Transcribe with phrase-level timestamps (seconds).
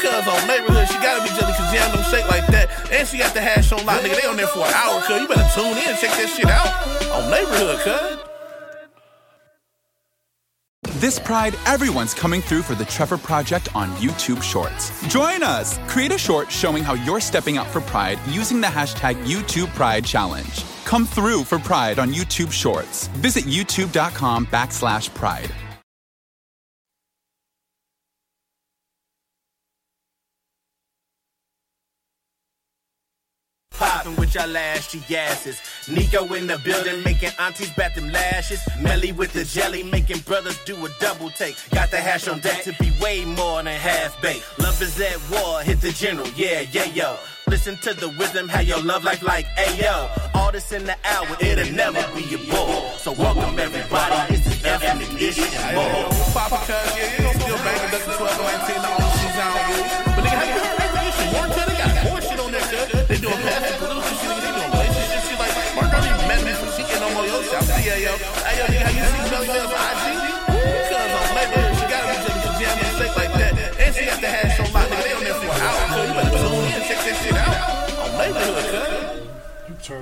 [0.00, 2.68] Cuz on neighborhood, she gotta be jelly, cause jam them shake like that.
[2.90, 4.20] And she got the hash on lock, nigga.
[4.20, 5.20] They on there for an hour, cuz.
[5.20, 6.70] You better tune in, check that shit out.
[7.12, 8.30] On neighborhood, cuz.
[11.00, 14.90] This Pride, everyone's coming through for the Trevor Project on YouTube Shorts.
[15.08, 15.78] Join us!
[15.88, 20.04] Create a short showing how you're stepping out for Pride using the hashtag YouTube Pride
[20.04, 20.62] Challenge.
[20.84, 23.06] Come through for Pride on YouTube Shorts.
[23.08, 25.50] Visit youtube.com backslash pride.
[33.80, 35.58] Poppin' with y'all ashy asses.
[35.88, 38.60] Nico in the building, making aunties bat them lashes.
[38.78, 41.56] Melly with the jelly, making brothers do a double take.
[41.70, 44.44] Got the hash on deck to be way more than half baked.
[44.58, 47.16] Love is at war, hit the general, yeah, yeah, yo.
[47.48, 50.34] Listen to the wisdom, how your love life like, ayo.
[50.34, 52.98] All this in the hour, it'll never be a bore.
[52.98, 56.04] So welcome everybody, is ethnic ish and more.
[56.36, 56.96] What's cuz?
[56.98, 58.88] Yeah, you still banging Ducky 12 and 19, the
[59.40, 59.89] I don't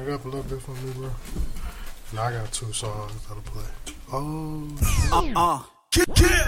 [0.08, 1.10] You it up a little bit for me, bro.
[2.14, 3.62] Now I got two songs that'll play.
[4.10, 4.66] Oh,
[5.22, 5.36] shit.
[5.36, 5.60] Uh.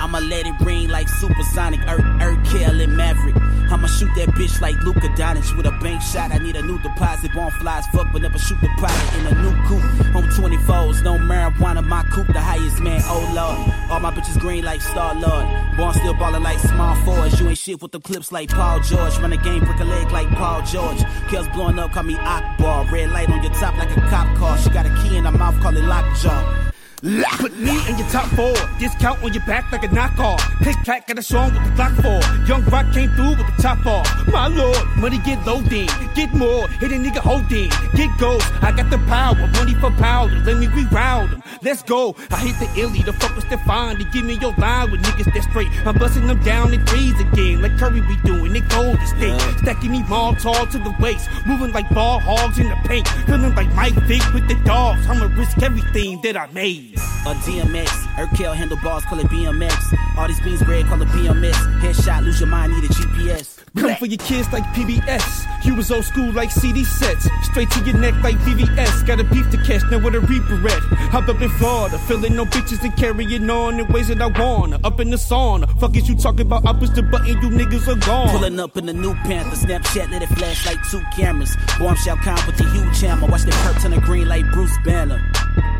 [0.01, 3.37] I'ma let it ring like supersonic, Ur Urkel and Maverick.
[3.71, 6.33] I'ma shoot that bitch like Luka Doncic with a bank shot.
[6.33, 7.33] I need a new deposit.
[7.33, 9.83] Born flies, fuck, but never shoot the pilot in a new coupe.
[10.12, 13.01] Home 24s, no marijuana, my coupe, the highest man.
[13.05, 15.47] Oh lord, all my bitches green like Star Lord.
[15.77, 17.41] Born still ballin' like small fours.
[17.41, 19.19] You ain't shit with the clips like Paul George.
[19.19, 21.03] Run the game, break a leg like Paul George.
[21.28, 22.87] Kills blowing up, call me Akbar.
[22.93, 24.59] Red light on your top like a cop car.
[24.59, 26.70] She got a key in her mouth, call it lockjaw.
[27.03, 28.53] Put me in your top four.
[28.78, 30.38] Discount on your back like a knockoff.
[30.62, 32.21] Click clack, got a song with the Glock four.
[32.47, 34.06] Young Rock came through with the top off.
[34.28, 35.89] My lord, money get low then.
[36.15, 37.71] Get more, hit a nigga hold in.
[37.94, 39.34] Get gold, I got the power.
[39.34, 41.43] Money for powder, let me reroute them.
[41.62, 42.15] Let's go.
[42.31, 45.33] I hit the illy, the fuck was Stefan to give me your line with niggas
[45.33, 45.69] that straight.
[45.87, 48.53] I'm busting them down in threes again, like Curry be doing.
[48.53, 49.41] They golden state.
[49.59, 51.31] Stacking me mall tall to the waist.
[51.47, 53.09] Moving like ball hogs in the paint.
[53.25, 55.06] Feeling like Mike Vick with the dogs.
[55.06, 56.90] I'ma risk everything that I made.
[57.27, 57.87] A DMX,
[58.17, 59.95] Urkel handlebars, call it BMX.
[60.17, 61.53] All these beans bread, call it BMS.
[61.81, 63.59] Headshot, lose your mind, need a GPS.
[63.77, 65.65] Come for your kids like PBS.
[65.65, 67.29] You was old school like CD sets.
[67.43, 69.07] Straight to your neck like VVS.
[69.07, 70.81] Got a beef to catch, now with a reaper at.
[71.13, 74.81] Hop up in Florida, feeling no bitches and carrying on in ways that I wanna.
[74.83, 75.79] Up in the sauna.
[75.79, 76.67] Fuck is you talking about?
[76.67, 78.31] I push the button, you niggas are gone.
[78.31, 81.55] Pulling up in the new Panther, Snapchat let it flash like two cameras.
[81.79, 83.27] Boy, I'm Shao Kahn with the huge hammer.
[83.27, 85.21] Watch the perp turn the green like Bruce Banner.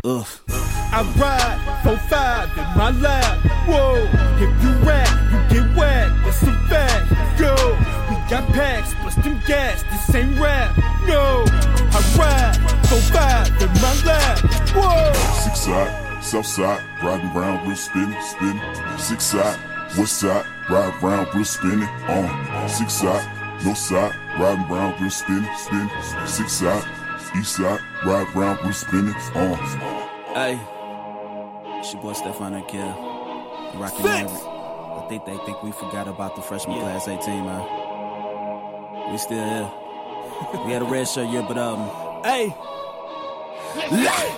[0.03, 0.27] Ugh.
[0.93, 3.37] I ride for five in my lap.
[3.65, 3.95] Whoa,
[4.43, 6.25] if you rap, you get whacked.
[6.25, 7.39] That's a fact.
[7.39, 7.55] Yo,
[8.09, 9.83] we got packs, plus them gas.
[9.83, 10.75] This ain't rap.
[11.07, 12.55] No, I ride
[12.87, 14.39] for five in my lap.
[14.75, 15.13] Whoa.
[15.43, 18.61] Six side, south side, riding around, real spinning, spinning.
[18.97, 19.59] Six side,
[19.97, 21.89] west side, ride around, real spinning.
[22.09, 23.25] On six side,
[23.63, 25.89] north side, riding around, real spinning, spinning.
[26.25, 26.83] Six side,
[27.37, 29.15] east side, ride around, real spinning.
[29.35, 29.57] On.
[30.33, 30.59] Hey,
[31.81, 33.79] it's your boy Stefan Urkel.
[33.79, 34.43] Rockin' Maverick.
[34.43, 39.11] I think they think we forgot about the freshman class 18, man.
[39.11, 39.71] We still here.
[40.65, 41.79] we had a red shirt year, but um,
[42.23, 42.55] Hey.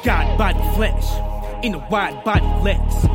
[0.03, 1.05] God body flesh
[1.63, 3.07] in a wide body legs.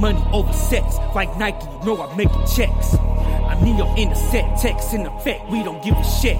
[0.00, 2.94] Money over sex, like Nike, you know I'm making checks.
[2.94, 6.36] I'm Neo in the set, text in effect, we don't give a shit.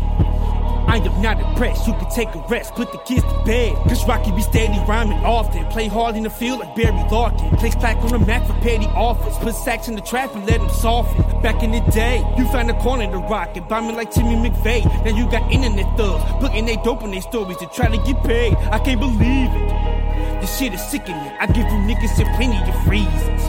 [0.87, 3.75] I am not impressed, you can take a rest, put the kids to bed.
[3.89, 5.67] Cause Rocky be steady rhyming often.
[5.67, 7.51] Play hard in the field like Barry Larkin.
[7.57, 9.37] Place clack on the Mac for petty offers.
[9.39, 11.43] Put sacks in the trap and let them soften.
[11.43, 14.85] Back in the day, you found a corner to rock and bombing like Timmy McVeigh.
[15.05, 18.23] Now you got internet thugs, putting they dope in their stories to try to get
[18.23, 18.55] paid.
[18.71, 20.41] I can't believe it.
[20.41, 21.33] This shit is sickening.
[21.41, 23.43] I give you niggas a plenty of reasons.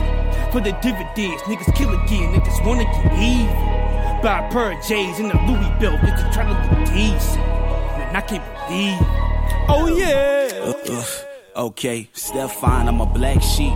[0.52, 3.77] For the dividends, niggas kill again, niggas wanna get even.
[4.22, 7.36] Buy a pair of J's in the Louis belt, a trying to look decent.
[7.38, 8.98] Man, I can't believe.
[9.68, 10.72] Oh yeah.
[10.90, 11.04] Uh,
[11.58, 13.72] Okay, Stefan, I'm a black sheep.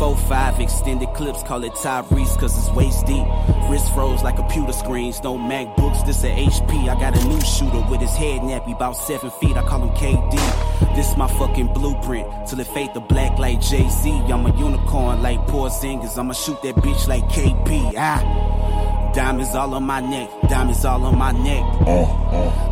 [0.00, 3.26] 4-5 extended clips, call it Tyrese cause it's waist deep.
[3.68, 6.88] Wrist froze like computer screens, no MacBooks, this a HP.
[6.88, 9.90] I got a new shooter with his head nappy, about 7 feet, I call him
[9.90, 10.96] KD.
[10.96, 14.10] This my fucking blueprint, till it fade the black like Jay-Z.
[14.10, 17.92] I'm a unicorn like Porzingis, I'ma shoot that bitch like KP.
[17.98, 19.05] Ah.
[19.16, 21.64] Diamonds all on my neck, diamonds all on my neck.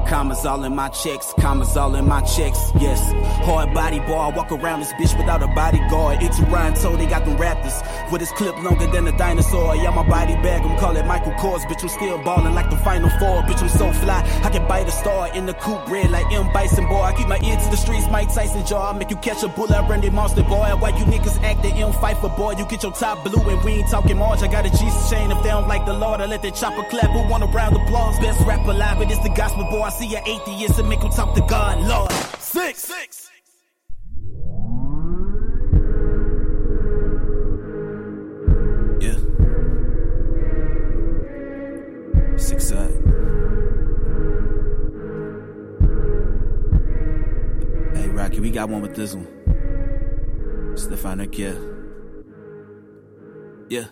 [0.07, 3.01] Commas all in my checks, commas all in my checks, yes.
[3.47, 6.23] Hard body boy, walk around this bitch without a bodyguard.
[6.23, 7.81] It's Toronto, they got them Raptors.
[8.13, 9.75] With his clip longer than a dinosaur.
[9.77, 11.63] Yeah, my body bag, I'm call it Michael Kors.
[11.63, 13.41] Bitch, I'm still ballin' like the final four.
[13.45, 16.53] Bitch, I'm so fly, I can bite a star in the coupe red like M.
[16.53, 17.01] Bison, boy.
[17.01, 18.91] I keep my ear to the streets, Mike Tyson jaw.
[18.91, 20.77] I make you catch a bullet, I run the monster, boy.
[20.79, 21.93] Why you niggas act the M.
[21.95, 22.53] fight for boy?
[22.59, 24.43] You get your top blue and we ain't talking March.
[24.43, 26.21] I got a Jesus chain if they don't like the Lord.
[26.21, 27.11] I let that chopper clap.
[27.11, 28.19] Who want a round of applause?
[28.19, 29.83] Best rapper alive, but it's the gospel, boy.
[29.83, 32.11] I see an atheist and make him talk to God, Lord.
[32.41, 32.81] Six.
[32.83, 33.31] Six.
[39.01, 39.19] Yeah.
[42.37, 42.91] Six side.
[47.95, 49.29] Hey, Rocky, we got one with this one.
[50.77, 51.29] Stefano.
[51.31, 51.55] Yeah.
[53.69, 53.87] Yeah.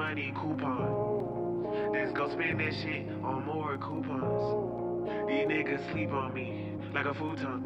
[0.00, 1.92] Money, coupon.
[1.92, 5.28] Let's go spend that shit on more coupons.
[5.28, 7.60] These niggas sleep on me like a futon.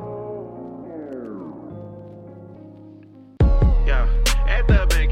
[3.86, 4.08] Yeah,
[4.48, 5.03] at the bank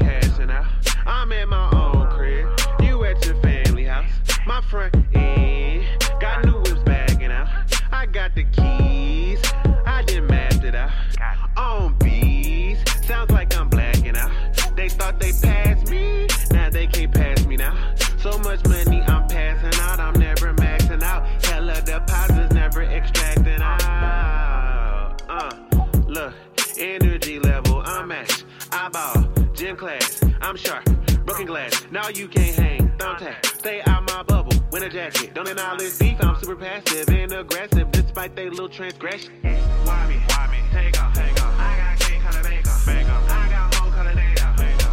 [29.73, 30.85] gym class, I'm sharp,
[31.25, 31.85] broken glass.
[31.91, 33.45] Now you can't hang, thumbtack.
[33.45, 35.33] Stay out my bubble, winter jacket.
[35.33, 39.33] Don't acknowledge beef, I'm super passive and aggressive despite they little transgression.
[39.41, 40.21] Why me?
[40.27, 40.57] Why me?
[40.71, 41.59] Take off, take off.
[41.59, 43.05] I got cake color make off, make.
[43.05, 44.45] I got whole color data.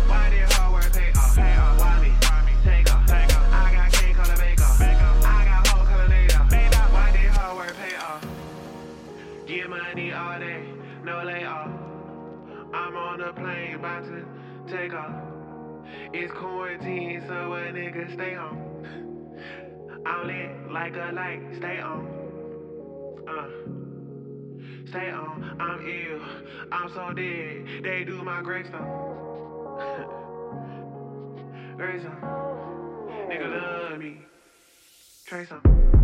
[0.07, 1.79] Why did hard work pay off, pay off?
[1.81, 2.11] Why me?
[2.23, 2.53] Why me?
[2.65, 3.53] Take off, take off.
[3.53, 4.97] I got cake color make off, make.
[4.97, 6.39] I got whole color data.
[6.39, 8.27] Why did hard work pay off?
[9.47, 10.65] Get money all day,
[11.05, 11.71] no layoff.
[12.73, 14.40] I'm on a plane about to
[14.71, 15.13] take off.
[16.13, 18.85] It's quarantine, so a nigga stay home.
[20.07, 22.07] I'm lit like a light, stay on.
[23.29, 23.49] Uh,
[24.89, 25.57] stay on.
[25.61, 26.21] I'm ill,
[26.71, 27.67] I'm so dead.
[27.83, 28.81] They do my gravestone.
[31.77, 32.21] gravestone.
[33.29, 34.23] Nigga love me.
[35.27, 36.00] Trey some.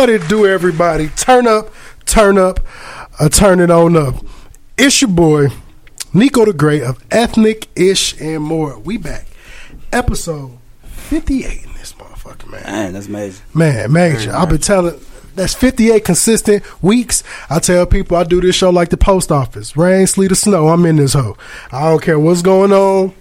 [0.00, 1.08] What it do, everybody?
[1.08, 1.68] Turn up,
[2.06, 2.58] turn up,
[3.18, 4.14] uh, turn it on up.
[4.78, 5.48] It's your boy,
[6.14, 8.78] Nico the Great of Ethnic Ish and More.
[8.78, 9.26] We back.
[9.92, 12.62] Episode 58 in this motherfucker, man.
[12.62, 13.42] Man, that's major.
[13.52, 14.32] Man, major.
[14.34, 14.98] I've been telling
[15.34, 17.22] that's 58 consistent weeks.
[17.50, 19.76] I tell people I do this show like the post office.
[19.76, 21.36] Rain, sleet, or snow, I'm in this hoe.
[21.70, 23.12] I don't care what's going on.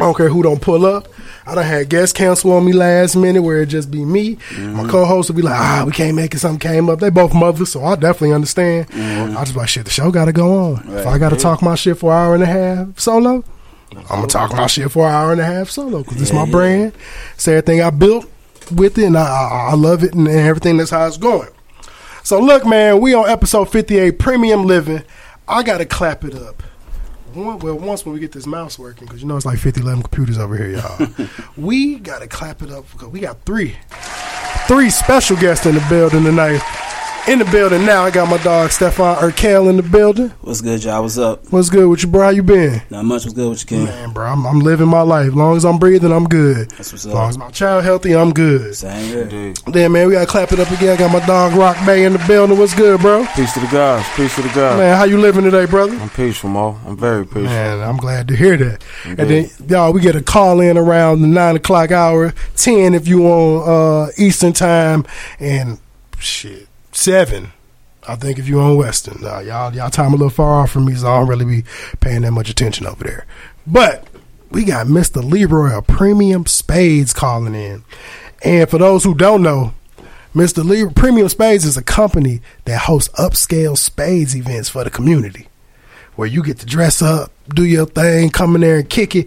[0.00, 1.08] I don't care who don't pull up.
[1.46, 4.34] I done had guests cancel on me last minute where it just be me.
[4.34, 4.88] My mm-hmm.
[4.88, 6.38] co-host would be like, ah, we can't make it.
[6.38, 7.00] Something came up.
[7.00, 8.88] They both mothers, so I definitely understand.
[8.88, 9.36] Mm-hmm.
[9.36, 10.88] I just like, shit, the show got to go on.
[10.96, 11.42] If I got to mm-hmm.
[11.42, 13.44] talk my shit for an hour and a half solo,
[13.92, 16.32] I'm going to talk my shit for an hour and a half solo because it's
[16.32, 16.92] my brand.
[17.34, 18.30] It's everything I built
[18.74, 20.76] with it, and I, I, I love it and, and everything.
[20.76, 21.48] That's how it's going.
[22.22, 25.02] So look, man, we on episode 58, Premium Living.
[25.48, 26.62] I got to clap it up.
[27.34, 29.82] One, well, once when we get this mouse working, because you know it's like 50,
[29.82, 31.08] 11 computers over here, y'all.
[31.56, 33.76] we got to clap it up because we got three,
[34.66, 36.60] three special guests in the building tonight.
[37.28, 40.30] In the building now, I got my dog Stefan Urkel in the building.
[40.40, 41.02] What's good, y'all?
[41.02, 41.44] What's up?
[41.52, 42.22] What's good with you, bro?
[42.22, 42.82] How you been?
[42.90, 43.24] Not much.
[43.24, 43.84] What's good with you, King?
[43.84, 45.28] Man, bro, I'm, I'm living my life.
[45.28, 46.70] As long as I'm breathing, I'm good.
[46.70, 48.74] That's what's As long as my child healthy, I'm good.
[48.74, 49.26] Same here.
[49.26, 49.56] dude.
[49.66, 50.94] Then, man, we got to clap it up again.
[50.94, 52.58] I got my dog Rock Bay in the building.
[52.58, 53.24] What's good, bro?
[53.36, 54.08] Peace to the gods.
[54.16, 54.78] Peace to the gods.
[54.78, 55.94] Man, how you living today, brother?
[55.96, 56.80] I'm peaceful, Mo.
[56.84, 57.42] I'm very peaceful.
[57.44, 58.82] Man, I'm glad to hear that.
[59.04, 63.06] And then, y'all, we get a call in around the nine o'clock hour, ten if
[63.06, 65.04] you on uh, Eastern time,
[65.38, 65.78] and
[66.18, 67.52] shit seven.
[68.08, 70.86] I think if you on Western, uh, y'all y'all time a little far off from
[70.86, 71.64] me, so I don't really be
[72.00, 73.26] paying that much attention over there.
[73.66, 74.06] But
[74.50, 77.84] we got Mister Leroy of Premium Spades calling in,
[78.42, 79.74] and for those who don't know.
[80.32, 80.64] Mr.
[80.64, 85.48] Leroy, Premium Spades is a company that hosts upscale spades events for the community
[86.14, 89.26] where you get to dress up, do your thing, come in there and kick it,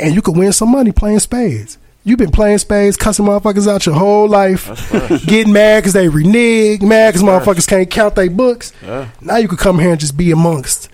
[0.00, 1.78] and you can win some money playing spades.
[2.06, 4.68] You've been playing spades, cussing motherfuckers out your whole life,
[5.26, 8.74] getting mad because they renege, mad because motherfuckers can't count their books.
[8.82, 9.08] Yeah.
[9.22, 10.90] Now you can come here and just be amongst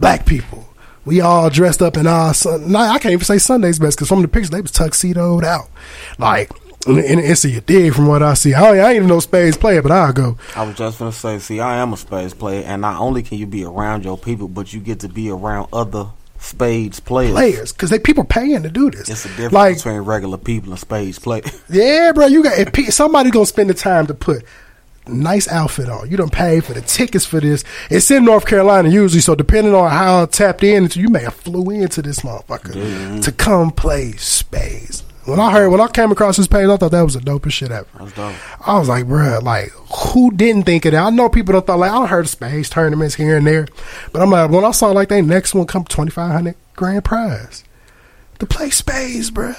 [0.00, 0.68] black people.
[1.04, 2.74] We all dressed up in our sun.
[2.74, 5.70] I can't even say Sunday's best because from the pictures they was tuxedoed out,
[6.18, 6.50] like.
[6.86, 8.54] And and it's a dig from what I see.
[8.54, 10.38] I, I ain't even no spades player, but I'll go.
[10.56, 13.38] I was just gonna say, see, I am a spades player, and not only can
[13.38, 16.06] you be around your people, but you get to be around other
[16.38, 17.32] spades players.
[17.32, 19.08] Players, because they people paying to do this.
[19.08, 21.46] It's a difference like between regular people and spades players.
[21.70, 24.44] Yeah, bro, you got if somebody gonna spend the time to put
[25.08, 26.10] nice outfit on.
[26.10, 27.64] You don't pay for the tickets for this.
[27.90, 31.70] It's in North Carolina usually, so depending on how tapped in, you may have flew
[31.70, 35.04] into this motherfucker to come play spades.
[35.28, 37.52] When I heard, when I came across this page, I thought that was the dopest
[37.52, 37.86] shit ever.
[37.98, 38.34] That's dope.
[38.66, 39.68] I was like, bruh, like,
[40.14, 41.02] who didn't think of that?
[41.04, 43.68] I know people don't thought like I heard of spades tournaments here and there,
[44.10, 47.04] but I'm like, when I saw like they next one come twenty five hundred grand
[47.04, 47.62] prize
[48.38, 49.58] to play spades, bruh,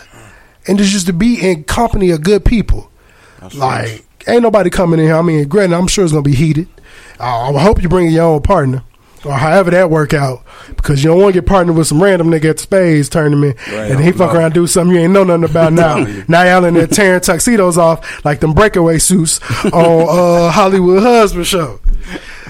[0.67, 2.89] and to just to be in company of good people.
[3.39, 5.17] That's Like, ain't nobody coming in here.
[5.17, 6.67] I mean, granted, I'm sure it's gonna be heated.
[7.19, 8.83] I, I hope you bring your own partner.
[9.25, 12.29] Or however that work out, because you don't want to get partnered with some random
[12.29, 15.43] nigga at the spades tournament, and he fuck around do something you ain't know nothing
[15.43, 15.97] about now.
[16.27, 21.45] now y'all in there tearing tuxedos off like them breakaway suits on uh, Hollywood Husband
[21.45, 21.79] show.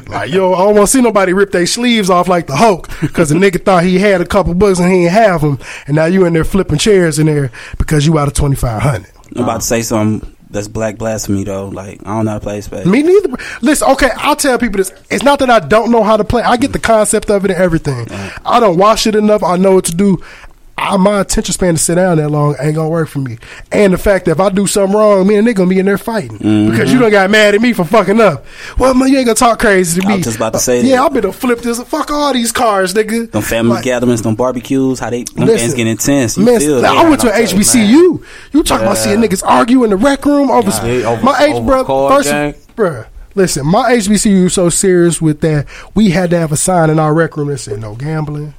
[0.08, 2.90] Like yo, I don't want to see nobody rip their sleeves off like the Hulk
[3.02, 5.96] because the nigga thought he had a couple bucks and he ain't have them, and
[5.96, 9.12] now you in there flipping chairs in there because you out of twenty five hundred.
[9.36, 11.68] I'm about to say something that's black blasphemy though.
[11.68, 12.86] Like I don't know how to play spades.
[12.86, 13.30] Me neither.
[13.62, 14.92] Listen, okay, I'll tell people this.
[15.10, 16.42] It's not that I don't know how to play.
[16.42, 18.08] I get the concept of it and everything.
[18.46, 19.44] I don't watch it enough.
[19.44, 20.24] I know what to do.
[20.80, 23.38] I, my attention span to sit down that long ain't gonna work for me.
[23.72, 25.86] And the fact that if I do something wrong, me and they gonna be in
[25.86, 26.72] there fighting mm-hmm.
[26.72, 28.46] because you don't got mad at me for fucking up.
[28.78, 30.14] Well, man, you ain't gonna talk crazy to me.
[30.14, 30.20] I me.
[30.20, 31.12] was just about to say uh, yeah, that.
[31.12, 31.82] I better flip this.
[31.84, 33.30] Fuck all these cars, nigga.
[33.30, 36.38] Them family Like, gatherings, them barbecues, how they them Listen, things get intense.
[36.38, 36.98] You Man, feel like, that.
[37.06, 38.26] I went to I an tell you, HBCU.
[38.54, 41.56] You talking about seeing niggas argue in the rec room over, Yeah, over- my H,
[41.56, 42.10] over bro.
[42.10, 42.54] First, game.
[42.76, 45.68] bruh, listen, my HBCU was so serious with that.
[45.94, 48.54] We had to have a sign in our rec room that said no gambling.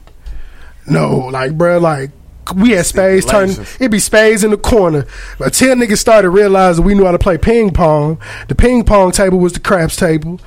[0.89, 2.11] No, like, bruh, like.
[2.57, 3.57] We had spades turning.
[3.61, 5.07] It'd be spades in the corner.
[5.39, 8.21] But ten niggas started realizing we knew how to play ping pong.
[8.49, 10.41] The ping pong table was the craps table.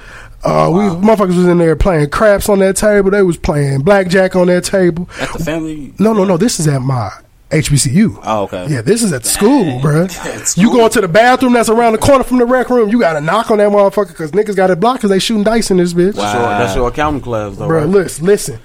[0.44, 3.10] Uh, we motherfuckers was in there playing craps on that table.
[3.10, 5.10] They was playing blackjack on that table.
[5.22, 5.94] At the family.
[5.98, 6.36] No, no, no.
[6.36, 7.10] This is at my
[7.54, 8.20] HBCU.
[8.24, 8.68] Oh, okay.
[8.68, 10.58] Yeah, this is at school, bruh.
[10.58, 12.90] You go into the bathroom that's around the corner from the rec room.
[12.90, 15.44] You got to knock on that motherfucker because niggas got it blocked because they shooting
[15.44, 16.16] dice in this bitch.
[16.16, 17.68] That's, your, that's your accounting class, though.
[17.68, 17.88] Bruh, right?
[17.88, 18.60] listen, listen.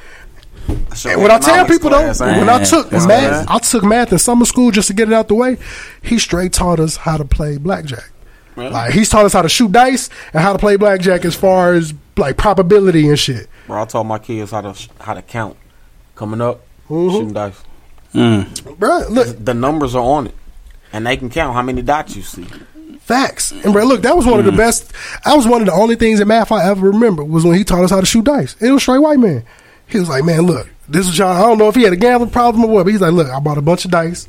[0.69, 2.49] That's your And when I tell people though, class, ain't when?
[2.49, 3.57] I took That's math, right.
[3.57, 5.57] I took math in summer school just to get it out the way.
[6.03, 8.11] He straight taught us how to play blackjack.
[8.57, 11.75] Like he's taught us how to shoot dice and how to play blackjack as far
[11.75, 13.49] as like probability and shit.
[13.69, 15.57] Bro, I taught my kids how to how to count.
[16.17, 17.11] Coming up, Mm-hmm.
[17.11, 17.63] shooting dice.
[18.15, 20.35] Bruh, look, The numbers are on it.
[20.93, 22.47] And they can count how many dots you see.
[23.01, 23.53] Facts.
[23.53, 24.93] And bro, look, that was one of the best.
[25.25, 27.65] That was one of the only things in math I ever remember was when he
[27.65, 28.57] taught us how to shoot dice.
[28.61, 29.45] It was straight white man.
[29.88, 31.28] He was like, "Man, look, this is y'all.
[31.28, 33.28] I don't know if he had a gambling problem or what, but he's like, look,
[33.28, 34.28] I bought a bunch of dice.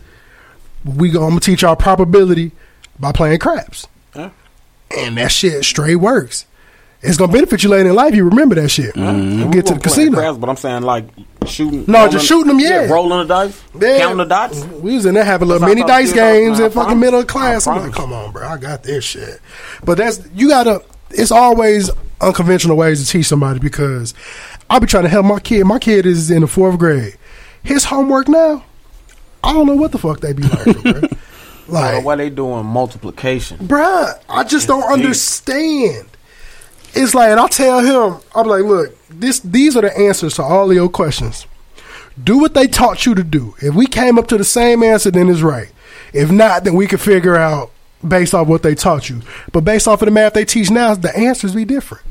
[0.83, 2.51] We go, I'm gonna teach y'all probability
[2.99, 4.29] by playing craps, Yeah.
[4.97, 6.45] and that shit straight works.
[7.01, 8.13] It's gonna benefit you later in life.
[8.13, 8.95] You remember that shit.
[8.95, 9.45] You mm-hmm.
[9.45, 10.17] We get to the casino.
[10.17, 11.05] craps, but I'm saying like
[11.45, 11.85] shooting.
[11.87, 12.89] No, just shooting them, yeah.
[12.89, 13.99] rolling the dice, Yeah.
[13.99, 14.65] counting the dots.
[14.65, 17.21] We was in there having little mini dice thought it was, games in fucking middle
[17.21, 17.67] of class.
[17.67, 19.39] I I'm like, come on, bro, I got this shit.
[19.83, 20.83] But that's you gotta.
[21.11, 21.89] It's always
[22.21, 24.13] unconventional ways to teach somebody because
[24.69, 25.63] I'll be trying to help my kid.
[25.65, 27.17] My kid is in the fourth grade.
[27.63, 28.63] His homework now,
[29.43, 30.91] I don't know what the fuck they be learning, bro.
[31.67, 33.57] Like, Like, why they doing multiplication?
[33.67, 34.91] bruh, I just don't deep.
[34.91, 36.07] understand.
[36.93, 40.43] It's like, and I tell him, I'm like, look, this these are the answers to
[40.43, 41.45] all of your questions.
[42.21, 43.55] Do what they taught you to do.
[43.61, 45.69] If we came up to the same answer, then it's right.
[46.11, 47.71] If not, then we can figure out
[48.05, 49.21] based off what they taught you.
[49.51, 52.03] But based off of the math they teach now, the answers be different.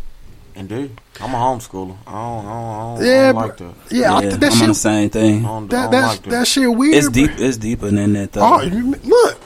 [0.58, 1.96] Indeed, I'm a homeschooler.
[2.06, 3.74] I don't, I don't, I don't, I Yeah, don't like that.
[3.92, 5.44] Yeah, I Yeah, think that I'm on the same thing.
[5.44, 6.30] I don't, I That don't that like that.
[6.30, 6.94] that shit weird.
[6.96, 7.12] It's bro.
[7.12, 7.30] deep.
[7.38, 8.40] It's deeper than that though.
[8.42, 8.64] Oh,
[9.04, 9.38] look,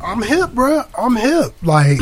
[0.00, 0.82] I'm hip, bro.
[0.98, 1.54] I'm hip.
[1.62, 1.98] Like,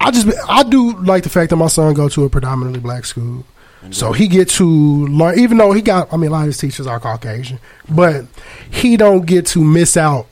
[0.00, 3.06] I just I do like the fact that my son go to a predominantly black
[3.06, 3.44] school,
[3.90, 4.66] so he get to
[5.06, 5.38] learn.
[5.38, 8.26] Even though he got, I mean, a lot of his teachers are Caucasian, but
[8.70, 10.26] he don't get to miss out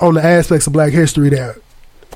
[0.00, 1.56] on the aspects of Black history that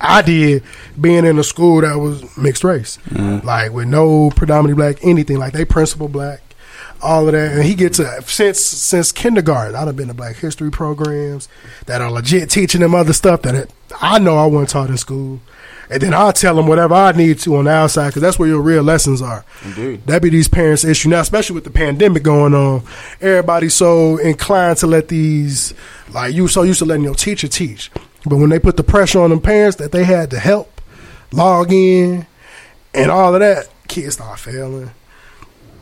[0.01, 0.63] I did
[1.01, 3.47] being in a school that was mixed race, mm-hmm.
[3.47, 5.39] like with no predominantly black anything.
[5.39, 6.41] Like they principal black,
[7.03, 9.75] all of that, and he gets to since since kindergarten.
[9.75, 11.49] I've been to Black history programs
[11.87, 15.41] that are legit teaching them other stuff that I know I wasn't taught in school.
[15.91, 18.49] And then I'll tell them whatever I need to on the outside because that's where
[18.49, 19.45] your real lessons are.
[19.65, 20.07] Indeed.
[20.07, 22.83] That be these parents' issue now, especially with the pandemic going on.
[23.23, 25.73] Everybody's so inclined to let these,
[26.11, 27.91] like you so used to letting your teacher teach,
[28.27, 30.81] but when they put the pressure on them parents that they had to help
[31.33, 32.27] log in
[32.95, 34.91] and all of that, kids start failing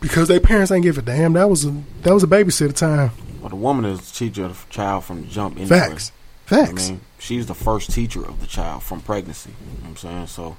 [0.01, 1.33] because their parents ain't give a damn.
[1.33, 3.11] That was a that was a babysitter time.
[3.41, 5.57] Well, the woman is the teacher of the child from the jump.
[5.57, 5.99] Anyway.
[6.47, 9.51] Facts, I mean, she's the first teacher of the child from pregnancy.
[9.51, 10.27] You know what I'm saying?
[10.29, 10.57] So,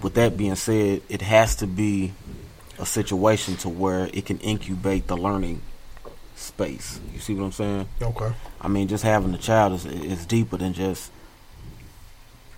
[0.00, 2.12] with that being said, it has to be
[2.78, 5.62] a situation to where it can incubate the learning
[6.40, 7.00] space.
[7.12, 7.88] You see what I'm saying?
[8.02, 8.32] Okay.
[8.60, 11.10] I mean, just having a child is is deeper than just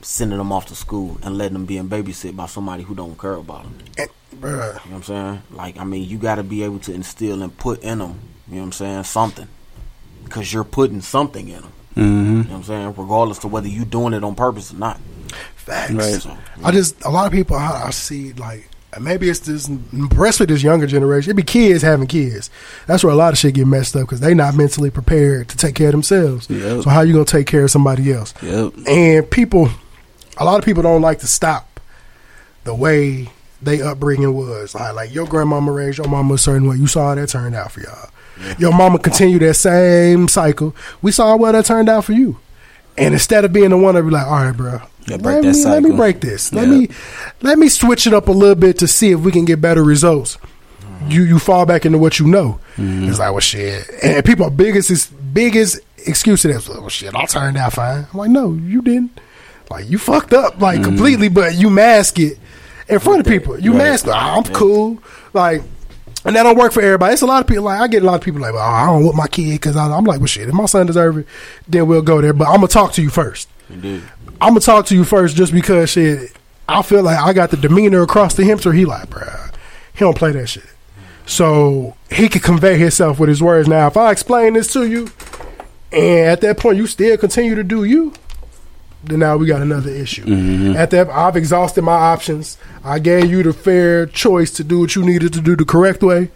[0.03, 3.19] sending them off to school and letting them be in babysit by somebody who don't
[3.19, 3.79] care about them.
[3.99, 4.09] And,
[4.41, 4.53] bruh,
[4.85, 5.43] You know what I'm saying?
[5.53, 8.19] Like, I mean, you got to be able to instill and put in them,
[8.49, 9.47] you know what I'm saying, something.
[10.25, 11.73] Because you're putting something in them.
[11.95, 12.95] hmm You know what I'm saying?
[12.97, 14.99] Regardless to whether you're doing it on purpose or not.
[15.55, 15.93] facts.
[15.93, 16.21] Right.
[16.21, 18.69] So, I just a lot of people I, I see like
[19.01, 21.31] maybe it's this especially this younger generation.
[21.31, 22.51] It be kids having kids.
[22.87, 25.57] That's where a lot of shit get messed up because they not mentally prepared to
[25.57, 26.49] take care of themselves.
[26.51, 26.85] Yep.
[26.85, 28.35] So how you gonna take care of somebody else?
[28.43, 28.75] Yep.
[28.87, 29.69] And people,
[30.37, 31.81] a lot of people don't like to stop
[32.65, 33.29] the way
[33.63, 34.75] they upbringing was.
[34.75, 36.77] Like, like your grandmama raised your mama a certain way.
[36.77, 38.11] You saw how that turned out for y'all.
[38.59, 40.75] Your mama continued that same cycle.
[41.01, 42.39] We saw how well that turned out for you.
[42.99, 45.83] And instead of being the one to be like, all right, bro, let, me, let
[45.83, 46.53] me break this.
[46.53, 46.75] Let Yeah.
[46.79, 46.89] me
[47.41, 49.83] let me switch it up a little bit to see if we can get better
[49.83, 50.39] results.
[51.09, 52.61] You you fall back into what you know.
[52.77, 53.09] Mm-hmm.
[53.09, 53.89] It's like, well, shit.
[54.03, 56.69] And people biggest is biggest excuse to that.
[56.69, 58.07] Well, shit, I turned out fine.
[58.13, 59.19] I'm like, no, you didn't.
[59.71, 60.85] Like you fucked up like Mm-hmm.
[60.85, 62.39] completely, but you mask it
[62.89, 63.59] in front of people.
[63.59, 63.79] You Right.
[63.79, 64.07] mask.
[64.07, 64.11] it.
[64.13, 64.99] I'm cool.
[65.33, 65.63] Like.
[66.25, 67.13] And that don't work for everybody.
[67.15, 67.65] It's a lot of people.
[67.65, 69.77] Like I get a lot of people like, well, I don't want my kid because
[69.77, 70.49] I'm like, well, shit.
[70.49, 71.27] If my son deserve it,
[71.69, 72.33] then we'll go there.
[72.33, 73.49] But I'm gonna talk to you first.
[73.69, 74.03] indeed.
[74.41, 76.33] I'm gonna talk to you first just because shit.
[76.69, 79.53] I feel like I got the demeanor across the him, so he like, bruh,
[79.93, 80.65] he don't play that shit.
[81.27, 83.69] So he could convey himself with his words.
[83.69, 85.11] Now, if I explain this to you,
[85.93, 88.13] and at that point you still continue to do you,
[89.05, 90.25] then now we got another issue.
[90.25, 90.77] Mm-hmm.
[90.77, 92.59] At that, I've exhausted my options.
[92.85, 96.03] I gave you the fair choice to do what you needed to do the correct
[96.03, 96.31] way.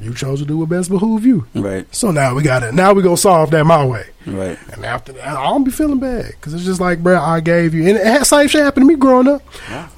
[0.00, 1.46] You chose to do what best behoove you.
[1.54, 1.92] Right.
[1.94, 2.74] So now we got it.
[2.74, 4.06] Now we gonna solve that my way.
[4.26, 4.58] Right.
[4.72, 7.72] And after that, I don't be feeling bad because it's just like, bro, I gave
[7.72, 9.42] you, and it had same shit happened to me growing up,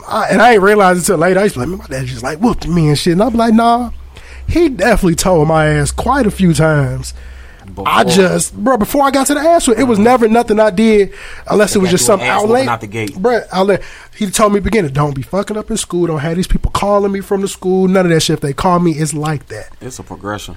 [0.06, 1.40] I, and I ain't realized until later.
[1.40, 3.22] I used to be like, man, my dad just like whooped me and shit, and
[3.22, 3.90] I'm like, nah,
[4.46, 7.12] he definitely told my ass quite a few times.
[7.86, 11.12] I just, bro, before I got to the answer, it was never nothing I did
[11.46, 12.68] unless it was just something an out late.
[12.68, 13.16] out the gate.
[13.16, 13.82] Bro, I let,
[14.16, 16.06] he told me beginning, don't be fucking up in school.
[16.06, 17.88] Don't have these people calling me from the school.
[17.88, 18.34] None of that shit.
[18.34, 19.70] If they call me, it's like that.
[19.80, 20.56] It's a progression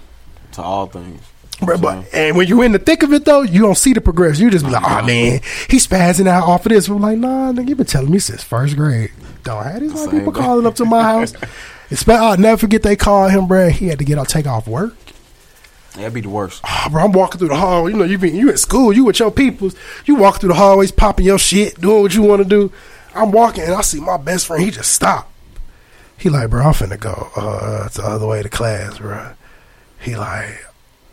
[0.54, 1.21] to all things.
[1.60, 3.93] Bruh, So, but, and when you're in the thick of it though, you don't see
[3.93, 4.43] the progression.
[4.43, 6.88] You just be like, oh man, he's spazzing out off of this.
[6.88, 9.12] I'm like, nah, nigga, you been telling me since first grade.
[9.43, 11.34] Don't have these white people calling up to my house.
[12.08, 13.69] I'll never forget they called him, bruh.
[13.69, 14.95] He had to get out, take off work.
[15.95, 16.62] That'd be the worst.
[16.63, 17.89] Ah, bro, I'm walking through the hall.
[17.89, 19.75] You know, you been you at school, you with your peoples.
[20.06, 22.71] You walk through the hallways, popping your shit, doing what you want to do.
[23.13, 24.63] I'm walking and I see my best friend.
[24.63, 25.30] He just stopped.
[26.17, 29.34] He like, bro, I'm finna go uh, to the other way to class, bro.
[29.99, 30.65] He like,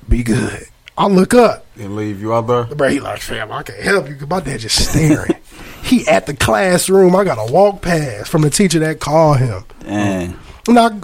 [0.09, 0.67] be good.
[0.97, 1.65] I look up.
[1.77, 2.65] And leave you out there.
[2.65, 5.37] Bro, he like, fam, I can't help you my dad just staring.
[5.83, 7.17] he at the classroom.
[7.17, 9.65] I got to walk past from the teacher that called him.
[9.81, 10.39] Dang.
[10.69, 11.01] Now, I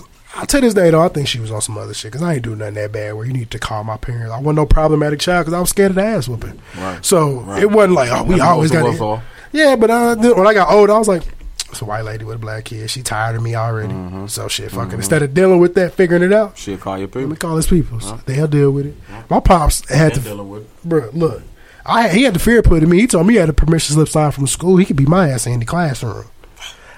[0.47, 2.43] tell this day though, I think she was on some other shit because I ain't
[2.43, 4.33] doing nothing that bad where you need to call my parents.
[4.33, 6.61] I wasn't no problematic child because I was scared of the ass whooping.
[6.77, 7.05] Right.
[7.05, 7.63] So Right.
[7.63, 9.17] it wasn't like, oh, we always got of us are.
[9.19, 9.23] it.
[9.53, 11.23] Yeah, but uh, when I got older, I was like,
[11.71, 12.89] it's a white lady with a black kid.
[12.91, 13.93] She tired of me already.
[13.93, 14.27] Mm-hmm.
[14.27, 14.95] So shit, fucking.
[14.95, 17.23] Instead of dealing with that, figuring it out, She'll call your people.
[17.23, 17.99] let me call his people.
[18.27, 18.97] They'll deal with it.
[19.31, 20.85] My pops had They're to, dealing with it.
[20.89, 21.11] bro.
[21.13, 21.43] Look,
[21.87, 23.01] I he had the fear put in me.
[23.01, 24.77] He told me he had a permission slip signed from school.
[24.77, 26.25] He could be my ass in the classroom.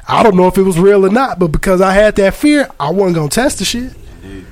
[0.08, 2.68] I don't know if it was real or not, but because I had that fear,
[2.78, 3.92] I wasn't gonna test the shit.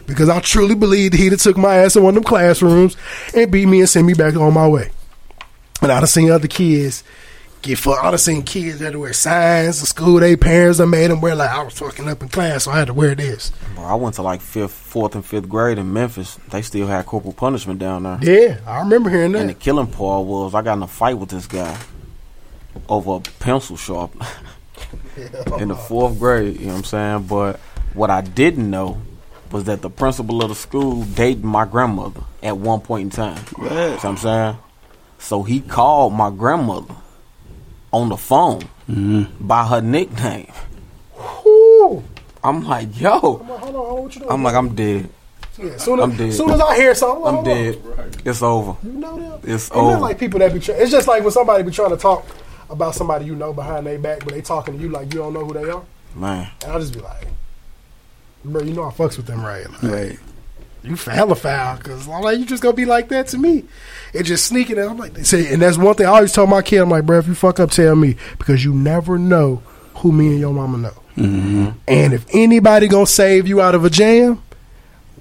[0.06, 2.96] Because I truly believed he'd have took my ass in one of them classrooms
[3.34, 4.90] and beat me and sent me back on my way.
[5.82, 7.02] And I'd have seen other kids
[7.62, 8.04] get fucked.
[8.04, 10.20] I'd have seen kids that wear signs in school.
[10.20, 12.78] They parents that made them wear like I was fucking up in class, so I
[12.78, 13.50] had to wear this.
[13.74, 16.38] Bro, I went to like fifth, fourth, and fifth grade in Memphis.
[16.50, 18.18] They still had corporal punishment down there.
[18.22, 19.40] Yeah, I remember hearing that.
[19.40, 21.76] And the killing part was I got in a fight with this guy
[22.88, 24.26] over a pencil sharpener
[25.58, 26.58] in the fourth grade.
[26.58, 27.26] You know what I'm saying?
[27.26, 27.60] But
[27.94, 29.00] what I didn't know
[29.50, 33.44] was that the principal of the school dated my grandmother at one point in time.
[33.58, 34.56] You know what I'm saying?
[35.18, 36.94] So he called my grandmother
[37.92, 39.46] on the phone mm-hmm.
[39.46, 40.52] by her nickname.
[42.44, 43.18] I'm like, yo.
[43.18, 44.30] Hold on, hold on, you doing?
[44.30, 45.08] I'm like, I'm dead.
[45.56, 46.34] Yeah, soon as, I'm dead.
[46.34, 47.54] soon as I hear something, I'm hold on.
[47.54, 47.78] dead.
[48.24, 48.76] It's over.
[48.86, 49.40] You know them?
[49.44, 50.00] It's nothing over.
[50.00, 50.60] like people that be.
[50.60, 52.26] Try- it's just like when somebody be trying to talk
[52.70, 55.32] about somebody you know behind their back, but they talking to you like you don't
[55.34, 55.82] know who they are,
[56.14, 56.48] Man.
[56.62, 57.26] and I'll just be like,
[58.44, 59.68] "Bro, you know I fucks with them, right?
[59.70, 60.18] Like, Right.
[60.82, 63.64] You hella foul, cause I'm like, you just gonna be like that to me.
[64.12, 64.76] It just sneaking.
[64.78, 66.80] And I'm like, say, and that's one thing I always tell my kid.
[66.80, 69.62] I'm like, bro, if you fuck up, tell me, because you never know
[69.94, 70.92] who me and your mama know.
[71.16, 71.70] Mm-hmm.
[71.88, 74.42] And if anybody gonna save you out of a jam,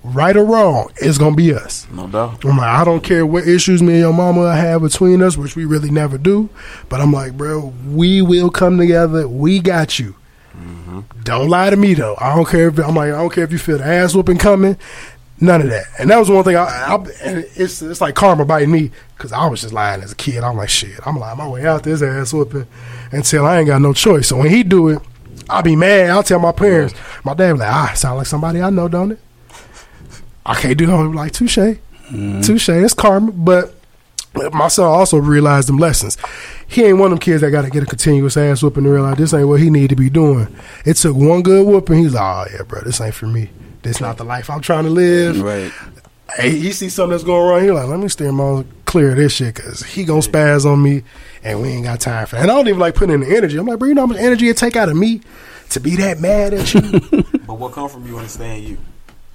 [0.04, 1.88] right or wrong, it's gonna be us.
[1.92, 2.44] No doubt.
[2.46, 5.56] I'm like, I don't care what issues me and your mama have between us, which
[5.56, 6.50] we really never do.
[6.90, 9.28] But I'm like, bro, we will come together.
[9.28, 10.16] We got you.
[11.24, 12.16] Don't lie to me though.
[12.20, 14.38] I don't care if I'm like, I don't care if you feel the ass whooping
[14.38, 14.78] coming.
[15.40, 15.86] None of that.
[15.98, 16.56] And that was one thing.
[16.56, 20.12] I, I and it's it's like karma biting me because I was just lying as
[20.12, 20.44] a kid.
[20.44, 21.00] I'm like, shit.
[21.06, 22.68] I'm lying my way out this ass whooping
[23.12, 24.28] until I ain't got no choice.
[24.28, 25.02] So when he do it,
[25.50, 26.12] I'll be mad.
[26.12, 26.94] I'll tell my parents.
[27.24, 29.20] My dad be like, ah, sound like somebody I know, don't it?
[30.46, 30.94] I can't do it.
[30.94, 31.58] I'm like, touche.
[31.58, 32.42] Mm-hmm.
[32.42, 32.70] Touche.
[32.70, 33.32] It's karma.
[33.32, 33.74] But
[34.52, 36.18] my son also realized them lessons.
[36.68, 38.90] He ain't one of them kids that got to get a continuous ass whooping to
[38.90, 40.54] realize this ain't what he need to be doing.
[40.86, 42.00] It took one good whooping.
[42.00, 43.50] He's like, oh, yeah, bro, this ain't for me.
[43.84, 45.42] This not the life I'm trying to live.
[45.42, 45.72] Right.
[46.36, 47.64] Hey, he see something that's going wrong.
[47.64, 50.66] He like, let me steer him on clear of this shit because he gonna spaz
[50.66, 51.04] on me,
[51.44, 52.44] and we ain't got time for that.
[52.44, 53.58] And I don't even like putting in the energy.
[53.58, 55.22] I'm like, bro, you know how much energy it take out of me
[55.72, 56.82] to be that mad at you?
[57.46, 58.78] But what come from you understand you.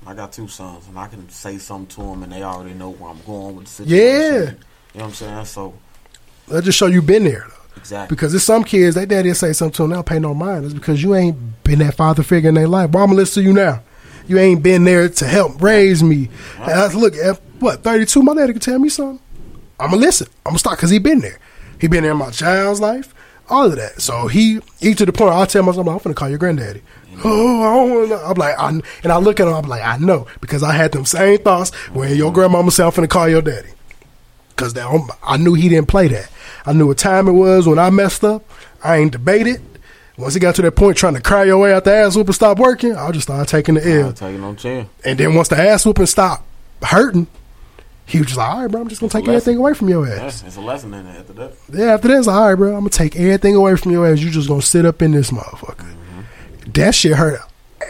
[0.08, 2.90] I got two sons, and I can say something to them, and they already know
[2.92, 3.98] where I'm going with the situation.
[3.98, 4.40] Yeah.
[4.40, 4.54] You know
[4.94, 5.44] what I'm saying?
[5.44, 5.74] So,
[6.48, 7.46] That just show you been there.
[7.46, 7.80] Though.
[7.80, 8.16] exactly.
[8.16, 10.64] Because there's some kids, they daddy say something to them, they don't pay no mind.
[10.64, 12.88] It's because you ain't been that father figure in their life.
[12.90, 13.82] Why I'm gonna listen to you now?
[14.26, 16.30] You ain't been there to help raise me.
[16.58, 18.22] And I look at what 32.
[18.22, 19.20] My daddy can tell me something.
[19.78, 20.28] I'm gonna listen.
[20.46, 21.38] I'm gonna stop because he been there.
[21.78, 23.14] He been there in my child's life,
[23.50, 24.00] all of that.
[24.00, 25.32] So he, he to the point.
[25.34, 26.82] I tell myself, I'm gonna call your granddaddy.
[27.24, 28.30] Oh, I.
[28.30, 29.54] I'm like, I, and I look at him.
[29.54, 32.92] I'm like, I know because I had them same thoughts when your grandmama said I'm
[32.92, 33.68] finna call your daddy.
[34.56, 34.76] Cause
[35.22, 36.28] I knew he didn't play that.
[36.66, 38.42] I knew what time it was when I messed up.
[38.82, 39.62] I ain't debated.
[40.16, 42.32] Once he got to that point trying to cry your way out the ass whooping
[42.32, 44.12] stop working, I just started taking the L.
[44.12, 44.88] taking no chance.
[45.04, 46.42] And then once the ass whooping stopped
[46.82, 47.28] hurting,
[48.04, 50.08] he was just like, all right, bro, I'm just gonna take everything away from your
[50.08, 50.42] Yeah, ass.
[50.44, 51.52] it's a lesson in it after that.
[51.72, 54.18] Yeah, after this, all right, bro, I'm gonna take everything away from your ass.
[54.18, 55.76] You just gonna sit up in this motherfucker.
[55.86, 56.07] Mm-hmm.
[56.74, 57.40] That shit hurt.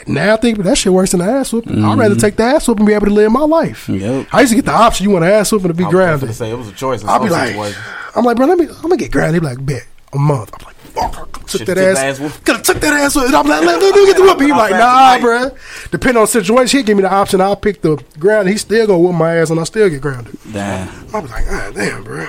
[0.06, 1.84] Now I think that shit worse than the ass whooping.
[1.84, 2.20] I'd rather mm-hmm.
[2.20, 3.88] take the ass whooping and be able to live my life.
[3.88, 4.28] Yep.
[4.32, 5.04] I used to get the option.
[5.04, 6.32] You want an ass whooping to be I grounded.
[6.34, 7.84] say it was a choice I'll be like, situations.
[8.14, 9.34] I'm like, bro, let me, I'm gonna get grounded.
[9.34, 10.52] He be like, bet a month.
[10.54, 12.32] I'm like, fuck, took that ass, ass whoop.
[12.44, 13.14] could have took that ass.
[13.16, 13.26] whoop.
[13.26, 14.46] And I'm like, let, let me get the whooping.
[14.46, 15.50] He like, nah, bro.
[15.90, 17.40] Depending on the situation, he give me the option.
[17.40, 18.48] I'll pick the ground.
[18.48, 20.36] He still gonna whoop my ass, and I still get grounded.
[20.52, 20.88] Damn.
[21.14, 22.26] I was like, God damn, bro.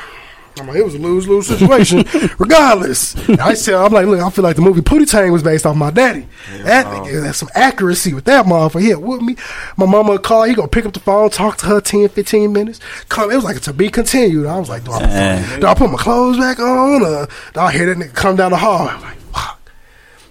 [0.59, 2.05] I'm like, it was a lose lose situation,
[2.39, 3.15] regardless.
[3.39, 5.75] I tell, I'm like, look, I feel like the movie Pootie Tang was based off
[5.75, 6.27] my daddy.
[6.63, 6.89] that oh.
[6.89, 8.81] nigga, that's some accuracy with that motherfucker.
[8.81, 9.35] He had with me.
[9.77, 10.43] My mama call.
[10.43, 12.79] He gonna pick up the phone, talk to her 10, 15 minutes.
[13.07, 14.47] Come, it was like a to be continued.
[14.47, 17.03] I was like, do I, do I put my clothes back on?
[17.03, 18.87] Or do I hear that nigga come down the hall?
[18.87, 19.71] I'm like, fuck.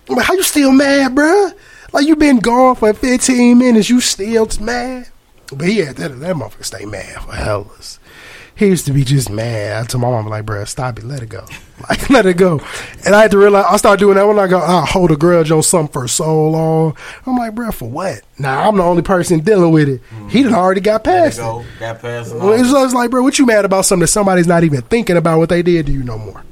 [0.09, 1.55] I'm like, how you still mad, bruh?
[1.93, 5.09] Like you been gone for 15 minutes, you still mad?
[5.51, 7.98] But he had that that motherfucker stay mad for hellas.
[8.59, 9.85] He used to be just mad.
[9.85, 11.47] I told my mom like, bruh, stop it, let it go.
[11.89, 12.61] Like let it go.
[13.07, 15.17] And I had to realize I started doing that when I go, I hold a
[15.17, 16.97] grudge on something for so long.
[17.25, 18.23] I'm like, bruh, for what?
[18.37, 20.03] Now I'm the only person dealing with it.
[20.03, 20.29] Mm-hmm.
[20.29, 21.43] He done already got past it.
[21.43, 22.39] Go, got past it.
[22.39, 25.39] Well, it's like, bro, what you mad about something that somebody's not even thinking about
[25.39, 26.43] what they did to you no more?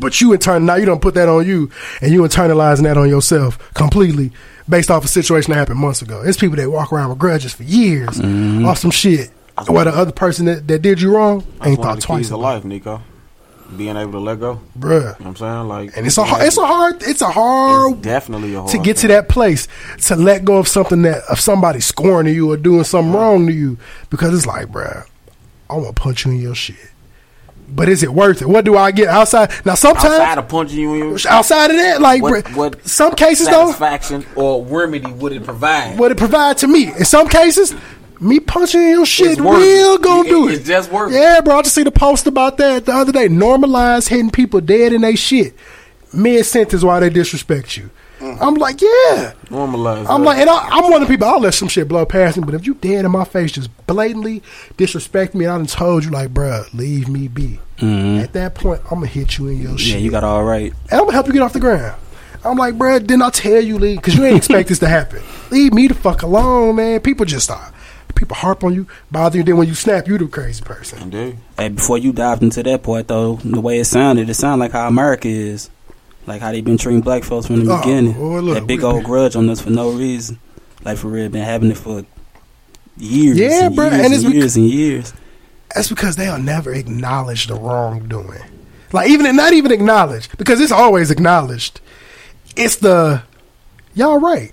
[0.00, 1.70] But you in turn now you don't put that on you,
[2.00, 4.32] and you internalizing that on yourself completely
[4.68, 6.22] based off a situation that happened months ago.
[6.24, 8.66] It's people that walk around with grudges for years mm-hmm.
[8.66, 9.30] off some shit.
[9.66, 12.64] Where the other person that, that did you wrong ain't thought the twice about, life,
[12.64, 13.02] Nico.
[13.76, 14.60] Being able to let go.
[14.78, 14.88] bruh.
[14.88, 15.68] You know what I'm saying?
[15.68, 18.72] Like And it's a hard, it's a hard it's a hard It's definitely a hard
[18.72, 19.68] to get to that place
[20.06, 23.52] to let go of something that of somebody scoring you or doing something wrong to
[23.52, 23.76] you
[24.08, 25.06] because it's like, bruh,
[25.68, 26.76] I want to punch you in your shit.
[27.70, 28.48] But is it worth it?
[28.48, 29.52] What do I get outside?
[29.66, 32.56] Now sometimes outside of punching you in your shit, outside of that, like what, bruh,
[32.56, 35.98] what some cases though, satisfaction or remedy would it provide?
[35.98, 36.86] what it provide to me.
[36.86, 37.74] In some cases,
[38.20, 40.54] me punching your shit It's worth real gonna It- do it.
[40.54, 41.12] it's just worth.
[41.12, 41.58] Yeah, bro.
[41.58, 43.28] I just see the post about that the other day.
[43.28, 45.54] Normalize hitting people dead in their shit
[46.12, 47.90] mid sentence while they disrespect you.
[48.20, 48.38] Mm.
[48.40, 49.32] I'm like, yeah.
[49.48, 50.06] Normalize.
[50.08, 50.26] I'm that.
[50.26, 51.28] like, and I, I'm one of the people.
[51.28, 53.70] I'll let some shit blow past me, but if you dead in my face, just
[53.86, 54.42] blatantly
[54.76, 57.60] disrespect me, I done told you like, bruh, leave me be.
[57.78, 58.18] Mm-hmm.
[58.24, 59.92] At that point, I'm gonna hit you in your shit.
[59.94, 60.72] Yeah, you got all right.
[60.90, 61.94] And I'm gonna help you get off the ground.
[62.44, 63.98] I'm like, bruh, didn't I tell you leave?
[63.98, 65.22] Because you ain't expect this to happen.
[65.50, 66.98] Leave me the fuck alone, man.
[67.00, 67.72] People just stop.
[68.14, 69.44] People harp on you, bother you.
[69.44, 71.00] Then when you snap, you the crazy person.
[71.02, 71.38] Indeed.
[71.56, 74.72] Hey, before you dived into that part though, the way it sounded, it sounded like
[74.72, 75.70] how America is,
[76.26, 78.14] like how they been treating black folks from the Oh, beginning.
[78.14, 80.38] boy, look, that big we- old grudge on us for no reason,
[80.84, 82.04] like for real, been having it for
[82.96, 83.38] years.
[83.38, 85.12] Yeah, and bruh, years and it's bec- years and years.
[85.74, 88.42] That's because they'll never acknowledge the wrongdoing.
[88.92, 91.80] Like even not even acknowledge because it's always acknowledged.
[92.56, 93.22] It's the
[93.94, 94.52] y'all right.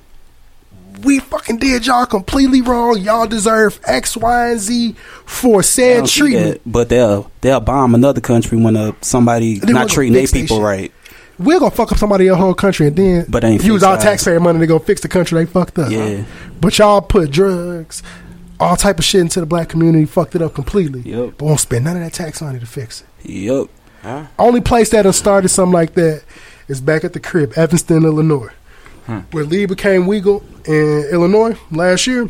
[1.04, 3.00] We fucking did y'all completely wrong.
[3.00, 4.94] Y'all deserve X, Y, and Z
[5.26, 6.64] for I said don't treatment.
[6.64, 10.64] that, but they'll they'll bomb another country when uh, somebody not treating their people shit.
[10.64, 10.92] right.
[11.38, 13.84] We're gonna fuck up somebody else's whole country and then But they ain't use fix
[13.84, 14.04] our ours.
[14.04, 15.92] taxpayer money to go fix the country they fucked up.
[15.92, 16.24] Yeah.
[16.62, 18.02] But y'all put drugs,
[18.58, 21.02] all type of shit into the black community, fucked it up completely.
[21.02, 21.34] Yep.
[21.38, 23.30] But won't spend none of that tax money to fix it.
[23.30, 23.68] Yep.
[24.02, 24.26] Huh?
[24.40, 26.24] Only place that has started something like that
[26.70, 28.52] is back at the crib, Evanston, Illinois.
[29.32, 32.30] Where Lee became legal in Illinois last year,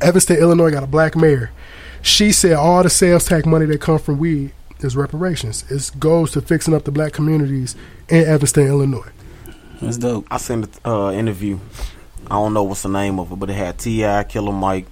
[0.00, 1.50] Evanston, Illinois got a black mayor.
[2.02, 5.64] She said all the sales tax money that come from weed is reparations.
[5.70, 7.74] It goes to fixing up the black communities
[8.08, 9.10] in Evanston, Illinois.
[9.82, 10.26] That's dope.
[10.30, 11.58] I seen the uh, interview.
[12.26, 14.86] I don't know what's the name of it, but it had T.I., Killer Mike.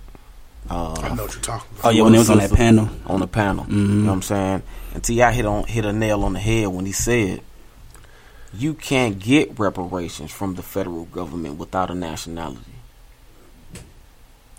[0.68, 1.88] Uh, I know what you're talking about.
[1.88, 2.88] Oh yeah, when it was on that panel.
[3.07, 3.79] On the panel, Mm-hmm.
[3.81, 4.62] you know what I'm saying?
[4.94, 5.33] And T.I.
[5.33, 7.42] hit on hit a nail on the head when he said,
[8.56, 12.60] "You can't get reparations from the federal government without a nationality.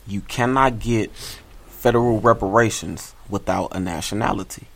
[0.08, 1.12] You cannot get
[1.68, 4.68] federal reparations without a nationality."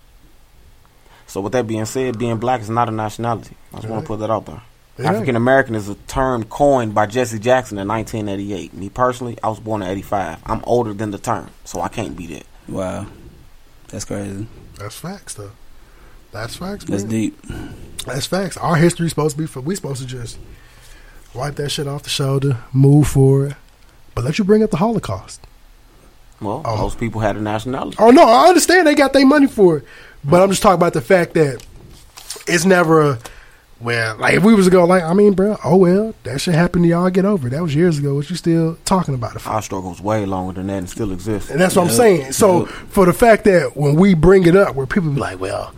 [1.28, 3.56] So, with that being said, being black is not a nationality.
[3.72, 4.62] I just want to put that out there.
[4.98, 5.12] Yeah.
[5.12, 8.74] African American is a term coined by Jesse Jackson in 1988.
[8.74, 10.40] Me personally, I was born in 85.
[10.46, 12.46] I'm older than the term, so I can't be that.
[12.68, 13.06] Wow,
[13.88, 14.48] that's crazy.
[14.78, 15.52] That's facts, though.
[16.32, 16.98] That's facts, man.
[16.98, 17.12] That's man.
[17.12, 17.46] deep.
[18.14, 18.58] That's facts.
[18.58, 20.38] Our history's supposed to be for we supposed to just
[21.34, 23.56] wipe that shit off the shoulder, move forward,
[24.16, 25.42] but let you bring up the Holocaust.
[26.42, 26.78] Well, Oh.
[26.78, 27.98] most people had a nationality.
[28.00, 29.86] Oh no, I understand they got their money for it,
[30.24, 31.64] but I'm just talking about the fact that
[32.48, 33.20] it's never a
[33.82, 34.16] well.
[34.18, 36.86] Like if we was to go, like I mean, bro, oh well, that shit happened
[36.86, 37.10] to y'all.
[37.10, 37.52] Get over it.
[37.52, 38.16] That was years ago.
[38.16, 39.50] What you still talking about it for?
[39.50, 41.50] Our struggle was way longer than that and still exists.
[41.50, 42.32] And that's what I'm saying.
[42.32, 45.74] So for the fact that when we bring it up, where people be like, well.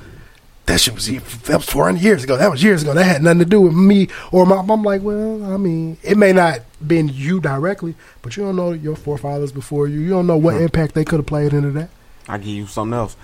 [0.71, 2.38] That shit was that was 400 years ago.
[2.38, 2.93] That was years ago.
[2.93, 4.55] That had nothing to do with me or my.
[4.55, 8.71] I'm like, well, I mean, it may not been you directly, but you don't know
[8.71, 9.99] your forefathers before you.
[9.99, 10.62] You don't know what hmm.
[10.62, 11.89] impact they could have played into that.
[12.25, 13.17] I give you something else.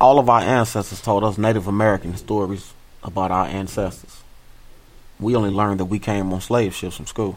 [0.00, 4.22] All of our ancestors told us Native American stories about our ancestors.
[5.20, 7.36] We only learned that we came on slave ships from school.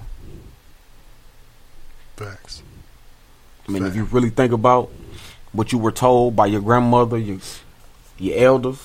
[2.15, 2.63] Facts.
[3.67, 4.89] I mean, if you really think about
[5.51, 7.39] what you were told by your grandmother, your
[8.19, 8.79] your elders,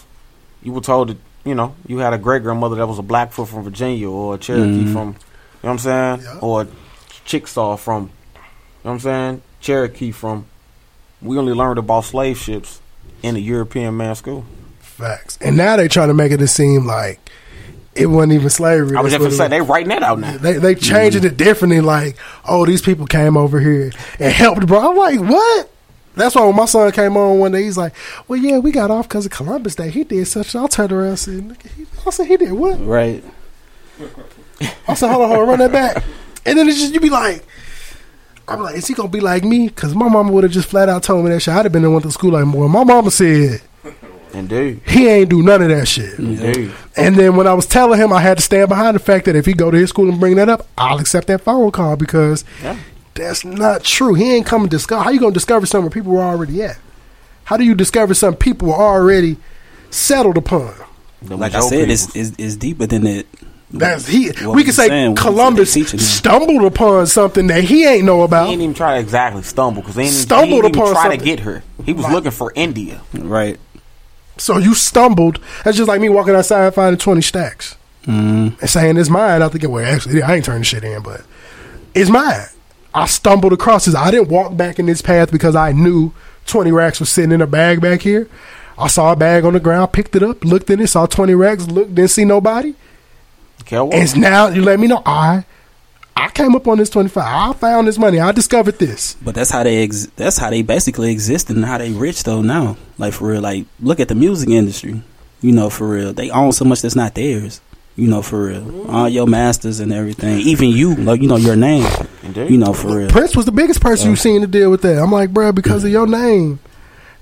[0.62, 3.48] you were told that you know you had a great grandmother that was a Blackfoot
[3.48, 4.92] from Virginia or a Cherokee Mhm.
[4.92, 5.14] from, you know
[5.62, 6.66] what I'm saying, or a
[7.24, 8.42] Chickasaw from, you know
[8.82, 10.46] what I'm saying, Cherokee from.
[11.20, 12.80] We only learned about slave ships
[13.22, 14.44] in the European man school.
[14.80, 15.38] Facts.
[15.40, 17.18] And now they're trying to make it seem like
[17.94, 18.96] it wasn't even slavery.
[18.96, 20.36] I was just gonna say it they writing that out now.
[20.36, 21.80] They they changing it differently.
[21.80, 22.16] Like,
[22.48, 24.90] oh, these people came over here and helped, bro.
[24.90, 25.71] I'm like, what?
[26.14, 27.94] That's why when my son came on one day, he's like,
[28.28, 29.90] "Well, yeah, we got off because of Columbus Day.
[29.90, 32.84] He did such." I turned around and said, "Look, he, "I said he did what?"
[32.84, 33.24] Right.
[34.88, 36.04] I said, "Hold on, hold on, run that back."
[36.44, 37.44] And then it's just you be like,
[38.48, 39.68] I'm like, is he gonna be like me?
[39.68, 41.54] Because my mama would have just flat out told me that shit.
[41.54, 42.68] I'd have been and went to school like more.
[42.68, 43.62] My mama said
[44.34, 44.80] Indeed.
[44.86, 46.18] he ain't do none of that shit.
[46.18, 46.72] Indeed.
[46.96, 49.36] And then when I was telling him, I had to stand behind the fact that
[49.36, 51.96] if he go to his school and bring that up, I'll accept that phone call
[51.96, 52.76] because Yeah.
[53.14, 54.14] That's not true.
[54.14, 55.02] He ain't coming to discover.
[55.04, 56.78] How you gonna discover something where people were already at?
[57.44, 59.36] How do you discover something people were already
[59.90, 60.74] settled upon?
[61.22, 63.26] Like I was your said, it's, it's it's deeper than that.
[63.70, 64.26] That's he.
[64.28, 66.04] What we I'm could say saying, Columbus they teaching him.
[66.04, 68.48] stumbled upon something that he ain't know about.
[68.48, 68.52] He about.
[68.52, 71.16] ain't even try to exactly stumble because he ain't, Stumbled he ain't even upon try
[71.16, 71.62] to get her.
[71.84, 73.00] He was looking for India.
[73.14, 73.58] Right.
[74.36, 75.38] So you stumbled.
[75.64, 78.60] That's just like me walking outside and finding twenty stacks Mm.
[78.60, 79.42] and saying it's mine.
[79.42, 81.22] I think, it well, actually, I ain't turning shit in, but
[81.94, 82.46] it's mine.
[82.94, 83.94] I stumbled across this.
[83.94, 86.12] I didn't walk back in this path because I knew
[86.46, 88.28] twenty racks was sitting in a bag back here.
[88.78, 91.34] I saw a bag on the ground, picked it up, looked in it, saw twenty
[91.34, 92.74] racks, looked, didn't see nobody.
[93.64, 95.44] Kel And now you let me know I
[96.16, 97.26] I came up on this twenty five.
[97.26, 98.20] I found this money.
[98.20, 99.14] I discovered this.
[99.22, 102.42] But that's how they ex- that's how they basically exist and how they rich though
[102.42, 102.76] now.
[102.98, 105.02] Like for real, like look at the music industry.
[105.40, 107.60] You know, for real, they own so much that's not theirs.
[107.94, 111.56] You know, for real, all your masters and everything, even you, like you know your
[111.56, 111.86] name.
[112.22, 112.50] Indeed.
[112.50, 113.08] You know, for real.
[113.10, 114.98] Prince was the biggest person you seen to deal with that.
[114.98, 116.58] I'm like, bruh, because of your name,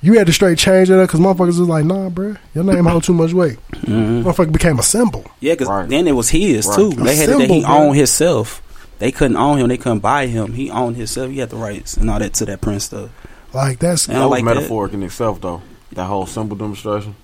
[0.01, 2.85] you had to straight change it up because motherfuckers was like, nah, bruh, your name
[2.85, 3.59] hold too much weight.
[3.73, 4.23] Mhm.
[4.23, 5.25] Motherfucker became a symbol.
[5.41, 5.89] Yeah, because Right.
[5.89, 6.77] then it was his Right.
[6.77, 6.93] too.
[6.93, 7.71] A They had it that he bro.
[7.71, 8.63] owned himself.
[9.01, 9.67] They couldn't own him.
[9.69, 10.53] They couldn't buy him.
[10.53, 11.31] He owned himself.
[11.33, 13.09] He had the rights and all that to that Prince stuff.
[13.53, 14.95] Like that's I that don't was like that.
[14.95, 15.63] in itself, though.
[15.95, 17.17] That whole symbol demonstration.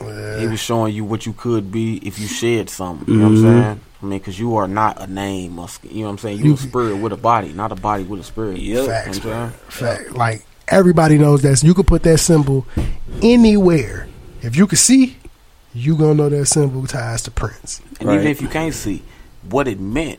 [0.00, 3.12] He was showing you what you could be if you shed something.
[3.12, 3.30] You know what.
[3.30, 3.62] I'm mm-hmm.
[3.62, 3.80] saying?
[4.02, 5.58] I mean, because you are not a name.
[5.58, 6.38] or You know what I'm saying?
[6.38, 6.68] You, You- a mm-hmm.
[6.68, 8.58] spirit with a body, not a body with a spirit.
[8.58, 8.66] Yep.
[8.66, 9.52] You know facts, bruh.
[9.72, 9.98] saying?
[9.98, 10.12] Fact.
[10.12, 11.56] Like everybody knows that.
[11.56, 12.66] So you could put that symbol
[13.22, 14.08] anywhere.
[14.42, 15.18] If you could see,
[15.74, 17.82] you gonna know that symbol ties to Prince.
[17.98, 18.14] And Right.
[18.16, 19.02] even if you can't see
[19.48, 20.18] what it meant,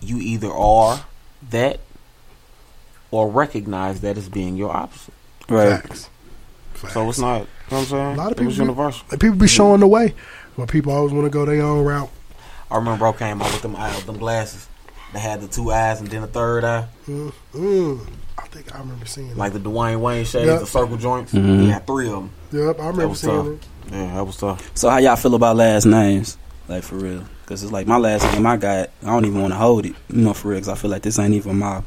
[0.00, 1.04] you either are
[1.50, 1.80] that
[3.10, 5.14] or recognize that as being your opposite.
[5.48, 5.80] Right.
[5.80, 6.10] Facts.
[6.92, 8.14] So it's not, you know what I'm saying?
[8.14, 9.06] A lot of it was people be- universal.
[9.10, 10.14] Like, people be showing the way.
[10.56, 12.10] but people always want to go their own route.
[12.70, 14.66] I remember bro came out with them eyes, them glasses.
[15.12, 16.86] They had the two eyes and then a third eye.
[17.06, 18.06] Mm, mm.
[18.36, 20.60] I think I remember seeing Like the Dwayne Wayne shades, Yep.
[20.60, 21.32] the circle joints.
[21.32, 21.60] Mhm.
[21.62, 22.30] He had three of them.
[22.52, 23.46] Yep, I remember seeing tough.
[23.46, 23.92] it.
[23.92, 24.70] Yeah, that was tough.
[24.74, 26.36] So how y'all feel about last names?
[26.68, 27.24] Like for real?
[27.42, 28.90] Because it's like my last name I got.
[29.02, 29.94] I don't even want to hold it.
[30.10, 30.58] You know, for real.
[30.58, 31.82] Because I feel like this ain't even my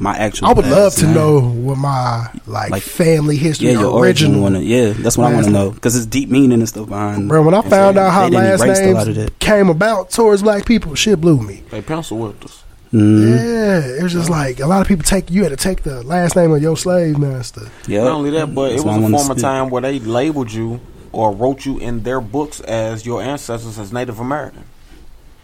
[0.00, 0.48] my actual.
[0.48, 1.14] I would last love to name.
[1.14, 4.28] know what my like, Like, family history Yeah, your origin.
[4.30, 4.42] original.
[4.42, 5.70] Wanna, yeah, that's what I want to know.
[5.70, 7.28] Because it's deep meaning and stuff behind.
[7.28, 8.32] Bro, when I you know what found I'm out how saying?
[8.32, 11.40] They didn't last erase a lot of names came about towards black people, shit blew
[11.40, 11.62] me.
[11.70, 12.62] They pencil whipped us.
[12.92, 13.36] Mhm.
[13.36, 16.02] Yeah, it was just like a lot of people take you had to take the
[16.02, 17.68] last name of your slave master.
[17.86, 20.50] Yeah, Not only that, but That's it was a wanna former time where they labeled
[20.52, 20.80] you
[21.12, 24.64] or wrote you in their books as your ancestors as Native American.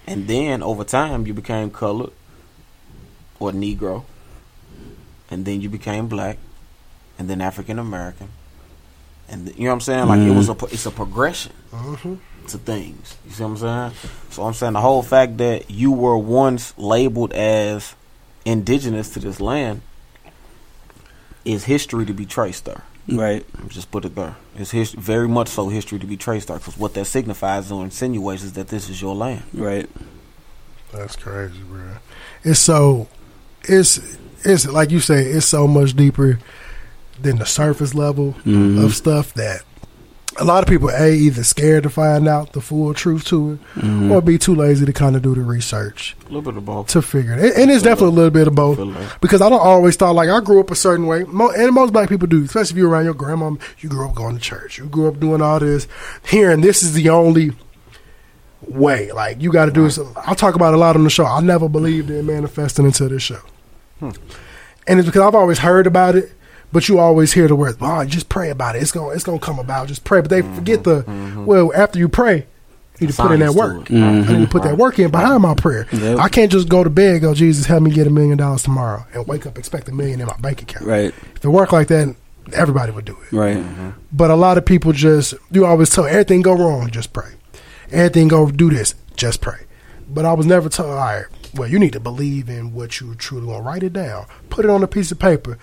[0.09, 2.11] And then over time you became colored
[3.39, 4.03] or Negro.
[5.31, 6.39] And then you became black
[7.19, 8.29] and then African American.
[9.29, 10.07] And th- you know what I'm saying?
[10.09, 12.15] Like it was a it's a progression Mm-hmm.
[12.49, 13.17] to things.
[13.27, 14.11] You see what I'm saying?
[14.31, 17.95] So I'm saying the whole fact that you were once labeled as
[18.45, 19.83] indigenous to this land
[21.45, 22.83] is history to be traced there.
[23.09, 23.45] Right.
[23.69, 24.37] Just put it there.
[24.57, 27.85] It's his, very much so history to be traced there because what that signifies or
[27.85, 29.43] insinuates is that this is your land.
[29.55, 29.89] Right.
[30.93, 31.99] That's crazy, bro.
[32.43, 33.09] It's so
[33.65, 36.39] it's it's like you say, it's so much deeper
[37.21, 38.83] than the surface level Mhm.
[38.85, 39.63] of stuff that
[40.39, 43.83] a lot of people a either scared to find out the full truth to it
[43.83, 44.11] Mhm.
[44.11, 46.89] or be too lazy to kind of do the research A little bit of both.
[46.89, 47.57] to figure it.
[47.57, 48.79] And it's definitely a little bit of both.
[48.79, 51.95] Like- Because I don't always thought like I grew up a certain way, and most
[51.95, 52.45] black people do.
[52.45, 55.19] Especially if you're around your grandma, you grew up going to church, you grew up
[55.19, 55.87] doing all this.
[56.29, 57.53] Hearing this is the only
[58.69, 59.11] way.
[59.13, 59.99] Like you got to do this.
[60.27, 61.25] I talk about it a lot on the show.
[61.25, 63.39] I never believed in manifesting until this show,
[64.01, 66.33] and it's because I've always heard about it.
[66.73, 68.83] But you always hear the word, "Oh, just pray about it.
[68.83, 69.87] It's gonna, it's gonna come about.
[69.89, 71.05] Just pray." But they forget the,
[71.47, 72.47] well, after you pray,
[72.99, 73.87] you need to put in that work.
[73.87, 74.29] Mhm.
[74.29, 75.87] I need to put that work in behind my prayer.
[75.93, 76.19] Yep.
[76.19, 78.65] I can't just go to bed, and go, Jesus, help me get a million dollars
[78.65, 80.85] tomorrow, and wake up expect a million in my bank account.
[80.87, 81.15] Right.
[81.37, 82.15] If it worked like that,
[82.53, 83.35] everybody would do it.
[83.35, 83.57] Right.
[83.59, 83.91] Mm-hmm.
[84.13, 87.31] But a lot of people just, you always tell everything go wrong, just pray.
[87.93, 89.61] Everything go do this, just pray.
[90.09, 91.25] But I was never told, all right,
[91.59, 93.65] well, you need to believe in what you truly want.
[93.65, 94.27] Write it down.
[94.51, 95.59] Put it on a piece of paper.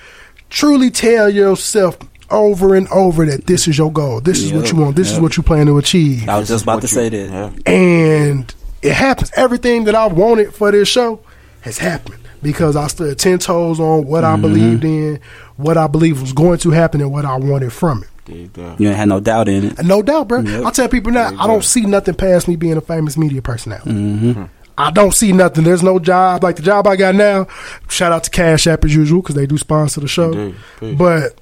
[0.50, 1.98] Truly tell yourself
[2.30, 4.20] over and over that this is your goal.
[4.22, 4.96] This is what you want.
[4.96, 6.28] This is what you plan to achieve.
[6.30, 7.30] I was just about to you- say that.
[7.66, 7.72] Yeah.
[7.74, 9.32] And it happens.
[9.36, 11.20] Everything that I wanted for this show
[11.62, 15.20] has happened because I stood 10 toes on what I believed in,
[15.56, 18.10] what I believed was going to happen, and what I wanted from it.
[18.26, 18.80] Dig that.
[18.80, 19.84] You ain't had no doubt in it.
[19.86, 20.42] No doubt, bro.
[20.42, 20.66] Yep.
[20.66, 23.92] I tell people now, I don't see nothing past me being a famous media personality.
[23.92, 24.44] Mm-hmm.
[24.78, 25.64] I don't see nothing.
[25.64, 27.48] There's no job like the job I got now.
[27.90, 30.32] Shout out to Cash App as usual because they do sponsor the show.
[30.34, 30.98] Indeed.
[30.98, 31.36] But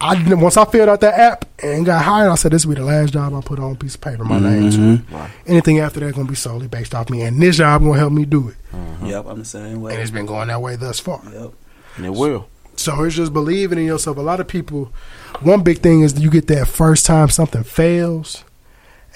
[0.00, 2.74] I didn't- once I filled out that app and got hired, I said this will
[2.74, 4.76] be the last job I put on a piece of paper, my name to.
[4.76, 5.14] Mm-hmm.
[5.14, 5.30] Right.
[5.46, 8.24] Anything after that gonna be solely based off me, and this job gonna help me
[8.24, 8.56] do it.
[9.04, 9.92] Yep, I'm the same way.
[9.92, 10.02] And way.
[10.02, 11.22] it's been going that way thus far.
[11.32, 11.52] Yep.
[11.96, 12.48] And it will.
[12.76, 14.16] So it's just believing in yourself.
[14.16, 14.92] A lot of people,
[15.40, 18.42] one big thing is you get that first time something fails,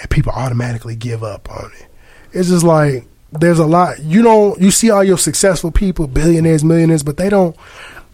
[0.00, 1.86] and people automatically give up on it.
[2.32, 6.64] It's just like there's a lot you don't you see all your successful people, billionaires,
[6.64, 7.56] millionaires, but they don't.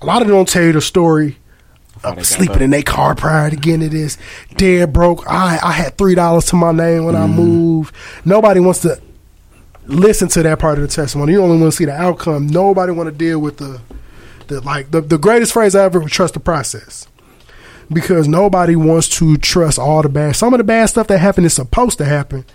[0.02, 1.38] A lot of them don't tell you the story
[2.02, 4.18] of sleeping in their car prior to getting to this.
[4.56, 5.24] Dead broke.
[5.26, 7.36] I I had three dollars to my name when I Mm-hmm.
[7.36, 7.94] moved.
[8.24, 9.00] Nobody wants to
[9.86, 11.32] listen to that part of the testimony.
[11.32, 12.46] You only want to see the outcome.
[12.46, 13.80] Nobody want to deal with the
[14.48, 17.06] the like the, the greatest phrase I ever was trust the process.
[17.92, 20.36] Because nobody wants to trust all the bad.
[20.36, 22.46] Some of the bad stuff that happened is supposed to happen,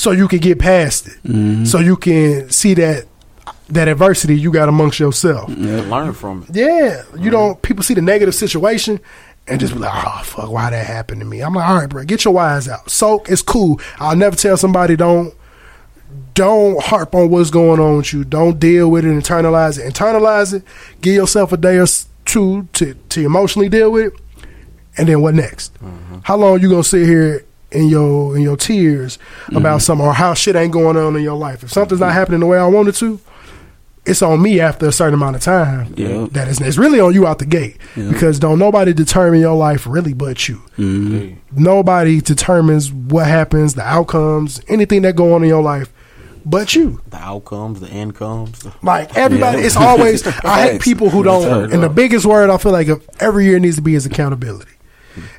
[0.00, 1.22] so you can get past it.
[1.24, 1.66] Mm-hmm.
[1.66, 3.06] So you can see that
[3.68, 5.50] that adversity you got amongst yourself.
[5.50, 5.68] Mm-hmm.
[5.68, 6.56] And learn from it.
[6.56, 7.30] Yeah, you mm-hmm.
[7.30, 7.62] don't.
[7.62, 8.98] People see the negative situation
[9.46, 11.88] and just be like, "Oh fuck, why that happened to me?" I'm like, "All right,
[11.88, 13.78] bro, get your wires out." Soak It's cool.
[13.98, 15.34] I'll never tell somebody don't
[16.32, 18.24] don't harp on what's going on with you.
[18.24, 19.08] Don't deal with it.
[19.08, 19.92] Internalize it.
[19.92, 20.62] Internalize it.
[21.02, 21.86] Give yourself a day or
[22.24, 24.20] two to to emotionally deal with it,
[24.96, 25.76] and then what next?
[26.22, 27.44] How long you gonna sit here?
[27.72, 29.18] In your in your tears
[29.54, 31.62] about something or how shit ain't going on in your life.
[31.62, 33.20] If something's not happening the way I want it to,
[34.04, 35.94] it's on me after a certain amount of time.
[35.96, 36.26] Yeah.
[36.32, 39.86] That is, it's really on you out the gate because don't nobody determine your life
[39.86, 40.60] really but you.
[40.78, 41.38] Indeed.
[41.52, 45.92] Nobody determines what happens, the outcomes, anything that go on in your life,
[46.44, 47.00] but you.
[47.10, 48.66] The outcomes, the incomes.
[48.82, 49.66] Like everybody, Yeah.
[49.66, 50.26] it's always.
[50.44, 51.72] I hate people who don't.
[51.72, 54.72] And the biggest word I feel like of every year needs to be is accountability.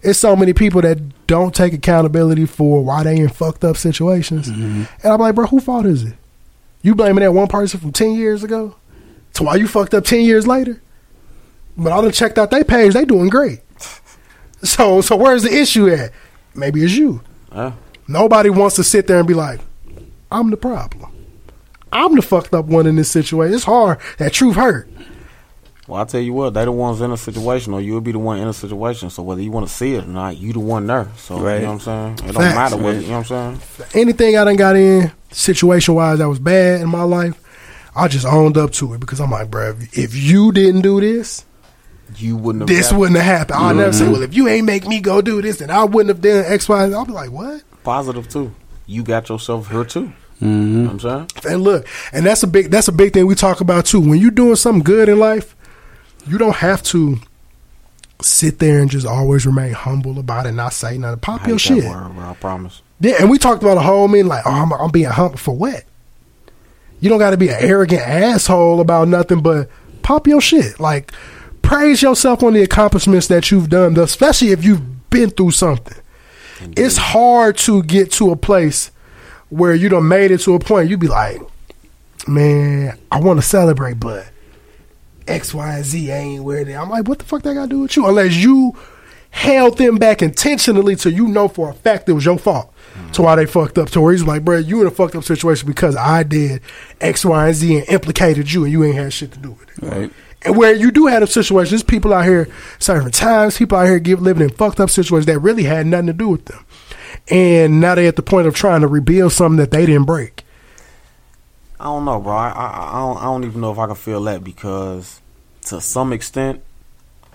[0.04, 4.50] It's so many people that don't take accountability for why they in fucked up situations,
[4.50, 4.84] mm-hmm.
[5.04, 6.16] and I'm like, bro, who fault is it?
[6.82, 8.76] You blaming that one person from ten years ago
[9.34, 10.82] to why you fucked up ten years later?
[11.78, 13.62] But I done checked out their page; they doing great.
[14.64, 16.12] So, so where's the issue at?
[16.54, 17.22] Maybe it's you.
[17.52, 17.72] yeah.
[18.08, 19.60] Nobody wants to sit there and be like,
[20.32, 21.12] I'm the problem.
[21.92, 23.56] I'm the fucked up one in this situation.
[23.56, 24.00] It's hard.
[24.18, 24.88] That truth hurt.
[25.92, 28.18] Well, I tell you what, they the ones in a situation, or you'll be the
[28.20, 29.10] one in a situation.
[29.10, 31.10] So whether you want to see it or not, you the one there.
[31.18, 31.56] So Right.
[31.56, 32.14] you know what I'm saying.
[32.14, 33.88] It Facts, don't matter what you know what I'm saying.
[33.94, 37.34] Anything I done got in, situation wise, that was bad in my life,
[37.94, 41.02] I just owned up to it because I'm like, bruh, if- if you didn't do
[41.02, 41.44] this,
[42.18, 42.70] You wouldn't have.
[42.70, 43.60] this got- wouldn't have happened.
[43.60, 46.08] I'll never say, well, if you ain't make me go do this, then I wouldn't
[46.08, 46.94] have done X, Y, Z.
[46.96, 47.64] I'll be like, what?
[47.84, 48.54] positive too.
[48.86, 50.14] You got yourself here too.
[50.42, 50.46] Mm-hmm.
[50.48, 51.54] You know what I'm saying.
[51.54, 54.00] And look, and that's a big that's a big thing we talk about too.
[54.00, 55.54] When you're doing something good in life,
[56.28, 57.18] you don't have to
[58.22, 61.20] sit there and just always remain humble about it, not say nothing.
[61.20, 61.84] Pop your shit.
[61.84, 62.12] word.
[62.18, 62.82] I promise.
[63.00, 65.56] Yeah, and we talked about a whole mean like, oh, I'm, I'm being humble for
[65.56, 65.84] what?
[67.00, 69.70] You don't got to be an arrogant asshole about nothing, but
[70.04, 70.80] pop your shit.
[70.80, 71.12] Like,
[71.64, 75.98] praise yourself on the accomplishments that you've done, especially if you've been through something.
[76.78, 78.92] It's hard to get to a place
[79.50, 80.90] where you done made it to a point.
[80.90, 81.42] you'd be like,
[82.28, 84.28] man, I want to celebrate, but
[85.28, 86.76] X, Y, and Z ain't where they.
[86.76, 88.08] I'm like, what the fuck that got to do with you?
[88.08, 88.76] Unless you
[89.32, 93.12] held them back intentionally so you know for a fact it was your fault mm-hmm.
[93.12, 93.90] to why they fucked up.
[93.92, 96.62] To where he's like, bro, you in a fucked up situation because I did
[97.00, 99.70] X, Y, and Z and implicated you and you ain't had shit to do with
[99.70, 99.84] it.
[99.84, 100.12] Right.
[100.44, 102.50] And where you do have a situation, there's people out here
[102.80, 106.08] serving times, people out here give, living in fucked up situations that really had nothing
[106.08, 106.66] to do with them.
[107.30, 110.44] And now they're at the point of trying to rebuild something that they didn't break.
[111.82, 112.36] I don't know, bro.
[112.36, 115.20] I, I, I, don't, I don't even know if I can feel that because
[115.66, 116.62] to some extent,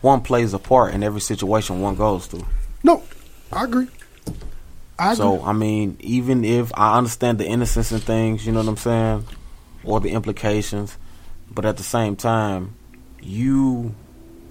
[0.03, 2.47] one plays a part in every situation one goes through.
[2.85, 3.03] No,
[3.51, 3.89] I agree.
[5.01, 5.17] I agree.
[5.17, 8.77] So I mean, even if I understand the innocence and things, you know what I'm
[8.77, 9.27] saying,
[9.83, 10.97] or the implications,
[11.51, 12.77] but at the same time,
[13.21, 13.97] you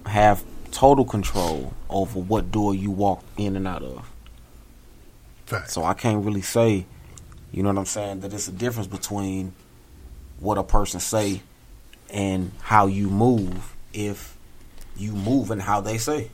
[0.04, 4.10] have total control over what door you walk in and out of.
[5.46, 5.72] Facts.
[5.72, 6.84] So I can't really say,
[7.50, 9.54] you know what I'm saying, that it's a difference between
[10.40, 11.42] what a person say
[12.10, 14.36] and how you move if
[14.96, 16.30] you move and how they say.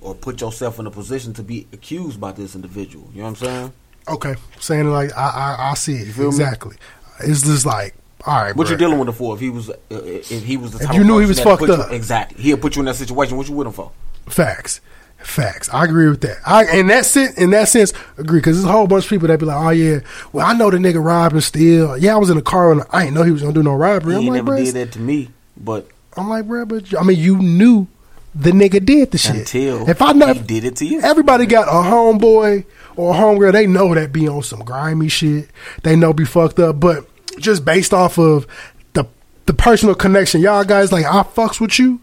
[0.00, 3.10] Or put yourself in a position to be accused by this individual.
[3.12, 3.72] You know what I'm saying?
[4.08, 6.28] Okay, saying like I, I, I see it feel me?
[6.28, 6.76] exactly.
[7.22, 7.94] It's just like,
[8.26, 8.70] all right, What bruh.
[8.70, 9.34] you dealing with him for?
[9.34, 11.68] If he was, uh, if he was the If you knew he was fucked put
[11.68, 11.92] you- up.
[11.92, 12.42] exactly.
[12.42, 13.36] He'll put you in that situation.
[13.36, 13.92] What you with him for?
[14.26, 14.80] Facts,
[15.22, 15.68] facts.
[15.72, 16.38] I agree with that.
[16.46, 19.28] I in that sense, in that sense, agree because there's a whole bunch of people
[19.28, 20.00] that be like, oh yeah,
[20.32, 21.96] well I know the nigga robbed and steal.
[21.96, 23.74] Yeah, I was in the car and I didn't know he was gonna do no
[23.74, 24.14] robbery.
[24.14, 27.18] He I'm like, never did that to me, but I'm like, bro, but I mean,
[27.18, 27.86] you knew
[28.34, 29.36] the nigga did the shit.
[29.36, 32.64] until if I know, he did it to you, everybody got a homeboy
[32.96, 35.48] or a homegirl, they know that be on some grimy shit.
[35.82, 37.06] They know be fucked up, but
[37.38, 38.46] just based off of
[38.92, 39.06] the
[39.46, 40.40] the personal connection.
[40.40, 42.00] Y'all guys like I fucks with you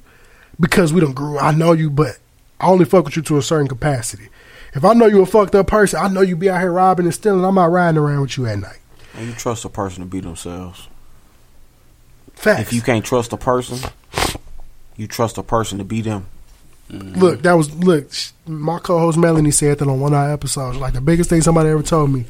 [0.59, 1.37] because we don't grew.
[1.37, 2.17] I know you, but
[2.59, 4.29] I only fuck with you to a certain capacity.
[4.73, 7.05] If I know you a fucked up person, I know you be out here robbing
[7.05, 7.43] and stealing.
[7.43, 8.79] I'm not riding around with you at night.
[9.15, 10.87] And you trust a person to be themselves.
[12.33, 12.61] Facts.
[12.61, 13.89] If you can't trust a person,
[14.95, 16.27] you trust a person to be them.
[16.91, 17.19] Mm-hmm.
[17.19, 18.09] Look, that was look.
[18.45, 20.77] My co-host Melanie said that on one of our episodes.
[20.77, 22.25] Like the biggest thing somebody ever told me,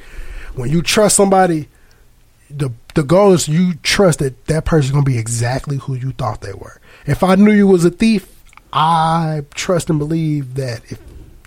[0.56, 1.68] when you trust somebody,
[2.50, 6.42] the the goal is you trust that that person's gonna be exactly who you thought
[6.42, 6.80] they were.
[7.06, 8.37] If I knew you was a thief,
[8.78, 11.00] I trust and believe that if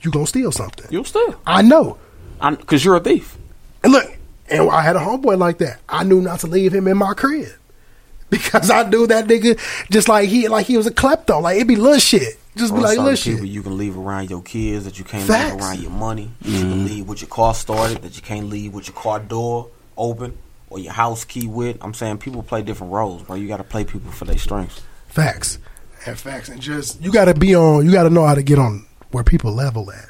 [0.02, 1.40] you're gonna steal something, You'll steal.
[1.46, 1.96] I know.
[2.40, 3.38] Because you're a thief.
[3.84, 4.18] And look,
[4.48, 5.78] and I had a homeboy like that.
[5.88, 7.52] I knew not to leave him in my crib
[8.30, 9.60] because I knew that nigga
[9.90, 11.40] just like he like he was a klepto.
[11.40, 12.36] Like it'd be little shit.
[12.56, 13.34] Just be like certain little shit.
[13.34, 15.52] people you can leave around your kids that you can't Facts.
[15.52, 16.32] leave around your money.
[16.40, 16.84] That You can mm-hmm.
[16.86, 20.36] leave with your car started that you can't leave with your car door open
[20.68, 21.78] or your house key with.
[21.80, 23.36] I'm saying people play different roles, bro.
[23.36, 24.80] You got to play people for their strengths.
[25.06, 25.58] Facts.
[26.06, 26.48] And facts.
[26.48, 29.52] And just you gotta be on you gotta know how to get on where people
[29.52, 30.06] level at.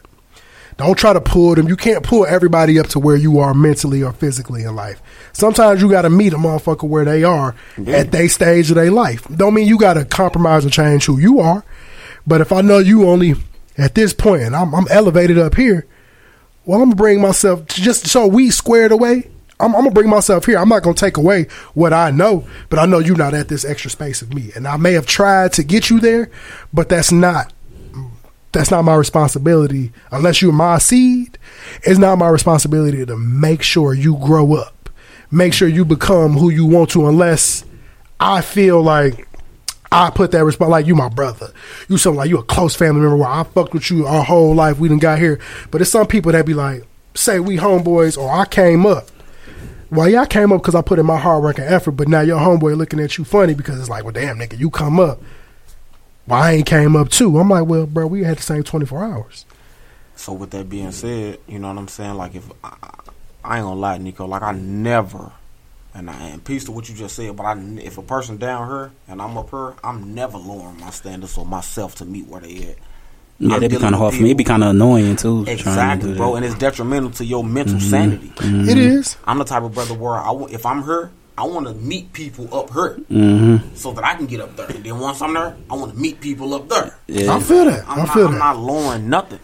[0.77, 1.69] Don't try to pull them.
[1.69, 5.03] You can't pull everybody up to where you are mentally or physically in life.
[5.33, 7.55] Sometimes you gotta meet a motherfucker where they are
[7.87, 9.27] at their stage of their life.
[9.29, 11.65] Don't mean you gotta compromise and change who you are.
[12.27, 13.35] But if I know you only
[13.77, 15.87] at this point and I'm, I'm elevated up here,
[16.65, 19.31] well, I'm gonna bring myself just so we squared away.
[19.61, 20.59] I'm, I'm gonna bring myself here.
[20.59, 21.45] I'm not gonna take away
[21.75, 24.67] what I know, but I know you're not at this extra space of me, and
[24.67, 26.31] I may have tried to get you there,
[26.73, 27.53] but that's not
[28.53, 31.39] that's not my responsibility unless you're my seed.
[31.83, 34.91] It's not my responsibility to make sure you grow up,
[35.31, 37.65] make sure you become who you want to, unless
[38.19, 39.29] I feel like
[39.93, 41.53] I put that response like you my brother.
[41.89, 44.55] You something like you a close family member where I fucked with you our whole
[44.55, 44.79] life.
[44.79, 45.41] We didn't got here.
[45.71, 46.85] But it's some people that be like,
[47.15, 49.09] say we homeboys or I came up.
[49.91, 52.21] Well, I came up because I put in my hard work and effort, but now
[52.21, 55.21] your homeboy looking at you funny because it's like, well, damn, nigga, you come up.
[56.29, 57.39] Well, I ain't came up too.
[57.39, 59.45] I'm like, well, bro, we had the same 24 hours.
[60.15, 62.15] So with that being said, you know what I'm saying?
[62.15, 62.77] Like if I,
[63.43, 65.33] I ain't gonna lie, Nico, like I never,
[65.93, 68.69] and I am peace to what you just said, but I if a person down
[68.69, 72.43] here and I'm up here, I'm never lowering my standards or myself to meet where
[72.43, 72.77] they at.
[73.41, 74.29] Yeah, I'm that'd be kind of hard for me.
[74.29, 75.45] It'd be kind of annoying too.
[75.45, 77.91] trying to Exactly, bro, and it's detrimental to your mental Mhm.
[77.91, 78.33] sanity.
[78.37, 78.69] Mhm.
[78.69, 79.17] It is.
[79.27, 82.13] I'm the type of brother where I, w- if I'm here, I want to meet
[82.13, 83.63] people up here Mhm.
[83.75, 84.67] so that I can get up there.
[84.67, 86.95] And then once I'm there, I want to meet people up there.
[87.09, 87.35] Yeah.
[87.35, 87.83] I feel that.
[87.89, 88.39] I'm I not, feel I'm that.
[88.39, 89.39] not lowering nothing.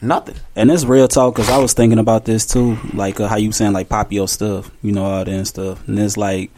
[0.00, 0.36] Nothing.
[0.54, 3.50] And it's real talk because I was thinking about this too, like uh, how you
[3.52, 5.86] saying like pop your stuff, you know, all that and stuff.
[5.86, 6.50] And it's like,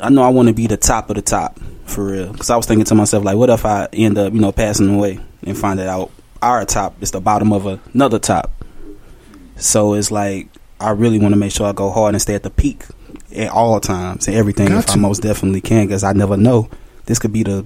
[0.00, 2.32] I know I want to be the top of the top for real.
[2.32, 4.94] Because I was thinking to myself, like, what if I end up, you know, passing
[4.94, 6.10] away and find that out
[6.42, 8.52] our top is the bottom of another top.
[9.56, 10.48] So it's like
[10.80, 12.84] I really want to make sure I go hard and stay at the peak
[13.34, 16.68] at all times and everything Got if I most definitely can because I never know.
[17.06, 17.64] This could be the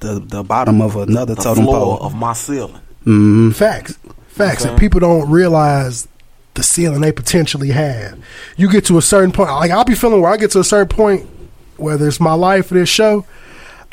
[0.00, 2.06] the, the bottom of another The totem floor pole.
[2.06, 2.80] of my ceiling.
[3.02, 3.50] Mm-hmm.
[3.50, 3.98] Facts.
[4.28, 4.62] Facts.
[4.62, 4.70] Okay.
[4.70, 6.08] And people don't realize
[6.54, 8.18] the ceiling they potentially have.
[8.56, 9.50] You get to a certain point.
[9.50, 11.28] Like I'll be feeling where I get to a certain point,
[11.76, 13.24] whether it's my life or this show,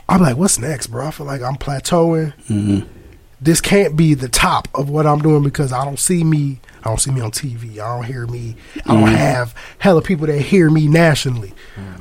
[0.08, 1.08] I'm like, what's next, bro?
[1.08, 2.34] I feel like I'm plateauing.
[2.50, 2.88] Mm-hmm.
[3.42, 6.60] This can't be the top of what I'm doing because I don't see me.
[6.84, 7.74] I don't see me on TV.
[7.80, 8.56] I don't hear me.
[8.86, 9.16] I don't Mhm.
[9.16, 11.54] have hella people that hear me nationally.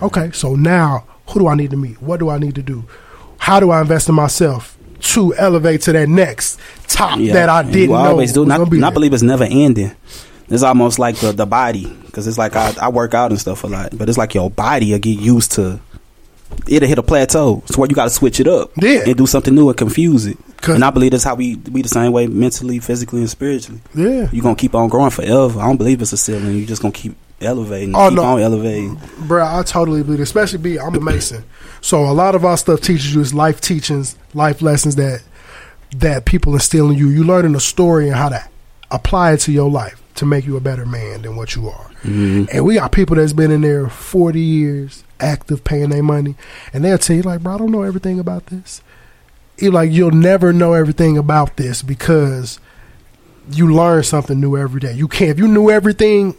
[0.02, 2.02] Okay, so now who do I need to meet?
[2.02, 2.84] What do I need to do?
[3.38, 6.58] How do I invest in myself to elevate to that next
[6.88, 8.44] top Yeah, that I didn't know always do.
[8.44, 9.92] Not, and believe it's never ending.
[10.51, 13.64] It's almost like the the body because it's like I, I work out and stuff
[13.64, 15.80] a lot, but it's like your body will get used to.
[16.66, 17.62] It'll hit a plateau.
[17.66, 19.03] It's where you got to switch it up, Yeah.
[19.07, 20.38] and do something new and confuse it.
[20.66, 23.80] And I believe that's how we we the same way mentally, physically, and spiritually.
[23.94, 24.28] Yeah.
[24.32, 25.61] you're gonna keep on growing forever.
[25.61, 26.57] I don't believe it's a ceiling.
[26.57, 27.94] You just gonna keep elevating.
[27.94, 28.22] Oh, keep no.
[28.24, 28.99] on elevating.
[29.20, 30.22] Bro, I totally believe it.
[30.22, 31.44] Especially be I'm a Mason.
[31.82, 35.22] So a lot of our stuff teaches you is life teachings, life lessons that
[35.96, 37.09] that people instill in you.
[37.11, 38.42] You learning a story and how to
[38.90, 41.90] apply it to your life to make you a better man than what you are.
[42.04, 42.48] Mhm.
[42.52, 46.36] And we got people that's been in there forty years, active, paying their money,
[46.72, 48.80] and they'll tell you like, bro, I don't know everything about this.
[49.58, 52.60] You like you'll never know everything about this because
[53.50, 54.92] you learn something new every day.
[54.92, 56.34] You can't if you knew everything,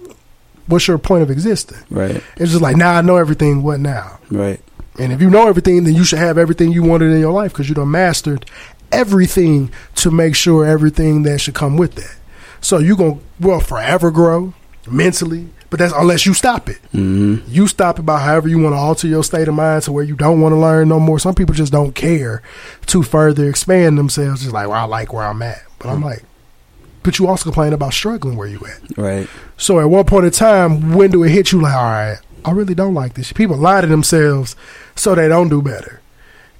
[0.67, 1.79] what's your point of existing?
[1.89, 3.63] Right, It's just like now I know everything.
[3.63, 4.19] What now?
[4.31, 4.59] right.
[4.97, 7.53] And if you know everything, then you should have everything you wanted in your life
[7.53, 8.45] because you done mastered
[8.91, 12.15] everything to make sure everything that should come with that.
[12.61, 14.53] So you gonna well forever grow
[14.87, 16.77] mentally, but that's unless you stop it.
[16.91, 19.91] hmm You stop it by however you want to alter your state of mind to
[19.91, 21.19] where you don't want to learn no more.
[21.19, 22.41] Some people just don't care
[22.87, 24.41] to further expand themselves.
[24.41, 26.23] Just like, well, I like where I'm at, but I'm like,
[27.03, 28.97] but you also complain about struggling where you at.
[28.97, 29.27] Right.
[29.57, 31.61] So at one point in time, when do it hit you?
[31.61, 33.31] Like, all right, I really don't like this.
[33.31, 34.55] People lie to themselves
[34.95, 36.01] so they don't do better.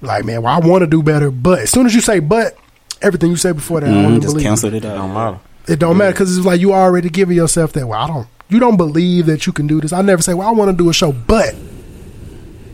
[0.00, 2.56] Like, man, well, I want to do better, but as soon as you say but,
[3.02, 4.84] everything you said before that, mm-hmm, even just canceled it.
[4.84, 4.96] it out.
[4.96, 5.40] Don't matter.
[5.68, 7.86] It don't matter because it's like you already giving yourself that.
[7.86, 8.28] Well, I don't.
[8.48, 9.92] You don't believe that you can do this.
[9.92, 11.54] I never say, well, I want to do a show, but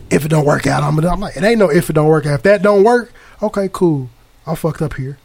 [0.09, 1.09] if it don't work out, I'm gonna.
[1.09, 2.35] I'm like, it ain't no if it don't work out.
[2.35, 4.09] If that don't work, okay, cool.
[4.45, 5.17] I fucked up here.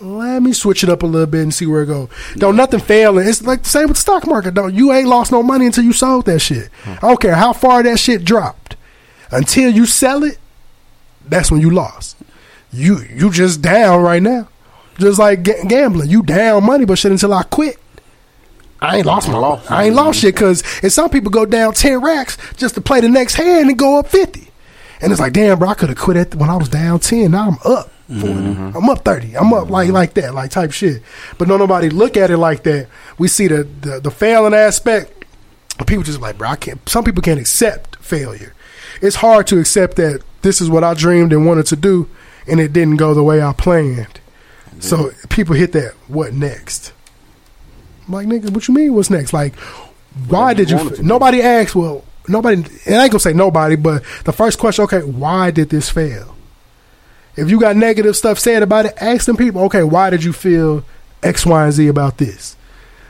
[0.00, 2.08] Let me switch it up a little bit and see where it go.
[2.36, 3.18] Don't nothing fail.
[3.18, 4.54] It's like the same with the stock market.
[4.54, 6.68] Don't you ain't lost no money until you sold that shit.
[6.86, 8.76] I don't care how far that shit dropped.
[9.32, 10.38] Until you sell it,
[11.26, 12.16] that's when you lost.
[12.70, 14.48] You you just down right now.
[14.98, 17.78] Just like ga- gambling, you down money, but shit until I quit.
[18.80, 19.70] I ain't lost my Lost.
[19.70, 23.00] I ain't lost shit because if some people go down ten racks just to play
[23.00, 24.48] the next hand and go up fifty,
[25.00, 27.32] and it's like damn, bro, I could have quit at when I was down ten.
[27.32, 28.76] Now I'm up 40 mm-hmm.
[28.76, 29.36] I'm up thirty.
[29.36, 31.02] I'm up like like that, like type shit.
[31.38, 32.88] But no nobody look at it like that.
[33.18, 35.12] We see the the, the failing aspect.
[35.86, 36.88] People just like, bro, I can't.
[36.88, 38.54] Some people can't accept failure.
[39.00, 42.08] It's hard to accept that this is what I dreamed and wanted to do,
[42.48, 44.20] and it didn't go the way I planned.
[44.80, 45.94] So people hit that.
[46.08, 46.92] What next?
[48.06, 48.94] I'm like, nigga, what you mean?
[48.94, 49.32] What's next?
[49.32, 49.54] Like,
[50.28, 50.76] why did you?
[50.76, 51.08] wanted f- to do.
[51.08, 51.74] Nobody asked.
[51.74, 52.56] Well, nobody.
[52.86, 56.34] And I ain't gonna say nobody, but the first question, okay, why did this fail?
[57.36, 60.32] If you got negative stuff said about it, ask them people, okay, why did you
[60.32, 60.84] feel
[61.22, 62.56] X, Y, and Z about this?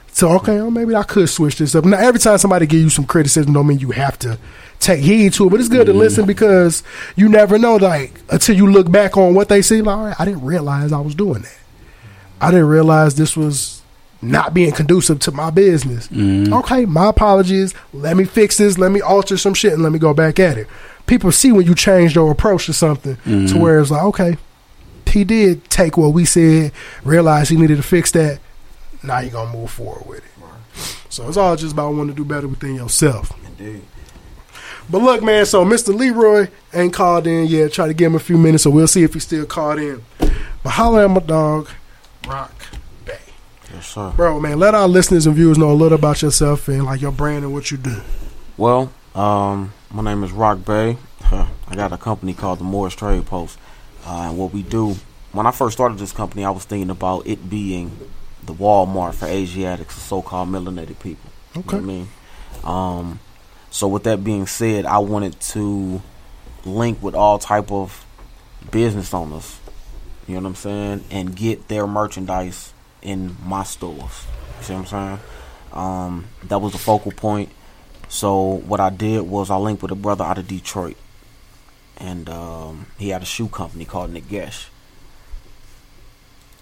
[0.09, 1.85] So okay, well, maybe I could switch this up.
[1.85, 4.39] Now, every time somebody give you some criticism, don't mean you have to
[4.81, 5.51] take heed to it.
[5.51, 6.01] But it's good to mm-hmm.
[6.01, 6.83] listen because
[7.17, 7.77] you never know.
[7.77, 10.93] Like until you look back on what they see, like, all right, I didn't realize
[10.93, 11.59] I was doing that.
[12.41, 13.83] I didn't realize this was
[14.21, 16.09] not being conducive to my business.
[16.09, 16.53] Mm-hmm.
[16.53, 17.75] Okay, my apologies.
[17.93, 18.79] Let me fix this.
[18.79, 20.67] Let me alter some shit and let me go back at it.
[21.07, 23.59] People see when you change your approach to something to mm-hmm.
[23.59, 24.37] where it's like, okay,
[25.07, 26.73] he did take what we said,
[27.03, 28.41] realize he needed to fix that.
[29.03, 30.25] Now you're gonna move forward with it.
[31.09, 33.33] So it's all just about wanting to do better within yourself.
[33.47, 33.83] Indeed.
[34.91, 35.95] But look, man, so Mr.
[35.95, 37.73] Leroy ain't called in yet.
[37.73, 40.03] Try to give him a few minutes, so we'll see if he's still called in.
[40.63, 41.69] But holla at my dog,
[42.27, 42.53] Rock
[43.05, 43.19] Bay.
[43.73, 44.13] Yes, sir.
[44.17, 47.13] Bro, man, let our listeners and viewers know a little about yourself and like your
[47.13, 48.01] brand and what you do.
[48.57, 50.97] Well, um, my name is Rock Bay.
[51.31, 53.59] I got a company called the Moorish Trade Post.
[54.07, 54.97] Uh, and what we do,
[55.33, 57.95] when I first started this company, I was thinking about it being
[58.43, 61.31] the Walmart for Asiatics, the so-called melanated people.
[61.55, 61.77] You know Okay.
[61.77, 62.09] what I mean?
[62.65, 63.21] Um,
[63.71, 66.03] so with that being said, I wanted to
[66.65, 68.05] link with all type of
[68.71, 69.59] business owners.
[70.27, 71.05] You know what I'm saying?
[71.11, 74.27] And get their merchandise in my stores.
[74.59, 75.21] You see what I'm saying?
[75.73, 77.51] Um, that was the focal point.
[78.09, 80.97] So what I did was I linked with a brother out of Detroit,
[81.99, 84.69] and um, he had a shoe company called Nagesh.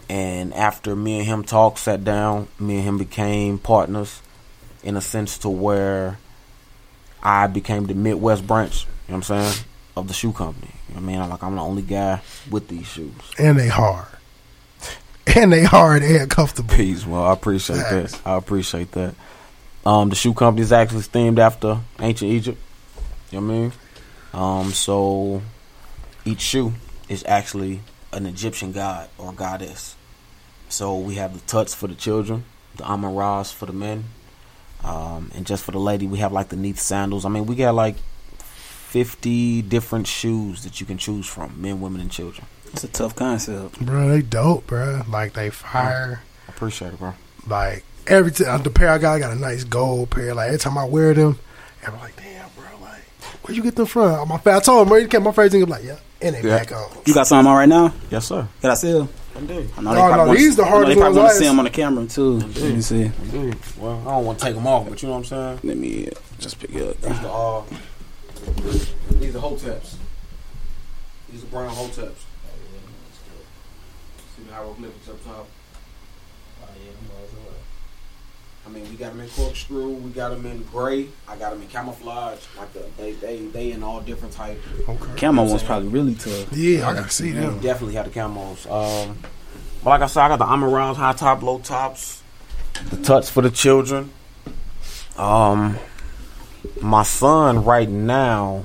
[0.09, 4.23] And after me and him talked, sat down, me and him became partners,
[4.83, 6.19] in a sense to where
[7.27, 8.85] I became the Midwest branch.
[8.85, 9.65] You know what I'm saying?
[9.97, 10.71] Of the shoe company.
[10.89, 11.21] You know what I mean?
[11.21, 13.13] I'm like I'm the only guy with these shoes.
[13.37, 14.07] And they hard.
[15.35, 16.73] And they hard and comfortable.
[16.73, 17.05] Peace.
[17.05, 18.21] Well, I appreciate that.
[18.25, 19.17] I appreciate that.
[19.85, 22.59] Um, the shoe company is actually themed after ancient Egypt.
[23.33, 23.73] You know what I mean?
[24.33, 25.43] Um, so
[26.25, 26.75] each shoe
[27.09, 27.81] is actually
[28.13, 29.97] an Egyptian god or goddess.
[30.69, 32.45] So we have the tuts for the children,
[32.77, 34.05] the Amaras for the men,
[34.85, 37.25] um, and just for the lady, we have like the Neith sandals.
[37.25, 37.97] I mean, we got like
[38.39, 42.47] fifty different shoes that you can choose from, men, women, and children.
[42.73, 43.81] It's a tough concept.
[43.81, 45.03] Bro, they dope, bro.
[45.09, 46.21] Like they fire.
[46.49, 47.15] I appreciate it, bro.
[47.47, 50.35] Like every time the pair I got, I got a nice gold pair.
[50.35, 51.39] Like every time I wear them,
[51.87, 53.03] I'm like, damn, bro, like
[53.43, 54.29] where you get them from?
[54.29, 56.43] My fa- I told him, bro, you kept my face and like, yeah, and they
[56.43, 56.59] Yeah.
[56.59, 56.91] back on.
[57.07, 57.93] You got some on right now?
[58.11, 58.47] Yes, sir.
[58.61, 59.09] Can I see them?
[59.39, 59.71] Indeed.
[59.77, 61.35] I know No, probably no, wanna- these the I know hardest They probably want to
[61.37, 62.31] see s- them on the camera too.
[62.39, 63.03] Let me see.
[63.05, 63.57] Indeed.
[63.79, 65.61] Well, I don't want to take them off, but you know what I'm saying.
[65.65, 67.01] Let me uh, just pick it up.
[67.01, 67.25] These up.
[67.25, 67.67] are all.
[69.21, 69.95] These are hoteps.
[71.31, 72.23] These are brown hoteps.
[74.37, 75.49] See the hieroglyphics up top.
[78.67, 79.91] I mean, we got them in corkscrew.
[79.91, 81.09] We got them in gray.
[81.29, 82.41] I got them in camouflage.
[82.59, 84.61] Like the, they, they, they in all different types.
[84.89, 85.17] Okay.
[85.17, 86.53] Camo one's probably really tough.
[86.53, 87.61] Yeah, I gotta see We them.
[87.61, 88.67] definitely had the camos.
[88.71, 89.19] Um,
[89.85, 92.23] but like I said, I got the Amaral high top, low tops,
[92.91, 94.11] the tuts for the children.
[95.17, 95.79] Um,
[96.83, 98.65] my son right now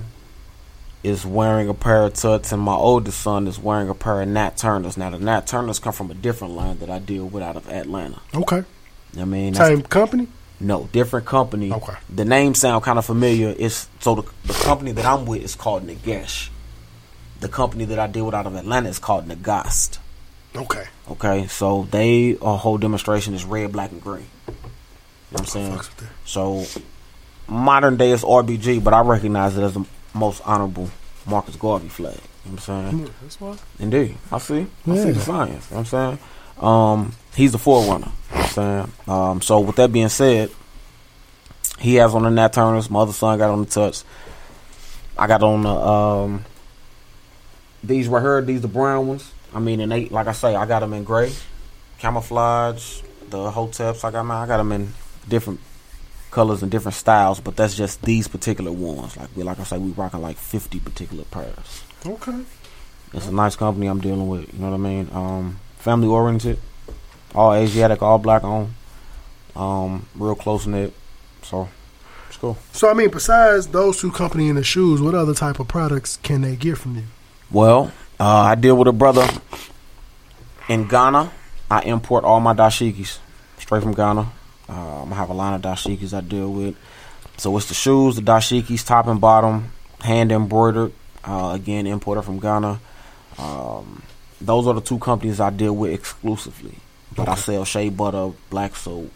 [1.04, 4.28] is wearing a pair of tuts, and my oldest son is wearing a pair of
[4.30, 4.98] Nat Turners.
[4.98, 7.70] Now the Nat Turners come from a different line that I deal with out of
[7.70, 8.20] Atlanta.
[8.34, 8.64] Okay,
[9.20, 10.28] I mean, same company.
[10.60, 11.72] no, different company.
[11.72, 11.94] Okay.
[12.14, 13.54] The name sound kind of familiar.
[13.58, 16.50] It's so the, the company that I'm with is called Nagesh.
[17.42, 19.98] The company that I deal with out of Atlanta is called Nagast.
[20.56, 24.26] Okay, Okay, so they a whole demonstration is red, black, and green.
[24.48, 24.58] You know
[25.32, 25.72] what I'm saying?
[25.74, 26.10] fucks with that.
[26.26, 26.66] So
[27.48, 30.90] modern day is RBG, but I recognize it as the most honorable
[31.26, 32.16] Marcus Garvey flag.
[32.46, 33.00] You know what I'm saying?
[33.06, 33.58] Yeah, that's why.
[33.80, 34.18] Indeed.
[34.32, 34.68] I see.
[34.88, 35.70] I see the science.
[35.72, 36.20] You know what I'm saying?
[36.60, 38.12] Um, he's the forerunner.
[38.30, 38.92] You know what I'm saying?
[39.08, 40.52] Um, so with that being said,
[41.80, 42.90] he has on the Nat Turners.
[42.90, 44.04] My other son got on the touch.
[45.18, 46.46] I got on the um
[47.84, 49.32] these right here, these the brown ones.
[49.54, 51.34] I mean, and they like I say, I got them in gray,
[52.00, 53.02] camouflage.
[53.30, 54.94] The hoteps, I got my, I got them in
[55.28, 55.60] different
[56.32, 57.40] colors and different styles.
[57.40, 59.18] But that's just these particular ones.
[59.18, 61.84] Like we, like I say, we rocking like fifty particular pairs.
[62.06, 62.42] Okay.
[63.14, 64.54] It's a nice company I'm dealing with.
[64.54, 65.10] You know what I mean?
[65.12, 66.60] Um, family oriented,
[67.34, 68.74] all Asiatic, all black owned,
[69.56, 70.94] um, real close knit.
[71.44, 71.70] So
[72.28, 72.58] it's cool.
[72.74, 76.18] So I mean, besides those two company in the shoes, what other type of products
[76.18, 77.04] can they get from you?
[77.50, 79.28] Well, uh, I deal with a brother
[80.70, 81.32] in Ghana.
[81.70, 83.20] I import all my dashikis
[83.58, 84.32] straight from Ghana.
[84.70, 86.76] Um, I have a line of dashikis I deal with.
[87.38, 89.72] So it's the shoes, the dashikis, top and bottom,
[90.02, 90.94] hand embroidered.
[91.24, 92.80] Uh, again, imported from Ghana.
[93.38, 94.02] Um,
[94.40, 96.76] those are the two companies I deal with exclusively.
[97.16, 99.12] But I sell shea butter, black soap,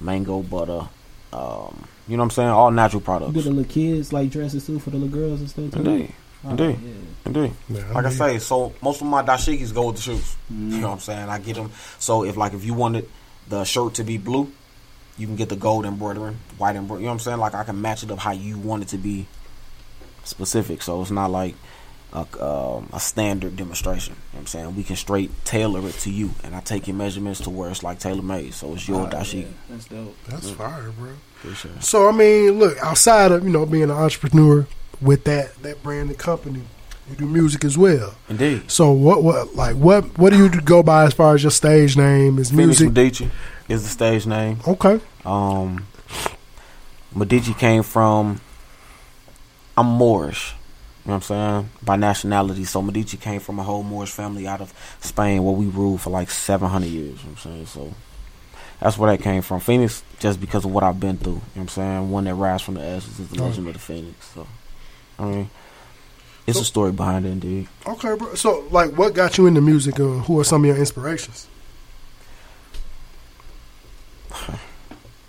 [0.00, 0.88] mango butter.
[1.32, 2.48] Um, you know what I'm saying?
[2.48, 3.32] All natural products.
[3.34, 5.78] Do the little kids like dresses too for the little girls and stuff too?
[5.80, 6.12] Indeed.
[6.44, 6.78] Oh, Indeed.
[6.82, 6.92] yeah.
[7.26, 7.52] Indeed.
[7.68, 10.36] Yeah, like I mean- say, so most of my dashikis go with the shoes.
[10.50, 11.28] You know what I'm saying?
[11.28, 11.70] I get them.
[11.98, 13.08] So if like if you wanted
[13.48, 14.50] the shirt to be blue,
[15.18, 17.02] you can get the gold embroidering, white embroidery.
[17.02, 17.38] You know what I'm saying?
[17.38, 19.26] Like I can match it up how you want it to be
[20.24, 20.82] specific.
[20.82, 21.54] So it's not like
[22.12, 24.14] a, um, a standard demonstration.
[24.14, 24.76] You know what I'm saying?
[24.76, 27.82] We can straight tailor it to you, and I take your measurements to where it's
[27.82, 28.54] like tailor made.
[28.54, 29.42] So it's your Oh, dashiki.
[29.42, 29.48] yeah.
[29.70, 30.16] That's dope.
[30.28, 31.10] That's fire, bro.
[31.40, 31.84] Appreciate it.
[31.84, 34.66] So I mean, look, outside of you know being an entrepreneur
[35.00, 36.62] with that that brand and company,
[37.10, 38.14] you do music as well.
[38.30, 38.70] Indeed.
[38.70, 41.96] So what what like what what do you go by as far as your stage
[41.96, 42.92] name is Phoenix music?
[42.94, 43.30] Medici
[43.68, 44.60] is the stage name.
[44.66, 45.00] Okay.
[45.24, 45.86] Um,
[47.14, 48.40] Medici came from.
[49.76, 50.54] I'm Moorish.
[51.06, 51.70] You know what I'm saying?
[51.84, 52.64] By nationality.
[52.64, 56.10] So Medici came from a whole Moorish family out of Spain where we ruled for
[56.10, 56.96] like 700 years.
[56.96, 57.66] You know what I'm saying?
[57.66, 57.94] So
[58.80, 59.60] that's where that came from.
[59.60, 61.34] Phoenix, just because of what I've been through.
[61.34, 62.10] You know what I'm saying?
[62.10, 64.32] One that rise from the ashes is the legend of the Phoenix.
[64.34, 64.48] So,
[65.16, 65.50] I mean,
[66.44, 67.68] it's a story behind it, indeed.
[67.86, 68.34] Okay, bro.
[68.34, 70.00] So like, what got you into music?
[70.00, 71.46] Uh, who are some of your inspirations?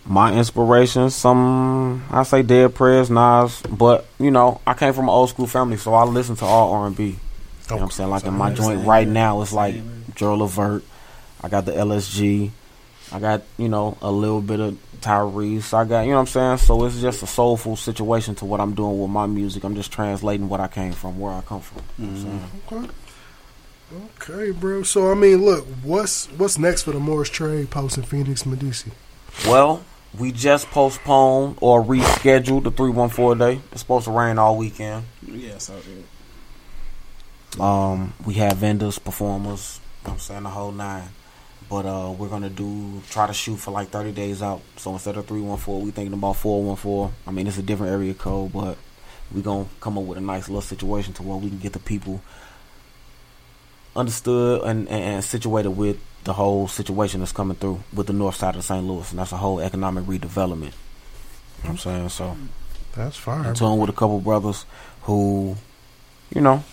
[0.07, 5.09] my inspirations, some I say Dead Prez, Nas, but you know I came from an
[5.09, 7.03] old school family, so I listen to all R and B.
[7.03, 7.11] You
[7.69, 8.09] know what I'm saying?
[8.09, 9.75] Like in my joint right now, it's like
[10.15, 10.83] Joe Levert.
[11.41, 12.51] I got the LSG.
[13.11, 15.73] I got you know a little bit of Tyrese.
[15.73, 16.57] I got you know what I'm saying.
[16.59, 19.63] So it's just a soulful situation to what I'm doing with my music.
[19.63, 21.83] I'm just translating what I came from, where I come from.
[21.97, 22.39] You know what I'm
[22.71, 22.87] saying?
[22.87, 22.93] Okay.
[24.19, 24.83] Okay, bro.
[24.83, 28.91] So I mean, look, what's what's next for the Moorish Trade Post in Phoenix, Medici?
[29.45, 29.83] Well,
[30.17, 33.61] we just postponed or rescheduled the 314 day.
[33.71, 35.05] It's supposed to rain all weekend.
[35.25, 37.61] Yes, I did.
[37.61, 41.09] Um, we have vendors, performers, you know what I'm saying the whole nine.
[41.69, 44.61] But uh, we're gonna do try to shoot for like 30 days out.
[44.77, 47.13] So instead of 314, we thinking about 414.
[47.25, 48.77] I mean, it's a different area code, but
[49.33, 51.79] we're gonna come up with a nice little situation to where we can get the
[51.79, 52.21] people
[53.95, 58.35] understood and, and, and situated with the whole situation that's coming through with the north
[58.35, 58.83] side of St.
[58.85, 60.73] Louis, and that's a whole economic redevelopment.
[61.57, 62.35] You know what I'm saying so.
[62.93, 63.45] That's fine.
[63.45, 64.65] In tune with a couple brothers
[65.03, 65.55] who,
[66.35, 66.63] you know,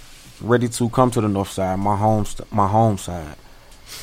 [0.41, 1.79] ready to come to the north side.
[1.79, 3.37] My home, st- my home side,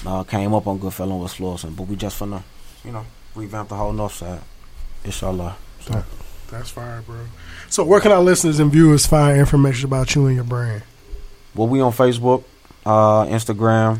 [0.05, 2.43] uh, came up on Goodfellow and West Florissant, but we just finna,
[2.85, 4.39] you know, revamp the whole north side.
[5.03, 5.57] Inshallah.
[5.81, 6.05] So, That-
[6.49, 7.15] That's fire, bro.
[7.69, 10.83] So where can our listeners and viewers find information about you and your brand?
[11.55, 12.43] well, we on Facebook,
[12.85, 13.99] uh, Instagram.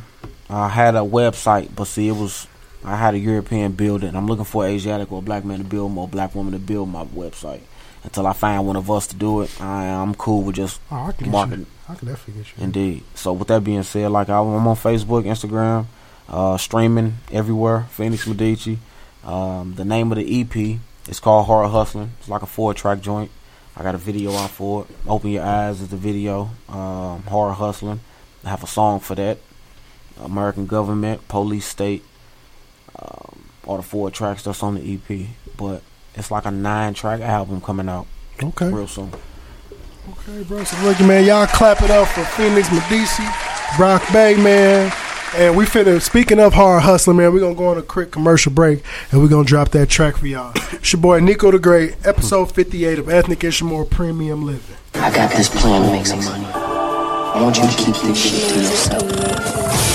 [0.51, 2.47] I had a website, but see, it was
[2.83, 4.15] I had a European building.
[4.15, 6.53] I'm looking for an Asiatic or a black man to build or a black woman
[6.53, 7.61] to build my website.
[8.03, 11.05] Until I find one of us to do it, I, I'm cool with just Oh,
[11.05, 11.67] I can marketing.
[11.87, 12.63] I can definitely get you.
[12.63, 13.03] Indeed.
[13.13, 15.85] So with that being said, like I'm on Facebook, Instagram,
[16.27, 17.85] uh, streaming everywhere.
[17.91, 18.79] Phoenix Medici.
[19.23, 22.11] Um, the name of the EP is called Hard Hustling.
[22.19, 23.29] It's like a four track joint.
[23.77, 24.87] I got a video out for it.
[25.07, 26.49] Open Your Eyes is the video.
[26.67, 28.01] Um, Horror Hustling.
[28.43, 29.37] I have a song for that.
[30.19, 32.03] American Government, Police State.
[32.99, 35.27] Um, all the four tracks that's on the EP.
[35.57, 35.81] But
[36.15, 38.07] it's like a nine track album coming out
[38.43, 38.69] Okay.
[38.69, 39.11] real soon.
[40.11, 40.63] Okay, bro.
[40.63, 43.23] So look, man, y'all clap it up for Phoenix Medici,
[43.77, 44.91] Brock Bay, man.
[45.33, 48.51] And we finna, speaking of hard hustling, man, we're gonna go on a quick commercial
[48.51, 50.51] break and we're gonna drop that track for y'all.
[50.73, 54.75] It's your boy Nico the Great, episode 58 of Ethnic Ishmael Premium Living.
[54.95, 56.45] I got this plan to make some money.
[56.53, 59.90] I want you to keep this shit to yourself.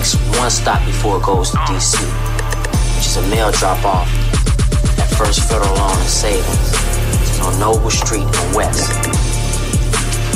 [0.00, 2.00] Makes one stop before it goes to DC,
[2.96, 4.08] which is a mail drop off
[4.98, 6.72] at First Federal Loan and Savings.
[7.20, 8.88] It's on Noble Street and West.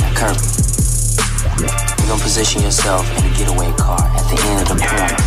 [0.01, 0.37] Now, Kirby,
[1.65, 5.17] you're gonna position yourself in a getaway car at the end of the corner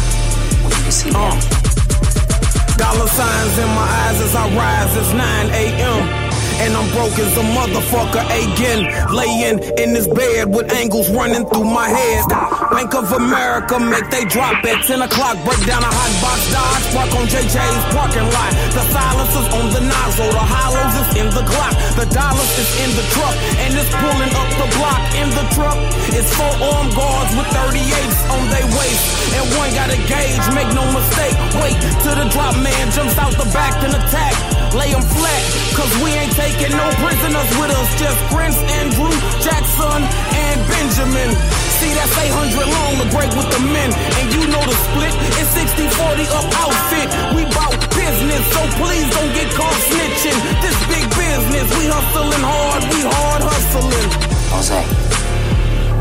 [0.63, 1.35] where you can see oh.
[1.35, 2.79] everything.
[2.79, 4.97] Dollar signs in my eyes as I rise.
[4.99, 6.28] It's 9 a.m.
[6.59, 8.83] And I'm broke as a motherfucker again.
[9.15, 12.27] Laying in this bed with angles running through my head.
[12.75, 15.39] Bank of America make they drop at 10 o'clock.
[15.47, 16.87] Break down a hot box Dodge.
[16.91, 18.53] Park on JJ's parking lot.
[18.75, 20.31] The silencers on the nozzle.
[20.35, 21.75] The hollows is in the Glock.
[21.95, 23.37] The dollars is in the truck.
[23.63, 25.01] And it's pulling up the block.
[25.15, 25.79] In the truck
[26.11, 29.05] is four armed guards with 38s on their waist.
[29.31, 30.47] And one got a gauge.
[30.59, 31.39] Make no mistake.
[31.63, 34.58] Wait till the drop man jumps out the back and attack.
[34.75, 35.43] Lay 'em flat.
[35.79, 37.89] Cause we ain't taking no prisoners with us.
[37.97, 40.01] Just Prince Andrew, Jackson,
[40.45, 41.31] and Benjamin.
[41.79, 43.91] See, that's 800 long to break with the men.
[44.19, 45.15] And you know the split.
[45.39, 47.09] It's 60 40 up outfit.
[47.37, 50.39] We bout business, so please don't get caught snitching.
[50.65, 54.09] This big business, we hustling hard, we hard hustling.
[54.53, 54.83] Jose,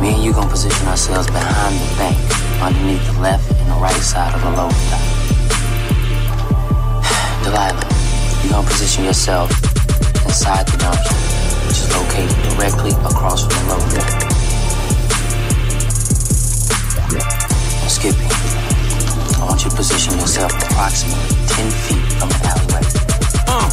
[0.01, 2.17] me and you gonna position ourselves behind the bank,
[2.61, 4.73] underneath the left and the right side of the dock.
[7.43, 7.85] Delilah,
[8.47, 9.51] you gonna position yourself
[10.23, 11.17] inside the dumpster,
[11.67, 13.99] which is located directly across from the.
[17.11, 18.23] Now, Skippy,
[19.35, 22.83] I want you to position yourself approximately 10 feet from the alleyway.
[23.51, 23.67] Uh,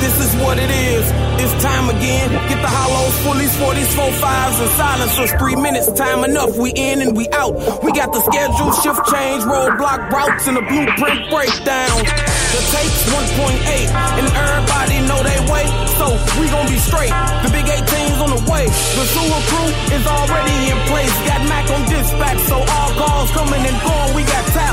[0.00, 1.04] this is what it is.
[1.40, 2.30] It's time again.
[2.48, 5.32] Get the hollows, fullies, 40s, 45s, and silencers.
[5.38, 6.56] Three minutes, time enough.
[6.58, 7.54] We in and we out.
[7.82, 12.33] We got the schedule, shift change, roadblock routes, and the blueprint breakdown.
[12.54, 15.66] The tape's 1.8, and everybody know they way,
[15.98, 16.06] so
[16.38, 17.10] we gon' be straight.
[17.42, 18.70] The big 18's on the way.
[18.70, 21.10] The sewer crew is already in place.
[21.26, 24.14] Got Mac on dispatch, so all calls coming and going.
[24.14, 24.70] We got tap.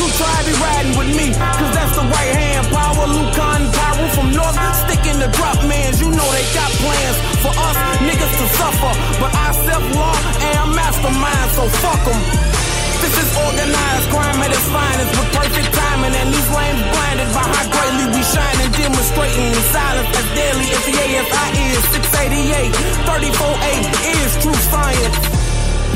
[0.00, 3.04] Lou try be riding with me, cause that's the right hand power.
[3.04, 4.56] Lucan Pyro from North,
[4.88, 6.00] sticking the drop mans.
[6.00, 8.92] You know they got plans for us niggas to suffer.
[9.20, 12.59] But I self law and I'm mastermind, so fuck 'em.
[13.00, 16.14] This is organized crime at its finest with perfect timing.
[16.14, 20.68] And these lames blinded by how greatly we shine and demonstrating in silence as deadly
[20.68, 21.82] as the AFI is.
[21.96, 22.76] 688,
[23.08, 23.88] 34-8
[24.20, 25.16] is true science.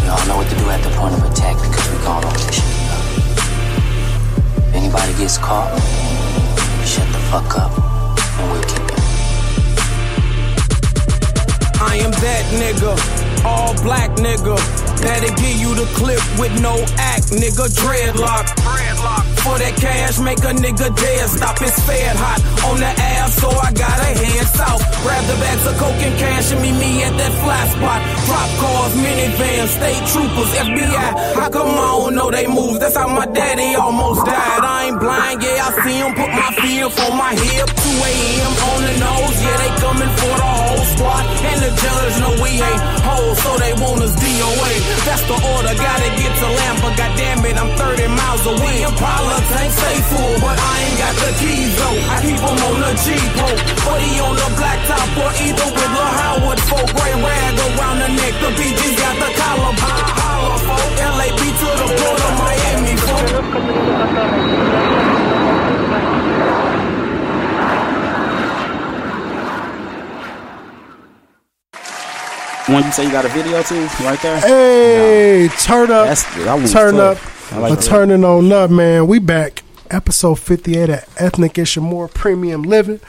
[0.04, 2.56] Y'all know what to do at the point of attack because we gone over this
[2.56, 2.64] shit.
[4.64, 5.72] If anybody gets caught,
[6.88, 7.72] shut the fuck up
[8.40, 9.00] and we'll keep it.
[11.80, 12.96] I am that nigga,
[13.44, 14.56] all black nigga.
[15.04, 17.68] That'll give you the clip with no act, nigga.
[17.68, 19.33] Dreadlock.
[19.44, 21.28] For that cash, make a nigga dead.
[21.28, 24.80] Stop his fed hot on the ass, so I gotta head south.
[25.04, 28.00] Grab the bags of coke and cash and meet me at that fly spot.
[28.24, 31.08] Drop cars, minivans, state troopers, FBI.
[31.36, 32.80] How come I don't know they moves?
[32.80, 34.64] That's how my daddy almost died.
[34.64, 37.68] I ain't blind, yeah, I see him put my fear on my hip.
[37.68, 38.52] 2 a.m.
[38.72, 41.24] on the nose, yeah, they coming for the whole squad.
[41.52, 44.72] And the judge know we ain't hoes, so they want us DOA.
[45.04, 46.88] That's the order, gotta get to Lampa.
[46.96, 48.76] Goddamn it, I'm 30 miles away.
[48.88, 51.98] Impala tank stay full, but I ain't got the keys though.
[52.10, 53.60] I keep them on the G-Poke.
[53.84, 56.60] Buddy on the black top or either with Lil Howard.
[56.68, 58.34] Four gray rag around the neck.
[58.42, 59.72] The BG's got the collar.
[59.78, 60.90] Holla, folk.
[61.18, 64.44] LAB to the border, Miami, folk.
[72.66, 74.40] One you say you got a video too, right there.
[74.40, 77.30] Hey, turn up, That's- turn up, tough.
[77.43, 77.84] I like that.
[77.84, 79.06] turning on up, man.
[79.06, 83.00] We back, episode fifty-eight of Ethnic and More Premium Living.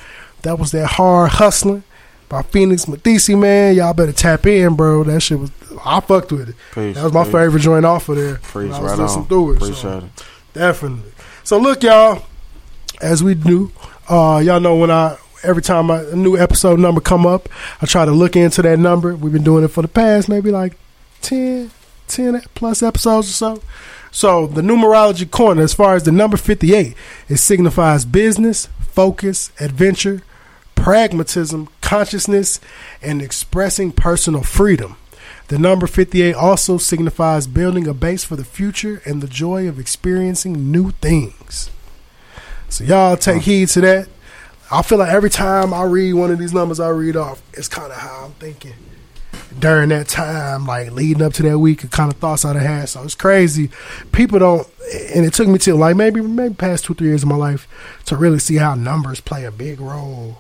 [0.44, 1.84] That was that hard hustling
[2.30, 3.76] by Phoenix Medici, man.
[3.76, 5.04] Y'all better tap in, bro.
[5.04, 5.52] That shit was
[5.84, 6.56] I fucked with it.
[6.74, 8.36] Peace, that was my favorite joint off of there.
[8.36, 9.28] Preach, I was right listening on.
[9.28, 9.56] through it.
[9.58, 10.26] Appreciate so, it.
[10.54, 11.12] Definitely.
[11.44, 12.24] So look, y'all,
[13.02, 13.72] as we do,
[14.10, 17.50] uh, y'all know when I every time I, a new episode number come up,
[17.82, 19.16] I try to look into that number.
[19.16, 20.78] We've been doing it for the past maybe like
[21.22, 21.72] 10,
[22.08, 23.64] 10 plus episodes or so.
[24.16, 26.96] So the numerology corner, as far as the number 58,
[27.28, 30.22] it signifies business, focus, adventure,
[30.74, 32.62] pragmatism, consciousness,
[33.02, 34.96] and expressing personal freedom.
[35.50, 39.80] The number 58 also signifies building a base for the future and the joy of
[39.80, 41.70] experiencing new things.
[42.70, 44.08] So y'all take heed to that.
[44.72, 47.68] I feel like every time I read one of these numbers I read off, it's
[47.68, 48.76] kind of how I'm thinking
[49.60, 52.66] during that time, like leading up to that week, the kind of thoughts I'd have
[52.66, 52.90] had.
[52.90, 53.70] So it's crazy.
[54.12, 54.68] People don't,
[55.16, 57.68] and it took me till like maybe maybe past two three years of my life
[58.06, 60.38] to really see how numbers play a big role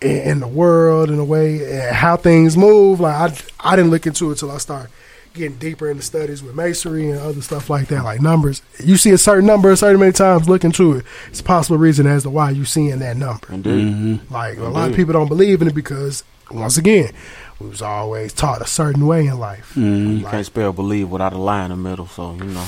[0.00, 3.00] in, in the world in a way and how things move.
[3.00, 3.14] Like
[3.60, 4.90] I, I didn't look into it till I started
[5.32, 8.62] getting deeper into studies with masonry and other stuff like that, like numbers.
[8.82, 11.04] You see a certain number a certain many times, look into it.
[11.28, 13.52] It's a possible reason as to why you seeing that number.
[13.52, 13.94] Indeed.
[13.94, 14.34] Mm-hmm.
[14.34, 17.12] Like a lot of people don't believe in it because once again,
[17.60, 19.72] we was always taught a certain way in life.
[19.74, 20.16] Mm-hmm.
[20.18, 22.66] You can't spell believe without a lie in the middle, so you know.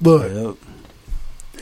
[0.00, 0.58] Look,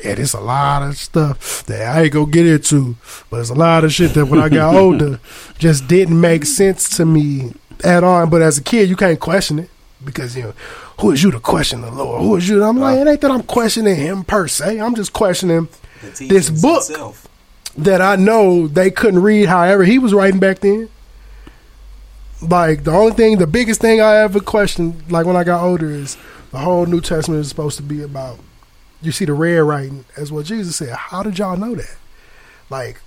[0.05, 2.97] yeah, there's a lot of stuff that I ain't gonna get into,
[3.31, 5.21] but it's a lot of shit that when I got older
[5.59, 8.27] just didn't make sense to me at all.
[8.27, 9.71] But as a kid, you can't question it
[10.05, 10.55] because you know
[11.01, 12.23] who is you to question the Lord?
[12.23, 12.63] Who is you?
[12.63, 14.81] I'm like, it ain't that I'm questioning him per se.
[14.81, 15.69] I'm just questioning
[16.19, 17.15] this book
[17.79, 19.49] that I know they couldn't read.
[19.49, 20.89] However, he was writing back then.
[22.43, 25.91] Like the only thing, the biggest thing I ever questioned, like when I got older,
[25.91, 26.17] is
[26.51, 28.39] the whole New Testament is supposed to be about.
[29.03, 30.91] You see the red writing as what Jesus said.
[30.91, 31.97] How did y'all know that?
[32.71, 33.01] Like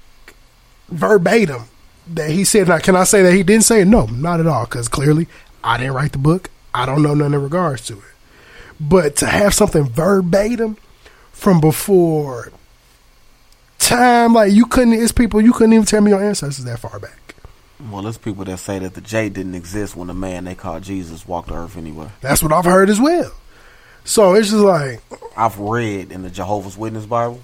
[0.89, 1.63] verbatim
[2.07, 2.67] that he said.
[2.67, 3.85] Now, can I say that he didn't say it?
[3.85, 4.65] No, not at all.
[4.65, 5.27] Because clearly,
[5.63, 6.49] I didn't write the book.
[6.73, 8.03] I don't know nothing in regards to it.
[8.79, 10.77] But to have something verbatim
[11.31, 12.51] from before
[13.77, 14.93] time, like you couldn't.
[14.93, 17.28] It's people you couldn't even tell me your ancestors that far back.
[17.91, 20.83] Well, there's people that say that the J didn't exist when the man they called
[20.83, 22.09] Jesus walked the earth anyway.
[22.21, 23.31] That's what I've heard as well.
[24.03, 25.01] So it's just like
[25.37, 27.39] I've read in the Jehovah's Witness Bible,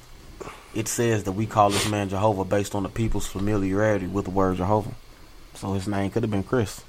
[0.73, 4.31] it says that we call this man Jehovah based on the people's familiarity with the
[4.31, 4.91] word Jehovah.
[5.53, 6.83] So his name could have been Chris.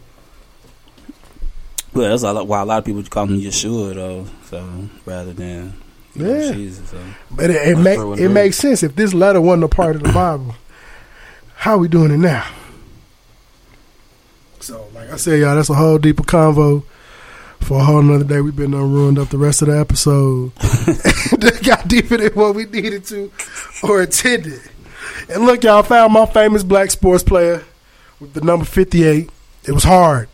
[1.94, 4.26] Well, that's a lot, why a lot of people call him Yeshua though.
[4.46, 5.74] So rather than
[6.14, 6.52] you know, Yeah.
[6.52, 6.90] Jesus.
[6.90, 7.00] So.
[7.30, 10.12] But it, it, make, it makes sense if this letter wasn't a part of the
[10.12, 10.54] Bible.
[11.54, 12.46] How we doing it now?
[14.66, 16.82] So, like I said, y'all, that's a whole deeper convo
[17.60, 18.40] for a whole another day.
[18.40, 20.50] We've been done ruined up the rest of the episode.
[21.64, 23.30] Got deeper than what we needed to
[23.84, 24.60] or intended.
[25.28, 27.62] And look, y'all found my famous black sports player
[28.18, 29.30] with the number 58.
[29.68, 30.28] It was hard.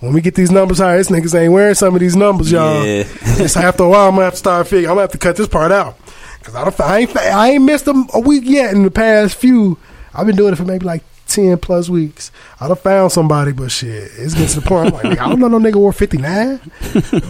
[0.00, 2.84] When we get these numbers high, this niggas ain't wearing some of these numbers, y'all.
[2.84, 3.04] Yeah.
[3.22, 4.86] It's after a while, I'm gonna have to start figuring.
[4.86, 5.96] I'm gonna have to cut this part out
[6.40, 6.80] because I don't.
[6.80, 7.16] I ain't.
[7.16, 9.78] I ain't missed a, a week yet in the past few.
[10.12, 12.32] I've been doing it for maybe like ten plus weeks.
[12.60, 14.94] I'd have found somebody, but shit, it's getting to the point.
[14.94, 16.60] I'm like, I don't know no nigga wore 59.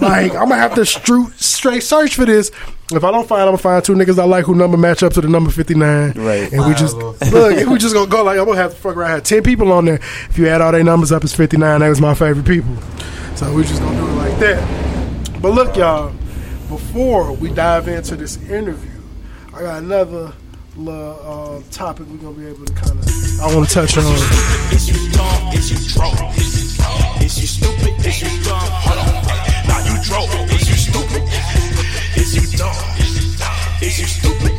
[0.01, 2.51] like, I'm gonna have to stru- straight search for this.
[2.91, 5.13] If I don't find, I'm gonna find two niggas I like who number match up
[5.15, 6.13] to the number 59.
[6.17, 6.51] Right.
[6.53, 7.17] And we just look.
[7.21, 9.11] If we just gonna go like I'm gonna have to fuck around.
[9.11, 9.97] I Have ten people on there.
[10.31, 11.81] If you add all their numbers up, it's 59.
[11.81, 12.75] That was my favorite people.
[13.37, 15.43] So we just gonna do it like that.
[15.43, 16.15] But look, y'all.
[16.69, 19.01] Before we dive into this interview,
[19.55, 20.35] I got another
[20.79, 23.07] little uh, topic we're gonna be able to kind of.
[23.41, 24.05] I want to touch on.
[24.73, 25.53] Is you dumb?
[25.53, 26.19] Is you drunk?
[26.39, 28.07] Is you stupid?
[28.07, 28.59] Is you dumb?
[28.63, 29.27] Hold on.
[29.67, 30.31] Now you drunk.
[30.55, 31.23] Is you stupid?
[32.17, 32.75] Is you dumb?
[33.83, 34.55] Is you stupid?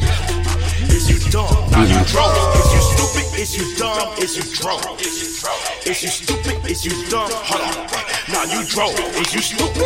[0.91, 1.72] Is you dumb?
[1.72, 2.36] Now you drunk.
[2.55, 3.39] Is you stupid?
[3.39, 4.17] Is you dumb?
[4.20, 5.01] Is you drunk?
[5.01, 6.65] Is you stupid?
[6.70, 7.30] Is you dumb?
[7.32, 7.88] Hold on.
[8.32, 8.99] Now you drunk.
[9.15, 9.82] Is you stupid?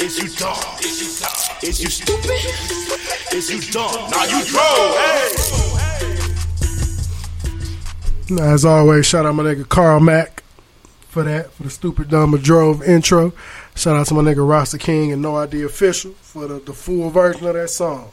[0.00, 1.45] Is you stupid Is you dumb?
[1.62, 2.30] Stupid?
[3.32, 4.10] Is you dumb?
[4.10, 4.96] Now you drunk.
[4.96, 5.36] Hey.
[8.40, 10.42] As always, shout out my nigga Carl Mack
[11.08, 13.32] for that, for the stupid dumb drove intro.
[13.74, 17.10] Shout out to my nigga Rasta King and No Idea Official for the, the full
[17.10, 18.10] version of that song.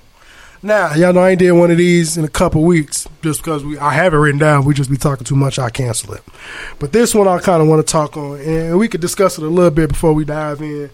[0.61, 3.65] Now, y'all know I ain't did one of these in a couple weeks just because
[3.65, 4.63] we I have it written down.
[4.63, 5.59] We just be talking too much.
[5.59, 6.23] I cancel it.
[6.79, 9.43] But this one I kind of want to talk on, and we could discuss it
[9.43, 10.89] a little bit before we dive in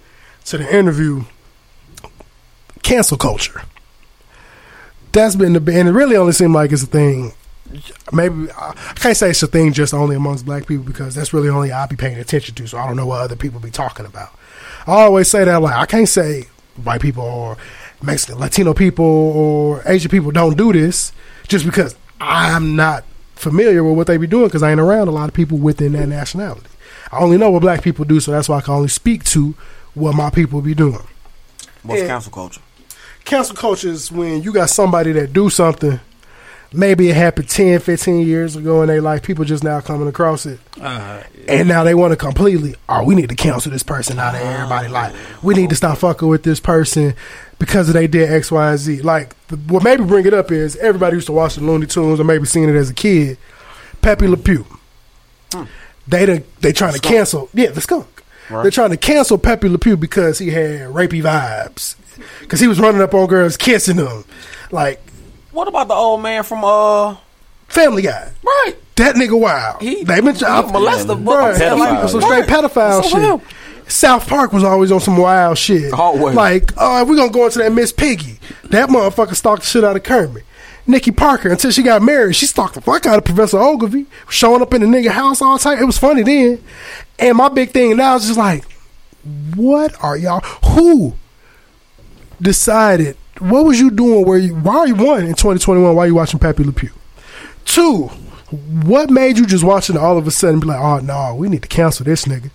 [0.46, 1.24] to the interview.
[2.84, 3.62] Cancel culture.
[5.12, 7.34] That's been the and it really only seemed like it's a thing
[8.12, 11.50] maybe I can't say it's a thing just only amongst black people because that's really
[11.50, 12.68] only I be paying attention to.
[12.68, 14.30] So I don't know what other people be talking about.
[14.88, 16.48] I always say that like I can't say
[16.84, 17.58] white people or
[18.02, 21.12] Mexican, Latino people or Asian people don't do this
[21.48, 23.04] just because I'm not
[23.36, 25.94] familiar with what they be doing because I ain't around a lot of people within
[25.94, 26.68] that nationality.
[27.12, 29.56] I only know what black people do, so that's why I can only speak to
[29.94, 31.02] what my people be doing.
[31.84, 32.08] What's Yeah.
[32.08, 32.62] council culture?
[33.30, 36.00] Cancel culture is when you got somebody that do something.
[36.74, 39.22] Maybe it happened 10 15 years ago in their life.
[39.22, 40.60] People just now coming across it.
[40.82, 41.22] Uh-huh.
[41.48, 44.42] And now they want to completely oh we need to cancel this person out of
[44.42, 47.14] everybody oh, like we need to stop fucking with this person
[47.60, 49.04] because they did x y and z.
[49.04, 52.20] Like the, what maybe bring it up is everybody used to watch the looney tunes
[52.20, 53.38] or maybe seen it as a kid.
[54.02, 54.66] Pepe le pew.
[55.54, 55.66] Hmm.
[56.08, 58.08] They done, they trying to cancel yeah the skunk.
[58.50, 58.64] Right.
[58.64, 61.96] they're trying to cancel pepe le pew because he had rapey vibes
[62.42, 64.26] because he was running up on girls kissing them
[64.72, 65.02] like
[65.52, 67.16] What about the old man from uh
[67.68, 68.32] Family Guy?
[68.44, 68.74] Right.
[68.96, 69.82] That nigga wild.
[69.82, 72.02] He- they been he a molester, but Bruh, pedophile.
[72.04, 72.50] he- some straight Right.
[72.50, 73.22] pedophile So shit.
[73.22, 73.42] him.
[73.88, 75.92] South Park was always on some wild shit.
[75.94, 76.36] Always.
[76.36, 79.84] Like, oh, if we gonna go into that Miss Piggy, that motherfucker stalked the shit
[79.84, 80.44] out of Kermit.
[80.86, 82.36] Nikki Parker until she got married.
[82.36, 85.58] She stalked the fuck out of Professor Oglevee, showing up in the nigga house all
[85.58, 85.78] the time.
[85.80, 86.64] It was funny then.
[87.20, 88.64] And my big thing now is just like,
[89.56, 90.40] what are y'all?
[90.74, 91.14] Who
[92.42, 93.18] decided?
[93.40, 94.26] What was you doing?
[94.26, 94.56] Where you?
[94.56, 95.96] Why are you one in 2021?
[95.96, 96.90] Why are you watching Pepe Le Pew?
[97.66, 98.08] Two,
[98.84, 101.48] what made you just watching it all of a sudden be like, oh no, we
[101.50, 102.50] need to cancel this nigga?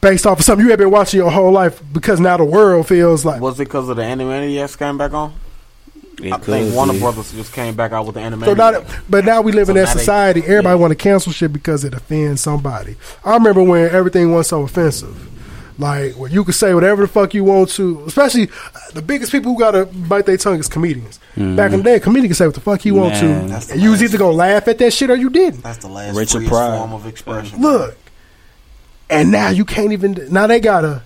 [0.00, 2.86] Based off of something you have been watching your whole life because now the world
[2.86, 5.34] feels like Was it because of the Animaniacs came back on?
[6.22, 7.00] It I think Warner be.
[7.00, 8.44] Brothers just came back out with the anime.
[8.44, 10.40] So now, but now we live in that now they- society.
[10.42, 12.96] Everybody want to cancel shit because it offends somebody.
[13.24, 15.28] I remember when everything was so offensive,
[15.78, 18.02] like where you could say whatever the fuck you want to.
[18.06, 21.18] Especially uh, the biggest people who gotta bite their tongue is comedians.
[21.36, 23.80] Back in the day, a comedian could say what the fuck he want to, and
[23.82, 25.62] you was either gonna laugh at that shit or you didn't.
[25.62, 26.78] That's the last Richard Pryor.
[26.78, 27.60] form of expression.
[27.60, 27.96] Look,
[29.10, 30.18] and now you can't even.
[30.30, 31.02] Now they gotta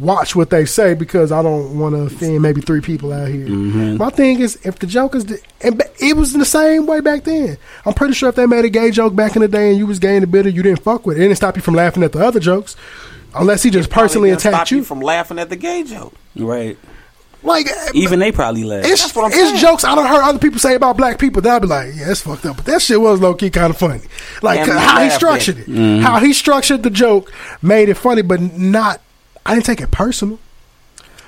[0.00, 3.46] watch what they say because I don't want to offend maybe three people out here.
[3.46, 3.98] Mhm.
[3.98, 5.24] My thing is, if the joke is,
[5.60, 7.58] and it was the same way back then.
[7.84, 9.86] I'm pretty sure if they made a gay joke back in the day and you
[9.86, 11.20] was gay and bitter, you didn't fuck with it.
[11.20, 12.74] It didn't stop you from laughing at the other jokes,
[13.34, 14.84] unless he just personally attacked stop you.
[14.84, 16.14] from laughing at the gay joke.
[16.36, 16.78] Right.
[17.44, 18.84] Like Even they probably laugh.
[18.84, 21.42] it's, That's what I'm it's jokes I don't heard other people say about black people.
[21.42, 22.56] That I'd be like, yeah, it's fucked up.
[22.58, 24.00] But that shit was low key kind of funny.
[24.42, 26.02] Like And 'cause how he structured at it, Mhm.
[26.02, 29.00] how he structured the joke made it funny, but not.
[29.44, 30.38] I didn't take it personal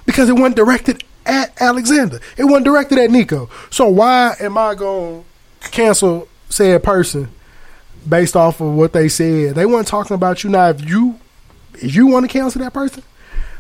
[0.07, 2.21] because it wasn't directed at Alexander.
[2.37, 3.51] It wasn't directed at Nico.
[3.71, 5.25] So why am I going
[5.63, 7.29] to cancel said person
[8.09, 9.57] based off of what they said?
[9.57, 10.51] They weren't talking about you.
[10.51, 11.19] Now, if you
[11.83, 13.03] if you want to cancel that person,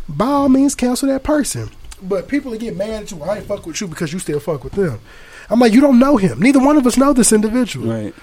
[0.08, 1.70] by all means, cancel that person.
[2.02, 4.40] But people that get mad at you, I ain't fuck with you because you still
[4.40, 5.00] fuck with them.
[5.48, 6.40] I'm like, you don't know him.
[6.40, 7.90] Neither one of us know this individual.
[7.90, 8.14] Right.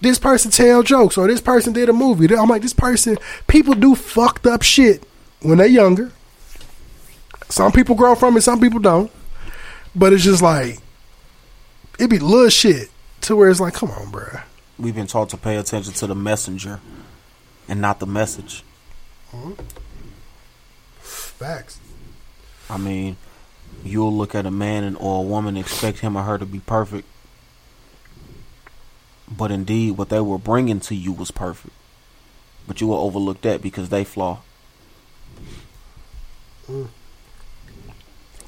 [0.00, 2.34] This person tell jokes or this person did a movie.
[2.34, 5.04] I'm like, this person, people do fucked up shit
[5.40, 6.12] when they're younger.
[7.48, 9.10] Some people grow from it, some people don't.
[9.94, 10.78] But it's just like,
[11.98, 12.90] it be little shit
[13.22, 14.42] to where it's like, come on, bruh.
[14.78, 16.80] We've been taught to pay attention to the messenger
[17.68, 18.62] and not the message.
[21.00, 21.78] Facts.
[22.70, 23.16] I mean,
[23.84, 26.60] you'll look at a man and or a woman expect him or her to be
[26.60, 27.06] perfect.
[29.30, 31.74] But indeed, what they were bringing to you was perfect.
[32.66, 34.40] But you will overlook that because they flaw.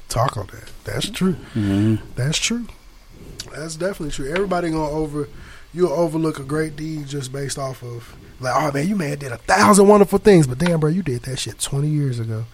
[0.09, 0.69] Talk on that.
[0.83, 1.33] That's true.
[1.33, 2.67] hmm That's true.
[3.55, 4.29] That's definitely true.
[4.31, 5.27] Everybody gonna over
[5.73, 9.31] you'll overlook a great deed just based off of like, oh man, you have did
[9.31, 12.45] a thousand wonderful things, but damn, bro, you did that shit twenty years ago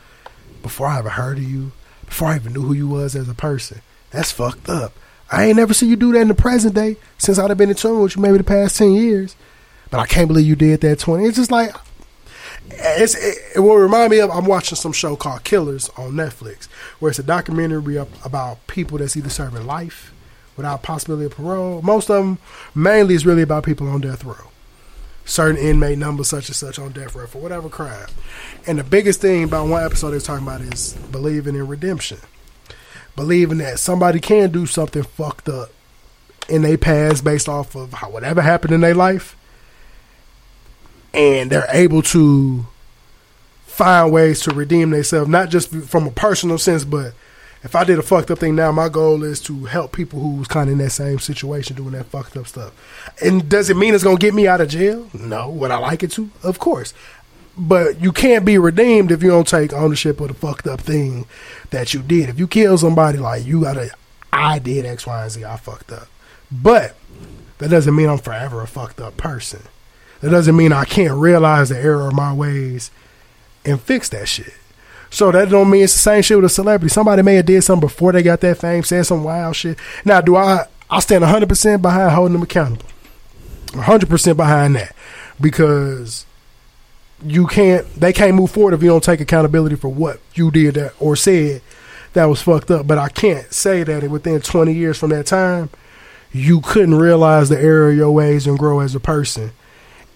[0.61, 1.71] before I ever heard of you,
[2.05, 3.81] before I even knew who you was as a person.
[4.11, 4.93] That's fucked up.
[5.31, 7.69] I ain't never seen you do that in the present day since I'd have been
[7.69, 9.35] in tune with you maybe the past ten years.
[9.89, 11.25] But I can't believe you did that twenty.
[11.25, 11.73] It's just like
[12.69, 16.67] it's it, it will remind me of I'm watching some show called Killers on Netflix,
[16.99, 20.13] where it's a documentary ab- about people that's either serving life
[20.57, 21.81] without possibility of parole.
[21.81, 22.39] Most of them,
[22.75, 24.49] mainly, is really about people on death row.
[25.23, 28.07] Certain inmate numbers, such and such, on death row for whatever crime.
[28.65, 32.19] And the biggest thing about one episode they're talking about is believing in redemption,
[33.15, 35.69] believing that somebody can do something fucked up
[36.49, 39.37] in their past based off of how whatever happened in their life
[41.13, 42.65] and they're able to
[43.65, 47.13] find ways to redeem themselves, not just from a personal sense, but
[47.63, 50.47] if I did a fucked up thing now, my goal is to help people who's
[50.47, 52.73] kind of in that same situation doing that fucked up stuff.
[53.23, 55.09] And does it mean it's gonna get me out of jail?
[55.13, 55.49] No.
[55.49, 56.29] Would I like it to?
[56.43, 56.93] Of course.
[57.57, 61.25] But you can't be redeemed if you don't take ownership of the fucked up thing
[61.71, 62.29] that you did.
[62.29, 63.89] If you kill somebody, like you gotta,
[64.31, 65.43] I did X, Y, and Z.
[65.43, 66.07] I fucked up.
[66.51, 66.95] But
[67.57, 69.63] that doesn't mean I'm forever a fucked up person.
[70.21, 72.91] That doesn't mean I can't realize the error of my ways
[73.65, 74.53] and fix that shit.
[75.09, 76.91] So that don't mean it's the same shit with a celebrity.
[76.91, 79.77] Somebody may have did something before they got that fame, said some wild shit.
[80.05, 80.65] Now, do I?
[80.89, 82.85] I stand 100 percent behind holding them accountable.
[83.73, 84.95] 100 percent behind that
[85.39, 86.25] because
[87.23, 87.85] you can't.
[87.95, 91.15] They can't move forward if you don't take accountability for what you did that or
[91.15, 91.61] said
[92.13, 92.87] that was fucked up.
[92.87, 95.69] But I can't say that within 20 years from that time,
[96.31, 99.51] you couldn't realize the error of your ways and grow as a person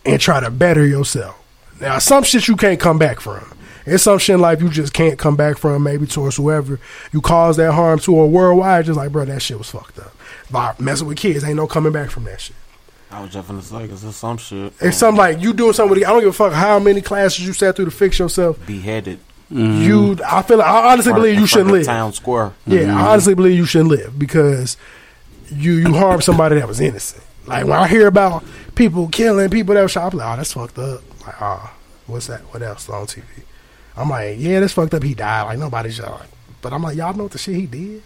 [0.06, 1.38] and try to better yourself.
[1.80, 3.58] Now, some shit you can't come back from.
[3.86, 6.80] It's some shit in life you just can't come back from, maybe towards whoever
[7.12, 8.86] you caused that harm to or worldwide.
[8.86, 10.14] Just like, bro, that shit was fucked up.
[10.52, 12.56] Like, messing with kids, ain't no coming back from that shit.
[13.10, 14.74] I was just gonna say, cause there's some shit.
[14.80, 17.46] It's something like you doing something with, I don't give a fuck how many classes
[17.46, 18.64] you sat through to fix yourself.
[18.66, 19.20] beheaded.
[19.50, 21.86] You, I feel like, I honestly front- believe you shouldn't live.
[21.86, 22.54] Town Square.
[22.66, 22.94] Yeah, Mhm.
[22.96, 24.78] I honestly believe you shouldn't live because
[25.54, 27.22] you you harmed somebody that was innocent.
[27.48, 28.46] Like when I hear about
[28.76, 31.02] people killing people that was shot, I'm like, oh, that's fucked up.
[31.26, 31.70] Like, oh,
[32.08, 32.40] what's that?
[32.54, 33.24] What else on TV?
[33.96, 35.04] I'm like, yeah, that's fucked up.
[35.04, 35.44] He died.
[35.44, 36.30] Like nobody's like,
[36.62, 38.04] but I'm like, y'all know what the shit he did.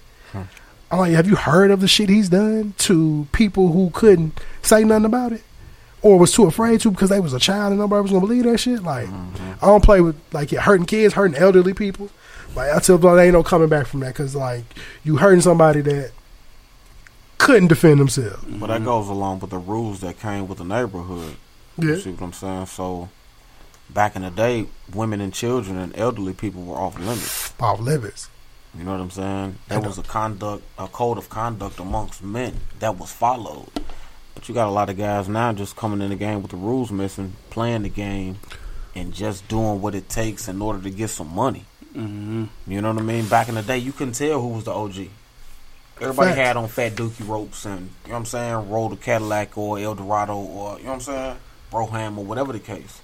[0.91, 4.83] I'm like, have you heard of the shit he's done to people who couldn't say
[4.83, 5.43] nothing about it?
[6.01, 8.43] Or was too afraid to because they was a child and nobody was gonna believe
[8.43, 8.83] that shit?
[8.83, 9.53] Like, mm-hmm.
[9.61, 12.09] I don't play with like yeah, hurting kids, hurting elderly people.
[12.55, 14.63] Like I tell them, there ain't no coming back from that because like
[15.03, 16.11] you hurting somebody that
[17.39, 18.43] couldn't defend themselves.
[18.43, 18.85] But that mm-hmm.
[18.85, 21.37] goes along with the rules that came with the neighborhood.
[21.77, 21.85] Yeah.
[21.85, 22.67] You see what I'm saying?
[22.67, 23.09] So
[23.89, 27.53] back in the day, women and children and elderly people were off limits.
[27.59, 28.29] Off limits.
[28.77, 29.57] You know what I'm saying?
[29.69, 33.69] There was a conduct, a code of conduct amongst men that was followed.
[34.33, 36.57] But you got a lot of guys now just coming in the game with the
[36.57, 38.37] rules missing, playing the game,
[38.93, 41.63] and just doing what it takes in order to get some money.
[41.93, 42.45] Mm-hmm.
[42.67, 43.27] You know what I mean?
[43.27, 45.07] Back in the day, you couldn't tell who was the OG.
[46.01, 46.37] Everybody Facts.
[46.37, 49.79] had on fat dookie ropes and, you know what I'm saying, rolled a Cadillac or
[49.79, 51.37] Eldorado or, you know what I'm saying,
[51.71, 53.01] Broham or whatever the case.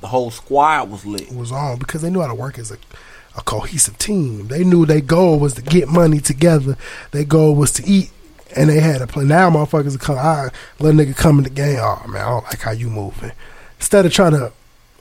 [0.00, 1.32] The whole squad was lit.
[1.32, 2.76] was on because they knew how to work as a,
[3.36, 4.48] a cohesive team.
[4.48, 6.76] They knew their goal was to get money together.
[7.12, 8.10] Their goal was to eat,
[8.54, 9.28] and they had a plan.
[9.28, 11.78] Now motherfuckers come, I let a nigga come in the game.
[11.80, 13.32] Oh man, I don't like how you moving.
[13.78, 14.52] Instead of trying to,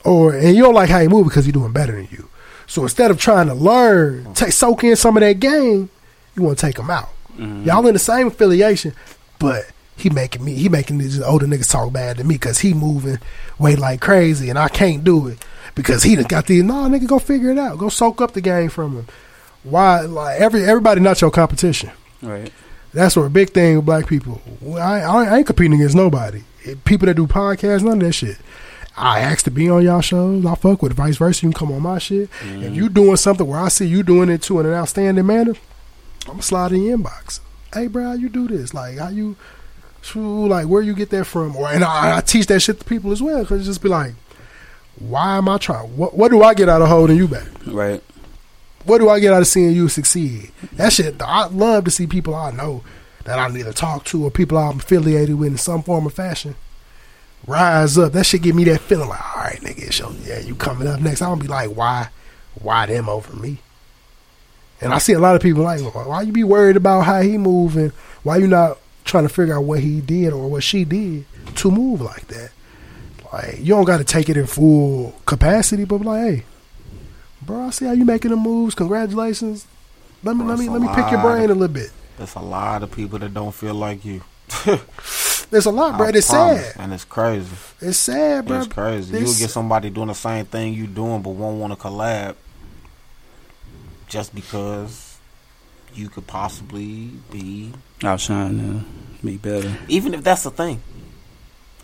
[0.05, 2.29] or and you don't like how you move because you're doing better than you.
[2.65, 5.89] So instead of trying to learn, take soak in some of that game,
[6.35, 7.09] you want to take them out.
[7.37, 7.65] Mm-hmm.
[7.65, 8.93] Y'all in the same affiliation,
[9.39, 9.65] but
[10.03, 13.19] he making me, he making these older niggas talk bad to me because he moving
[13.57, 15.43] way like crazy and I can't do it
[15.75, 16.63] because he done got these.
[16.63, 17.77] No, nigga, go figure it out.
[17.77, 19.07] Go soak up the game from him.
[19.63, 20.01] Why?
[20.01, 21.91] Like every everybody not your competition.
[22.21, 22.51] Right.
[22.93, 24.39] That's what a big thing with black people.
[24.75, 26.43] I, I, ain't competing against nobody.
[26.85, 28.38] People that do podcasts, none of that shit.
[28.95, 30.45] I ask to be on y'all shows.
[30.45, 30.95] I fuck with it.
[30.95, 32.30] Vice versa, you can come on my shit.
[32.41, 32.75] If mm.
[32.75, 35.55] you doing something where I see you doing it too in an outstanding manner,
[36.25, 37.39] I'm gonna slide in your inbox.
[37.73, 38.73] Hey, bro, how you do this?
[38.73, 39.35] Like, how you,
[40.15, 41.55] like, where you get that from?
[41.55, 44.13] Or and I, I teach that shit to people as well because just be like,
[44.99, 45.95] why am I trying?
[45.97, 47.47] What What do I get out of holding you back?
[47.65, 48.01] Right.
[48.85, 50.51] What do I get out of seeing you succeed?
[50.73, 52.84] That shit, I love to see people I know
[53.23, 56.55] that I either talk to or people I'm affiliated with in some form or fashion
[57.47, 58.13] rise up.
[58.13, 60.88] That shit give me that feeling like, all right, nigga, it's your, yeah, you coming
[60.88, 61.21] up next.
[61.21, 62.09] I'm gonna be like, why,
[62.61, 63.59] why them over me?
[64.81, 67.21] And I see a lot of people like, why why you be worried about how
[67.21, 67.91] he moving?
[68.23, 71.25] Why you not trying to figure out what he did or what she did
[71.55, 72.51] to move like that?
[73.31, 76.43] Like, you don't got to take it in full capacity, but like, hey,
[77.41, 78.75] bro, I see how you making the moves.
[78.75, 79.65] Congratulations.
[80.23, 81.91] Let me let me let me pick your brain of- a little bit.
[82.17, 84.21] There's a lot of people that don't feel like you.
[85.49, 86.07] There's a lot, bro.
[86.07, 86.75] I It's promise, sad.
[86.80, 87.55] And it's crazy.
[87.81, 88.59] It's sad, bro.
[88.59, 89.11] It's crazy.
[89.11, 92.35] This- You'll get somebody doing the same thing you doing, but won't want to collab
[94.07, 95.12] just because
[95.95, 97.71] you could possibly be,
[98.03, 98.85] Outshine them.
[99.23, 99.77] Be better.
[99.87, 100.81] even if that's the thing,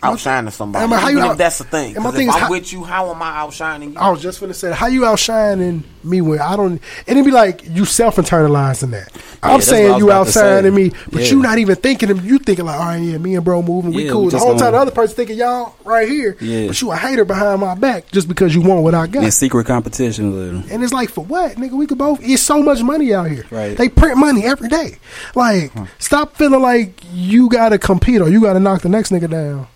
[0.01, 0.83] outshining somebody.
[0.83, 1.95] I mean, how you out- that's the thing.
[1.95, 3.97] and my thing is I'm how- with you, how am I outshining you?
[3.99, 6.71] I was just gonna say, how you outshining me when I don't?
[6.73, 9.09] And it'd be like you self internalizing that.
[9.43, 11.31] Oh, I'm that's saying you outshining me, but Yeah.
[11.31, 13.91] you not even thinking of you thinking like, all right, yeah, me and bro moving,
[13.93, 14.23] we Yeah, cool.
[14.25, 16.67] we the whole time the other person thinking y'all right here, Yeah.
[16.67, 19.23] but you a hater behind my back just because you want what I got.
[19.23, 20.63] And secret competition a little.
[20.71, 21.71] And it's like for what, nigga?
[21.73, 22.19] We could both.
[22.21, 23.45] It's so much money out here.
[23.51, 23.77] Right.
[23.77, 24.97] They print money every day.
[25.35, 29.67] Like, stop feeling like you gotta compete or you gotta knock the next nigga down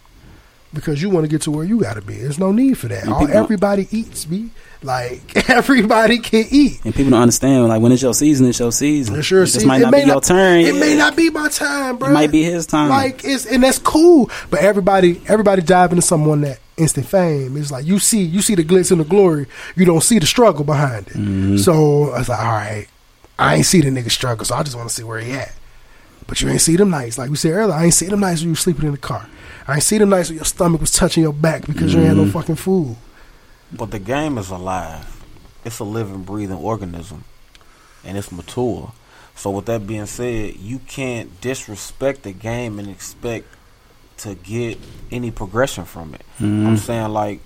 [0.74, 2.16] because you want to get to where you gotta be.
[2.16, 3.08] There's no need for that.
[3.08, 4.50] All, everybody eats, be
[4.82, 6.84] like everybody can eat.
[6.84, 9.16] And people don't understand like when it's your season, it's your season.
[9.18, 9.68] It's your It season.
[9.68, 10.60] might It not may be your turn.
[10.62, 12.10] It may not be my time, bro.
[12.10, 12.90] It might be his time.
[12.90, 14.30] Like it's and that's cool.
[14.50, 17.56] But everybody, everybody dive into someone that instant fame.
[17.58, 19.46] It's like you see, you see the glitz and the glory.
[19.76, 21.14] You don't see the struggle behind it.
[21.14, 21.58] Mm-hmm.
[21.58, 22.88] So I was like, all right,
[23.38, 25.54] I ain't see the nigga struggle, so I just want to see where he at.
[26.26, 27.76] But you ain't see them nights, like we said earlier.
[27.76, 29.28] I ain't see them nights when you sleeping in the car.
[29.68, 32.10] I ain't see them nights when your stomach was touching your back because you ain't
[32.10, 32.32] had no Mhm.
[32.34, 32.96] fucking food.
[33.72, 35.24] But the game is alive.
[35.64, 37.24] It's a living, breathing organism,
[38.04, 38.92] and it's mature.
[39.36, 43.48] So with that being said, you can't disrespect the game and expect
[44.18, 44.78] to get
[45.12, 46.22] any progression from it.
[46.40, 46.68] Mhm.
[46.68, 47.40] I'm saying like,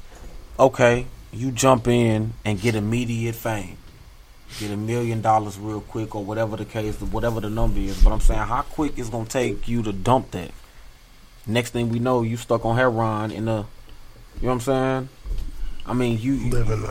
[0.59, 3.77] okay, you jump in and get immediate fame,
[4.59, 7.97] get a million dollars real quick or whatever the case, whatever the number is.
[7.97, 10.51] But I'm saying, how quick is gonna take you to dump that?
[11.47, 13.65] Next thing we know, you stuck on heroin in the,
[14.41, 15.09] you know what I'm saying?
[15.85, 16.83] I mean, you, you Living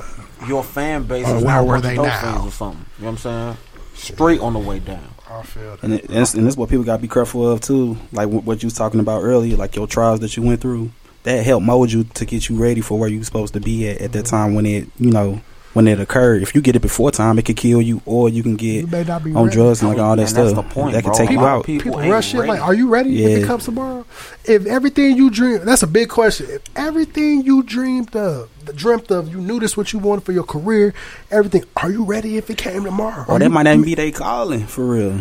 [0.47, 2.47] your fan base Oh, is where were a they now?
[2.47, 2.87] or something.
[2.99, 3.57] You know what I'm saying?
[3.95, 5.05] Straight on the way down.
[5.29, 5.83] I feel that.
[5.83, 7.99] And, it, and, it's, and that's what people got to be careful of too.
[8.13, 10.91] Like wh- what you was talking about earlier, like your trials that you went through,
[11.25, 14.01] that helped mold you to get you ready for where you supposed to be at
[14.01, 15.41] at that time when it, you know,
[15.73, 16.43] when it occurred.
[16.43, 18.87] If you get it before time, it could kill you, or you can get You
[18.87, 19.57] may not be on ready.
[19.57, 20.45] drugs and like all that And stuff.
[20.55, 21.65] that's the point, that can take A you out.
[21.65, 23.37] people People rush shit like, are you ready if Yeah.
[23.45, 24.05] it comes tomorrow?
[24.45, 26.47] If everything you dream, that's a big question.
[26.51, 30.45] If everything you dreamed of, dreamt of, you knew this what you wanted for your
[30.45, 30.95] career,
[31.31, 33.25] everything, are you ready if it came tomorrow?
[33.29, 35.21] Or Are that you- might not even be they calling for real.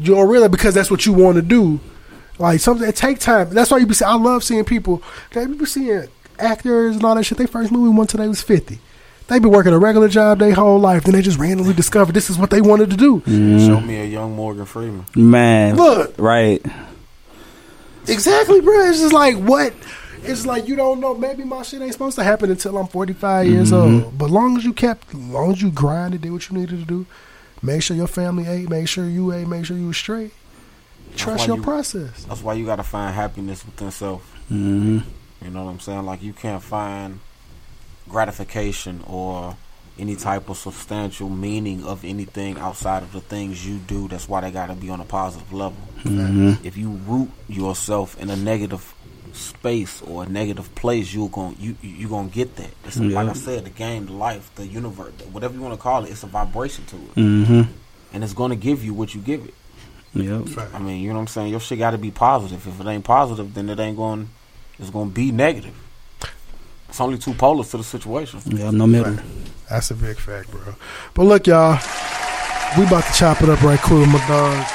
[0.00, 1.80] you don't realize because that's what you want to do.
[2.38, 3.50] Like something, it take time.
[3.50, 3.96] That's why you be.
[4.04, 5.02] I love seeing people.
[5.32, 6.04] They be seeing
[6.38, 7.36] actors and all that shit.
[7.36, 8.78] They first movie one till they was fifty.
[9.28, 11.04] They be working a regular job their whole life.
[11.04, 13.22] Then they just randomly discover this is what they wanted to do.
[13.26, 15.04] Show me a young Morgan Freeman.
[15.14, 16.14] Man, Look.
[16.18, 16.64] right?
[18.06, 18.88] Exactly, bro.
[18.88, 19.72] It's just like what.
[20.22, 21.14] It's like you don't know.
[21.14, 24.04] Maybe my shit ain't supposed to happen until I'm 45 years Mhm.
[24.04, 24.18] old.
[24.18, 27.06] But long as you kept, long as you grinded, did what you needed to do,
[27.62, 30.32] make sure your family ate, make sure you ate, make sure you was straight.
[31.16, 32.24] Trust your you- process.
[32.28, 34.22] That's why you got to find happiness within self.
[34.50, 34.98] Mm-hmm.
[35.44, 36.04] You know what I'm saying?
[36.06, 37.20] Like you can't find
[38.08, 39.56] gratification or
[39.98, 44.06] any type of substantial meaning of anything outside of the things you do.
[44.08, 45.78] That's why they got to be on a positive level.
[46.04, 46.64] Mhm.
[46.64, 48.94] If you root yourself in a negative
[49.32, 52.70] space or a negative place, you're going you you gonna get that.
[52.84, 55.80] It's a- like I said, the game, the life, the universe, whatever you want to
[55.80, 57.62] call it, it's a vibration to it, Mm-hmm.
[58.12, 59.54] and it's going to give you what you give it.
[60.14, 60.48] Yep.
[60.74, 61.50] I mean, you know what I'm saying?
[61.50, 62.66] Your shit got to be positive.
[62.66, 64.30] If it ain't positive, then it ain't going.
[64.78, 65.74] It's going to be negative.
[66.98, 68.40] It's only two polars to the situation.
[68.46, 69.16] Yeah, no middle.
[69.70, 70.74] That's a big fact, bro.
[71.14, 71.78] But look, y'all,
[72.76, 74.66] we about to chop it up right quick with my dog.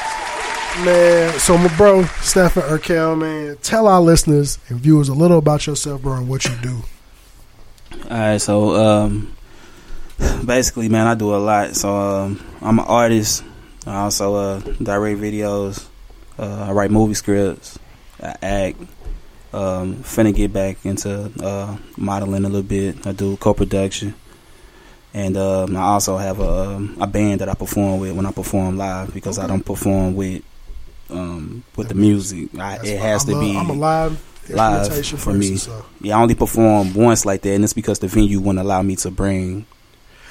[0.86, 5.68] Man, so my bro, Stephen Urkel, man, tell our listeners and viewers a little about
[5.68, 6.82] yourself, bro, and what you do.
[8.10, 9.36] All right, so um,
[10.46, 11.76] basically, man, I do a lot.
[11.76, 13.44] So um, I'm an artist.
[13.86, 15.86] I also uh, direct videos.
[16.40, 17.78] Uh, I write movie scripts.
[18.22, 18.80] I act.
[19.54, 23.06] Um, finna get back into uh, modeling a little bit.
[23.06, 24.16] I do co-production,
[25.14, 28.32] and um, I also have a, um, a band that I perform with when I
[28.32, 30.42] perform live because I don't perform with
[31.12, 32.50] um, with the music.
[32.58, 34.20] I, it has to be I'm a live
[35.20, 35.56] for me.
[35.58, 35.86] so.
[36.02, 38.96] Yeah, I only perform once like that, and it's because the venue wouldn't allow me
[38.98, 39.66] to bring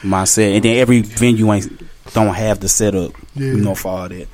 [0.03, 1.81] my set, and then every venue ain't
[2.13, 3.53] don't have the setup, Yeah.
[3.53, 4.27] you know, for all that.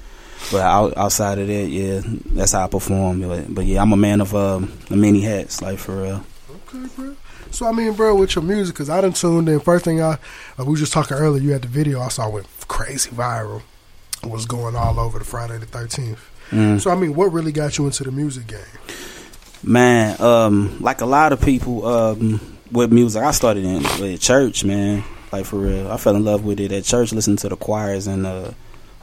[0.51, 3.21] But out, outside of that, yeah, that's how I perform.
[3.23, 6.25] But, but yeah, I'm a man of the many hats, like for real.
[6.51, 7.17] Okay, bro.
[7.51, 9.61] So I mean, bro, with your music, because I done tuned in.
[9.61, 10.19] First thing I,
[10.57, 13.63] like we were just talking earlier, you had the video I saw went crazy viral.
[14.23, 16.21] It was going all over the Friday the Thirteenth.
[16.51, 16.81] Mm.
[16.81, 18.61] So I mean, what really got you into the music game?
[19.63, 22.41] Man, um, like a lot of people um,
[22.71, 25.05] with music, I started in with church, man.
[25.33, 28.07] Like for real, I fell in love with it at church, listening to the choirs
[28.07, 28.51] and uh,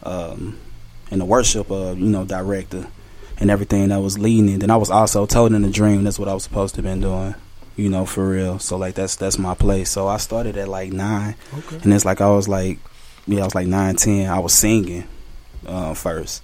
[0.04, 0.58] um,
[1.12, 2.88] and the worship, of you know, director
[3.38, 4.64] and everything that was leading it.
[4.64, 7.02] And I was also told in a dream that's what I was supposed to been
[7.02, 7.36] doing,
[7.76, 8.60] you know, for real.
[8.60, 9.90] So like that's that's my place.
[9.92, 11.80] So I started at like nine, Okay.
[11.84, 12.80] and it's like I was like,
[13.28, 14.30] yeah, I was like nine, ten.
[14.30, 15.06] I was singing
[15.68, 16.44] uh, first.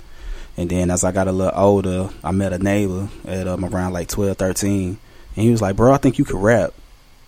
[0.58, 3.94] And then as I got a little older, I met a neighbor at um, around
[3.94, 4.88] like 12, 13.
[4.90, 4.98] And
[5.46, 6.74] he was like, bro, I think you could rap.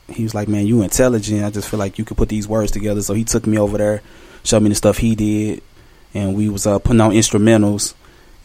[0.09, 1.41] He was like, man, you intelligent.
[1.45, 3.01] I just feel like you could put these words together.
[3.01, 4.01] So he took me over there,
[4.43, 5.63] showed me the stuff he did.
[6.13, 7.93] And we was uh, putting on instrumentals.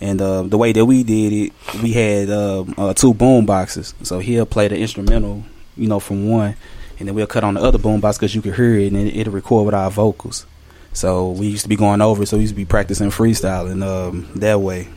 [0.01, 3.95] And uh, the way that we did it, we had uh, uh, two boom boxes.
[4.03, 5.45] So he'll play the instrumental,
[5.77, 6.55] you know, from one.
[6.99, 8.97] And then we'll cut on the other boom box because you could hear it and
[8.97, 10.47] it, it'll record with our vocals.
[10.93, 14.29] So we used to be going over, so we used to be practicing freestyling um,
[14.37, 14.89] that way.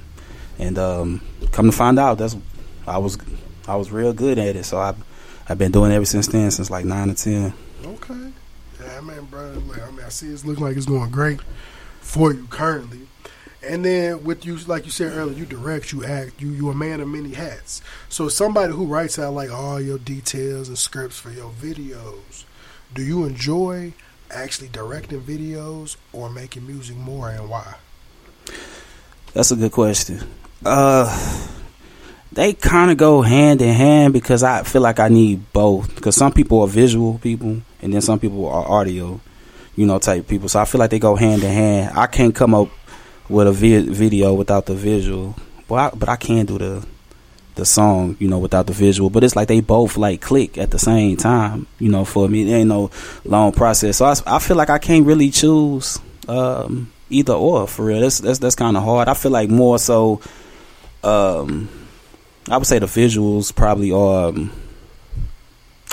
[0.58, 1.22] And um,
[1.52, 2.36] come to find out, that's
[2.88, 3.18] I was
[3.68, 4.64] I was real good at it.
[4.64, 4.96] So I
[5.48, 7.54] I've been doing it ever since then, since like nine or ten.
[7.86, 8.32] Okay.
[8.84, 9.52] Yeah, man, bro.
[9.68, 11.40] Like, I mean, I see it's looking like it's going great
[12.12, 13.08] for you currently.
[13.64, 16.74] And then with you, like you said earlier, you direct, you act, you you a
[16.74, 17.82] man of many hats.
[18.10, 22.44] So somebody who writes out like all your details and scripts for your videos,
[22.94, 23.94] do you enjoy
[24.30, 27.76] actually directing videos or making music more, and why?
[29.34, 30.20] That's a good question.
[30.66, 31.48] Uh,
[32.34, 35.96] they kind of go hand in hand because I feel like I need both.
[35.96, 39.22] Because some people are visual people, and then some people are audio,
[39.76, 40.50] you know, type people.
[40.50, 41.98] So I feel like they go hand in hand.
[41.98, 42.70] I can't come up
[43.30, 45.36] with a vi- video without the visual,
[45.68, 46.86] but I, but I can do the
[47.56, 49.10] the song, you know, without the visual.
[49.10, 52.06] But it's like they both like click at the same time, you know.
[52.06, 52.92] For me, it ain't no
[53.26, 53.98] long process.
[53.98, 58.02] So I, I feel like I can't really choose um, either or for real.
[58.02, 59.08] That's that's that's kind of hard.
[59.08, 60.22] I feel like more so.
[61.04, 61.70] Um,
[62.50, 64.52] I would say the visuals probably are um,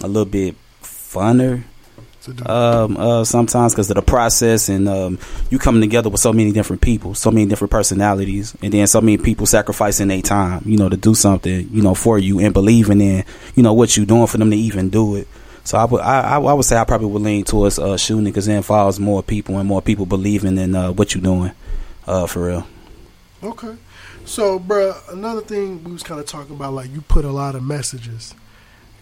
[0.03, 1.65] a little bit funner.
[2.47, 5.19] Um, uh, sometimes because of the process and um,
[5.51, 9.01] you coming together with so many different people, so many different personalities, and then so
[9.01, 12.53] many people sacrificing their time, you know, to do something, you know, for you and
[12.55, 13.25] believing in,
[13.55, 15.29] you know, what you're doing for them to even do it.
[15.65, 18.47] So I would, I, I would say I probably would lean towards uh, shooting because
[18.47, 21.53] then involves more people and more people believing in uh, what you're doing,
[22.07, 22.67] uh, for real.
[23.43, 23.75] Okay.
[24.25, 27.55] So, bruh, another thing we was kind of talking about, like you put a lot
[27.55, 28.35] of messages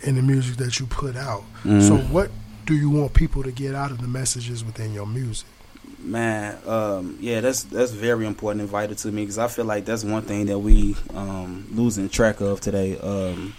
[0.03, 1.43] in the music that you put out.
[1.65, 1.83] Mhm.
[1.83, 2.31] So, what
[2.67, 5.49] do you want people to get out of the messages within your music?
[6.01, 9.85] Man, um, yeah, that's that's very important and vital to me because I feel like
[9.85, 12.99] that's one thing that we um, losing track of today.
[12.99, 13.55] Um,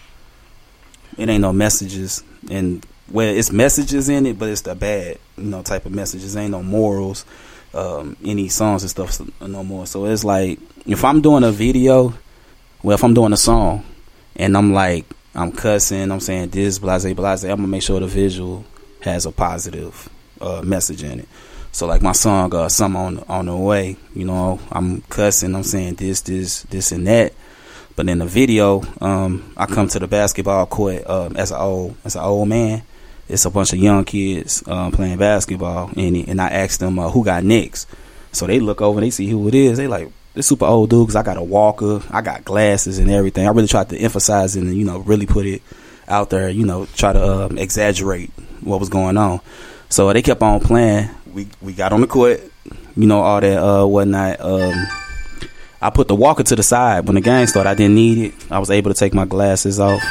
[1.17, 5.45] it ain't no messages, and well, it's messages in it, but it's the bad, you
[5.45, 6.35] know, type of messages.
[6.35, 7.25] Ain't no morals,
[7.73, 9.87] um, any songs and stuff no more.
[9.87, 12.13] So it's like if I'm doing a video,
[12.83, 13.83] well, if I'm doing a song,
[14.35, 18.07] and I'm like I'm cussing, I'm saying this, blase, blase, I'm gonna make sure the
[18.07, 18.65] visual
[19.01, 20.09] has a positive
[20.41, 21.27] uh, message in it.
[21.71, 25.63] So like my song, uh, "Some on on the way," you know, I'm cussing, I'm
[25.63, 27.33] saying this, this, this, and that.
[27.95, 31.95] But in the video, um, I come to the basketball court um, as an old
[32.03, 32.83] as an old man.
[33.29, 37.09] It's a bunch of young kids um, playing basketball, and and I ask them uh,
[37.09, 37.87] who got next.
[38.31, 39.77] So they look over, they see who it is.
[39.77, 43.09] They like this super old dude because I got a walker, I got glasses and
[43.09, 43.47] everything.
[43.47, 45.61] I really tried to emphasize and you know really put it
[46.07, 46.49] out there.
[46.49, 48.31] You know, try to um, exaggerate
[48.61, 49.41] what was going on.
[49.89, 51.09] So they kept on playing.
[51.33, 52.41] We we got on the court,
[52.95, 54.41] you know, all that uh whatnot.
[54.41, 54.87] Um,
[55.81, 57.69] I put the walker to the side when the game started.
[57.69, 58.51] I didn't need it.
[58.51, 60.01] I was able to take my glasses off.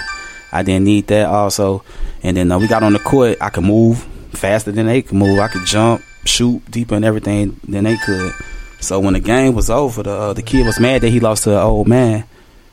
[0.53, 1.83] I didn't need that also.
[2.23, 3.39] And then uh, we got on the court.
[3.41, 5.39] I could move faster than they could move.
[5.41, 8.33] I could jump, shoot deeper and everything than they could.
[8.81, 11.45] So when the game was over, the uh, the kid was mad that he lost
[11.45, 12.25] to an old man,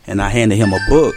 [0.06, 1.16] and I handed him a book.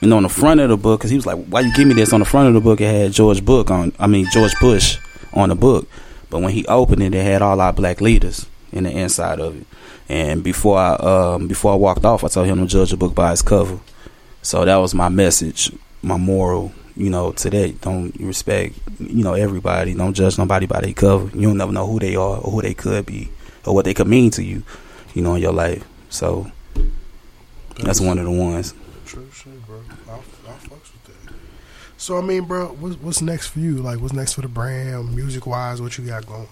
[0.00, 1.94] And on the front of the book, because he was like, "Why you give me
[1.94, 3.92] this?" On the front of the book, it had George Book on.
[3.98, 4.98] I mean George Bush
[5.32, 5.88] on the book.
[6.28, 9.56] But when he opened it, it had all our black leaders in the inside of
[9.60, 9.66] it.
[10.08, 13.14] And before I um, before I walked off, I told him to judge a book
[13.14, 13.78] by its cover.
[14.42, 17.72] So that was my message, my moral, you know, today.
[17.72, 19.94] Don't respect, you know, everybody.
[19.94, 21.36] Don't judge nobody by their cover.
[21.36, 23.30] You don't never know who they are or who they could be
[23.64, 24.62] or what they could mean to you,
[25.14, 25.84] you know, in your life.
[26.08, 26.50] So
[27.82, 28.74] that's one of the ones.
[29.04, 29.80] True shit, bro.
[30.08, 31.34] I, I fucks with that.
[32.06, 33.78] So I mean, bro, what's, what's next for you?
[33.78, 35.82] Like, what's next for the brand, music wise?
[35.82, 36.46] What you got going?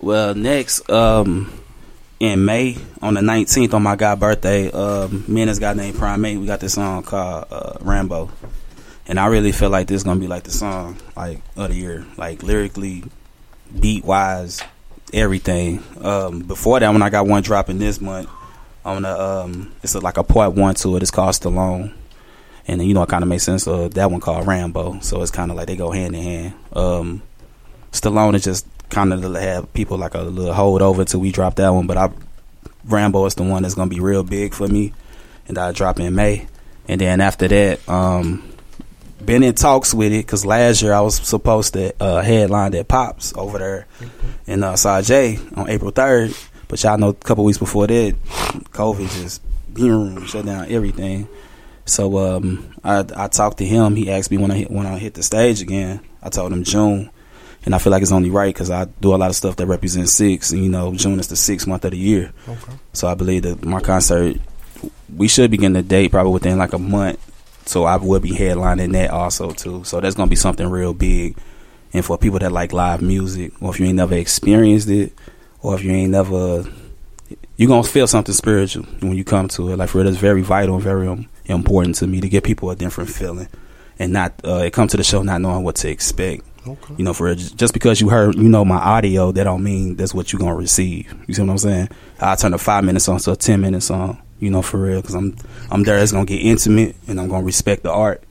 [0.00, 1.52] Well, next, um,
[2.20, 5.98] in May on the nineteenth on my guy birthday, um, me and this guy named
[5.98, 8.30] Prime Eight, we got this song called uh, Rambo,
[9.08, 11.74] and I really feel like this is gonna be like the song like of the
[11.74, 13.02] year, like lyrically,
[13.80, 14.60] beat wise,
[15.12, 15.82] everything.
[16.00, 18.30] Um, before that, when I got one dropping this month
[18.84, 21.02] on the um, it's a, like a part one to it.
[21.02, 21.92] It's called Stallone,
[22.70, 23.66] and then, you know it kind of makes sense.
[23.66, 26.54] of that one called Rambo, so it's kind of like they go hand in hand.
[26.72, 27.22] Um,
[27.90, 31.56] Stallone is just kind of have people like a little hold over till we drop
[31.56, 31.88] that one.
[31.88, 32.10] But I
[32.84, 34.92] Rambo is the one that's gonna be real big for me,
[35.48, 36.46] and I drop in May.
[36.86, 38.48] And then after that, um,
[39.24, 42.86] been in talks with it because last year I was supposed to uh, headline that
[42.86, 43.86] Pops over there
[44.46, 46.32] in uh, Sajay on April third.
[46.68, 48.14] But y'all know a couple weeks before that,
[48.70, 49.42] COVID just
[49.74, 51.28] boom, shut down everything.
[51.84, 53.96] So um, I I talked to him.
[53.96, 56.00] He asked me when I hit, when I hit the stage again.
[56.22, 57.10] I told him June
[57.64, 59.66] and I feel like it's only right because I do a lot of stuff that
[59.66, 62.32] represents six, and you know, June is the sixth month of the year.
[62.48, 62.72] Okay.
[62.92, 64.36] So I believe that my concert,
[65.14, 67.18] we should begin the date probably within like a month.
[67.66, 69.84] So I will be headlining that also too.
[69.84, 71.36] So that's gonna be something real big,
[71.92, 75.12] and for people that like live music, or if you ain't never experienced it,
[75.62, 76.64] or if you ain't never,
[77.56, 79.76] you're gonna feel something spiritual when you come to it.
[79.76, 82.70] Like for real, it's very vital and very um, important to me to give people
[82.70, 83.48] a different feeling,
[83.98, 86.44] and not uh, it come to the show not knowing what to expect.
[86.66, 86.94] Okay.
[86.98, 90.14] You know, for just because you heard, you know, my audio, that don't mean that's
[90.14, 91.14] what you're gonna receive.
[91.26, 91.88] You see what I'm saying?
[92.20, 94.20] I turn a five minute song to a ten minute song.
[94.38, 95.36] You know, for real, because I'm
[95.70, 95.98] I'm there.
[95.98, 98.22] It's gonna get intimate, and I'm gonna respect the art,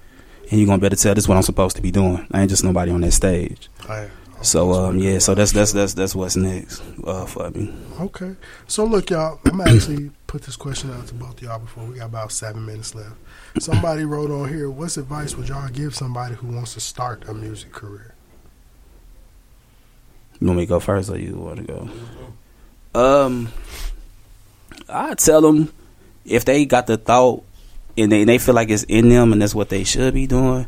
[0.49, 2.27] and you're gonna better tell this what I'm supposed to be doing.
[2.31, 3.69] I ain't just nobody on that stage.
[3.87, 4.09] I,
[4.41, 7.73] So um, yeah, so that's that's that's that's what's next uh, for me.
[7.99, 8.35] Okay.
[8.67, 9.39] So look, y'all.
[9.45, 12.95] I'm actually put this question out to both y'all before we got about seven minutes
[12.95, 13.15] left.
[13.59, 17.33] Somebody wrote on here, "What's advice would y'all give somebody who wants to start a
[17.33, 18.13] music career?"
[20.39, 21.89] You want me to go first, or you want to go?
[23.25, 23.49] Um,
[24.87, 25.73] I tell them
[26.25, 27.43] if they got the thought
[27.97, 30.27] and they, and they feel like it's in them and that's what they should be
[30.27, 30.67] doing,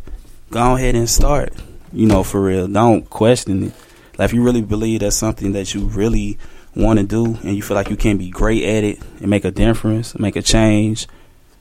[0.50, 1.54] go ahead and start.
[1.94, 2.68] You know, for real.
[2.68, 3.74] Don't question it.
[4.18, 6.38] Like if you really believe that's something that you really
[6.76, 9.46] want to do and you feel like you can be great at it and make
[9.46, 11.08] a difference, make a change.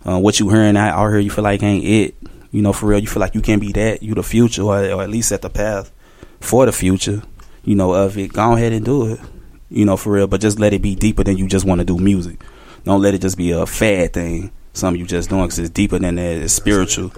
[0.07, 2.15] Uh, what you hearing out, out here, you feel like ain't it.
[2.51, 4.03] You know, for real, you feel like you can be that.
[4.03, 5.93] You the future, or, or at least set the path
[6.41, 7.23] for the future.
[7.65, 8.33] You know, of it.
[8.33, 9.21] Go ahead and do it.
[9.69, 10.27] You know, for real.
[10.27, 12.41] But just let it be deeper than you just want to do music.
[12.85, 14.51] Don't let it just be a fad thing.
[14.73, 16.37] Something you just doing because it's deeper than that.
[16.37, 17.13] It's spiritual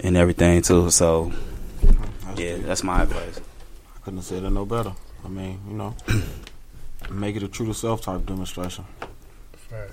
[0.00, 0.90] and everything too.
[0.90, 1.32] So,
[2.36, 3.40] yeah, that's my advice.
[3.96, 4.92] I couldn't have said it no better.
[5.24, 5.94] I mean, you know,
[7.10, 8.84] make it a true to self type demonstration.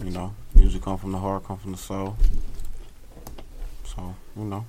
[0.04, 2.16] You know, music come from the heart, come from the soul.
[3.84, 4.66] So, you know,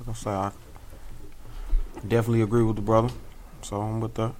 [0.00, 0.50] like I say, I
[2.06, 3.10] definitely agree with the brother.
[3.62, 4.32] So I'm with that.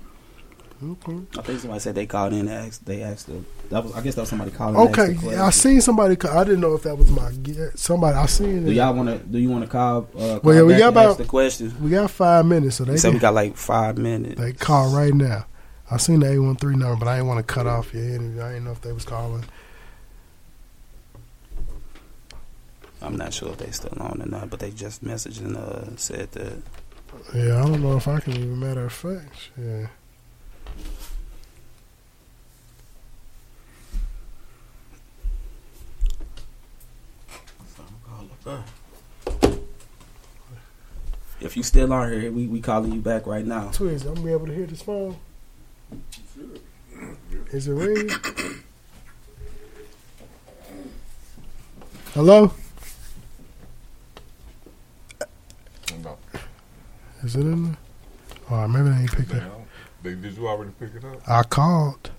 [0.93, 1.19] Okay.
[1.39, 2.41] I think somebody said they called in.
[2.41, 3.27] And asked, they asked.
[3.27, 3.95] The, that was.
[3.95, 4.77] I guess that was somebody calling.
[4.89, 6.17] Okay, yeah, I seen somebody.
[6.17, 7.33] ca- I didn't know if that was my.
[7.75, 8.65] Somebody I seen.
[8.65, 8.75] Do it.
[8.75, 9.19] y'all want to?
[9.19, 10.09] Do you want to call?
[10.15, 11.75] Uh, call Well, yeah, we got about the question.
[11.83, 14.41] We got five minutes, so they They said we got like five minutes.
[14.41, 15.47] They call right now.
[15.91, 18.05] I seen the eight one three number, but I didn't want to cut off your
[18.05, 18.43] interview.
[18.43, 19.45] I didn't know if they was calling.
[23.03, 25.97] I'm not sure if they still on or not, but they just messaged and uh,
[25.97, 26.63] said that.
[27.35, 28.59] Yeah, I don't know if I can even.
[28.59, 29.87] Matter of fact, yeah.
[41.41, 43.69] If you still on here, we we calling you back right now.
[43.69, 45.17] Twiz, I'm gonna be able to hear this phone.
[47.53, 48.11] Is it ringing?
[52.13, 52.53] Hello.
[56.03, 56.19] No.
[57.23, 57.77] Is it in there?
[58.51, 59.43] Oh, maybe they ain't pick up.
[60.03, 61.29] They, did you already pick it up?
[61.29, 62.11] I called.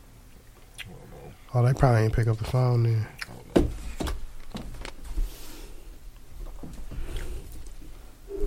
[1.53, 3.07] Oh, they probably ain't pick up the phone then.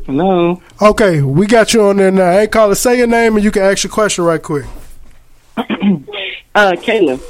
[0.06, 0.62] Hello.
[0.80, 2.32] Okay, we got you on there now.
[2.32, 4.66] Hey, caller, say your name and you can ask your question right quick.
[6.54, 7.20] Uh, Kayla,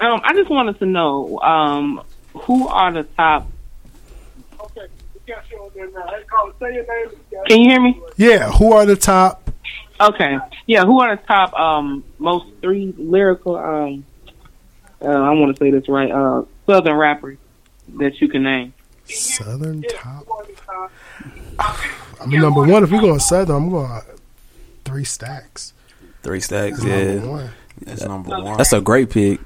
[0.00, 2.02] Um, I just wanted to know, um,
[2.32, 3.46] who are the top?
[4.60, 6.06] Okay, we got you on there now.
[6.08, 7.16] Hey, caller, say your name.
[7.30, 8.00] You can you hear me?
[8.16, 9.48] Yeah, who are the top?
[10.00, 10.38] Okay.
[10.66, 14.04] Yeah, who are the top um most three lyrical um
[15.00, 17.38] uh, I want to say this right uh southern rappers
[17.98, 18.74] that you can name?
[19.06, 20.26] Southern top.
[21.58, 24.00] I mean, number one, if we're going Southern, I'm going
[24.84, 25.72] three stacks.
[26.22, 27.14] Three stacks, That's yeah.
[27.14, 27.50] number one.
[27.82, 28.56] That's number one.
[28.56, 29.40] That's a great pick.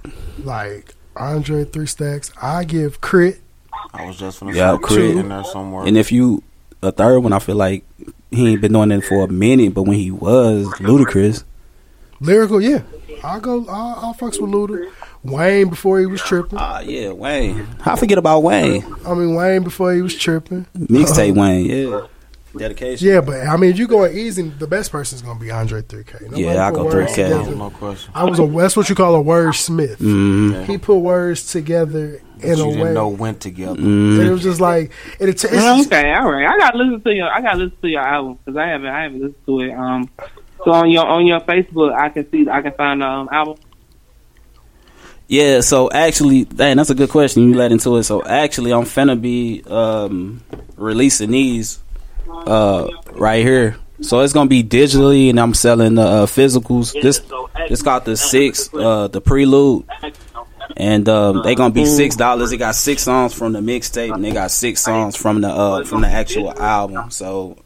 [0.45, 2.31] Like Andre three stacks.
[2.41, 3.41] I give crit.
[3.93, 5.17] I was just gonna Yeah, say Crit.
[5.17, 5.87] in there somewhere.
[5.87, 6.43] And if you
[6.83, 7.85] a third one, I feel like
[8.31, 11.43] he ain't been doing it for a minute, but when he was Ludacris,
[12.21, 12.83] Lyrical, yeah.
[13.25, 13.67] I'll go.
[13.69, 14.91] I'll, I'll fucks with Luda.
[15.31, 16.59] Wayne before he was tripping.
[16.59, 17.67] Ah, yeah, Wayne.
[17.85, 18.85] I forget about Wayne.
[19.07, 20.67] I mean, Wayne before he was tripping.
[20.77, 22.07] Mixtape Wayne, yeah.
[22.57, 23.07] Dedication.
[23.07, 26.23] Yeah, but I mean, if you going easy, the best person's gonna be Andre 3K.
[26.23, 27.09] Nobody Yeah, I go 3K.
[27.15, 27.55] together.
[27.55, 28.11] No question.
[28.15, 28.47] I was a.
[28.47, 29.99] That's what you call a wordsmith.
[29.99, 30.65] Mhm.
[30.65, 32.95] He put words together in you a didn't way.
[32.95, 33.79] know went together.
[33.79, 34.91] And it was just like
[35.21, 35.29] it.
[35.29, 36.47] It's, okay, all right.
[36.49, 38.67] I got to listen to your I got to listen to your album because I
[38.67, 39.73] haven't I haven't listened to it.
[39.75, 40.09] Um,
[40.65, 43.57] so on your on your Facebook, I can see I can find the um, album.
[45.29, 47.43] Yeah, so actually, dang, that's a good question.
[47.43, 48.05] You led into it.
[48.05, 50.43] So actually, I'm finna be um,
[50.77, 51.81] releasing these
[52.27, 53.77] uh, right here.
[54.01, 56.99] So it's gonna be digitally, and I'm selling the uh, physicals.
[57.03, 57.21] This
[57.69, 59.85] this got the six, uh, the prelude,
[60.77, 62.51] and um, they gonna be six dollars.
[62.51, 65.85] They got six songs from the mixtape, and they got six songs from the uh,
[65.85, 67.11] from the actual album.
[67.11, 67.59] So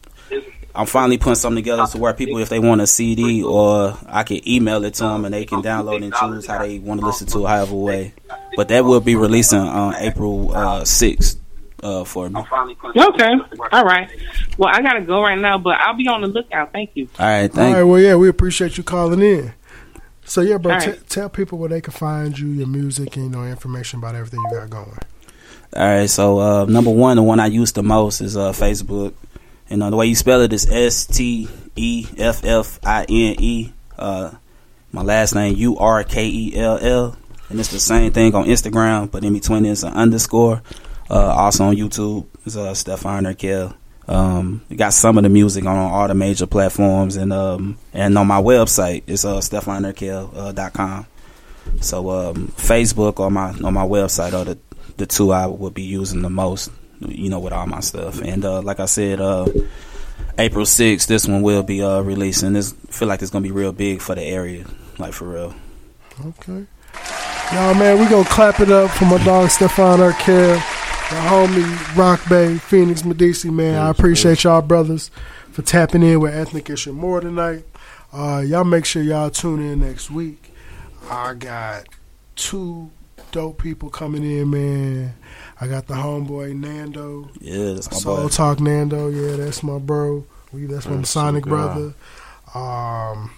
[0.74, 4.22] I'm finally putting something together to where people, if they want a CD, or I
[4.22, 7.06] can email it to them and they can download and choose how they want to
[7.06, 8.14] listen to it, however way.
[8.56, 11.36] But that will be releasing on April uh, 6th
[11.82, 12.40] uh, for me.
[12.40, 13.32] Okay,
[13.72, 14.08] all right.
[14.56, 16.72] Well, I gotta go right now, but I'll be on the lookout.
[16.72, 17.08] Thank you.
[17.18, 17.52] All right.
[17.52, 17.82] Thank right.
[17.82, 19.52] Well, yeah, we appreciate you calling in.
[20.24, 23.26] So yeah, bro, All t- tell people where they can find you, your music, and
[23.26, 24.98] you know information about everything you got going.
[25.74, 29.14] All right, so uh, number one, the one I use the most is uh, Facebook.
[29.72, 33.36] And uh, the way you spell it is S T E F F I N
[33.38, 33.72] E.
[33.98, 34.32] Uh,
[34.92, 37.16] my last name U R K E L L,
[37.48, 40.60] and it's the same thing on Instagram, but in between is an underscore.
[41.08, 43.74] Uh, also on YouTube is uh, Stefan Urkel.
[44.06, 48.26] Um, got some of the music on all the major platforms, and um, and on
[48.26, 51.04] my website it's uh, stefanurkel, uh.
[51.80, 54.58] So um, Facebook or my on my website are the
[54.98, 56.70] the two I would be using the most.
[57.08, 58.20] You know, with all my stuff.
[58.20, 59.46] And uh, like I said, uh,
[60.38, 62.52] April sixth, this one will be uh, releasing.
[62.52, 64.64] This feel like it's gonna be real big for the area,
[64.98, 65.54] like for real.
[66.24, 66.66] Okay.
[67.52, 72.26] Y'all, man, we gonna clap it up for my dog Stefan Urkel, the homie Rock
[72.28, 73.74] Bay, Phoenix Medici, man.
[73.74, 75.10] I appreciate y'all brothers
[75.50, 77.64] for tapping in with Ethnic Ishamore tonight.
[78.12, 80.52] Uh, y'all make sure y'all tune in next week.
[81.10, 81.88] I got
[82.36, 82.90] two
[83.32, 85.14] dope people coming in, man.
[85.62, 87.30] I got the homeboy Nando.
[87.40, 88.28] Yeah, that's my Soul boy.
[88.28, 90.24] Talk Nando, yeah, that's my bro.
[90.52, 91.94] We that's my That's Sonic so brother.
[92.52, 93.30] Um,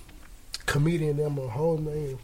[0.64, 2.18] comedian, them a whole name.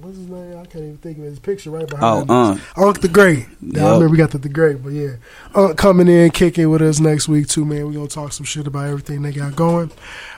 [0.00, 0.58] What's his name?
[0.58, 2.60] I can't even think of his picture right behind Oh, us.
[2.76, 3.46] Unc the Great.
[3.60, 5.16] Yeah, I remember we got the, the Great, but yeah,
[5.54, 7.86] Unc coming in, kicking with us next week too, man.
[7.86, 9.92] We gonna talk some shit about everything they got going.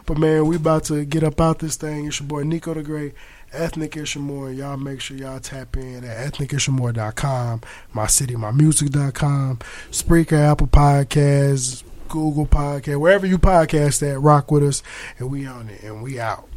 [0.06, 2.06] But man, we about to get up out this thing.
[2.08, 3.14] It's your boy Nico the Great.
[3.54, 4.56] Ethnic Ishamore.
[4.56, 7.60] Y'all make sure y'all tap in at ethnicishamore.com,
[7.94, 9.58] mycitymymusic.com,
[9.90, 14.82] Spreaker, Apple Podcasts, Google Podcast, wherever you podcast at, rock with us,
[15.18, 16.48] and we on it, and we out.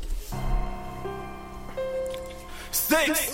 [2.72, 3.34] Six.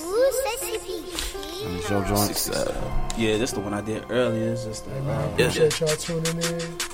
[1.64, 2.56] And it's your.
[2.56, 4.52] Uh, yeah, this the one I did earlier.
[4.52, 6.93] It's just a, uh, Appreciate y'all tuning in.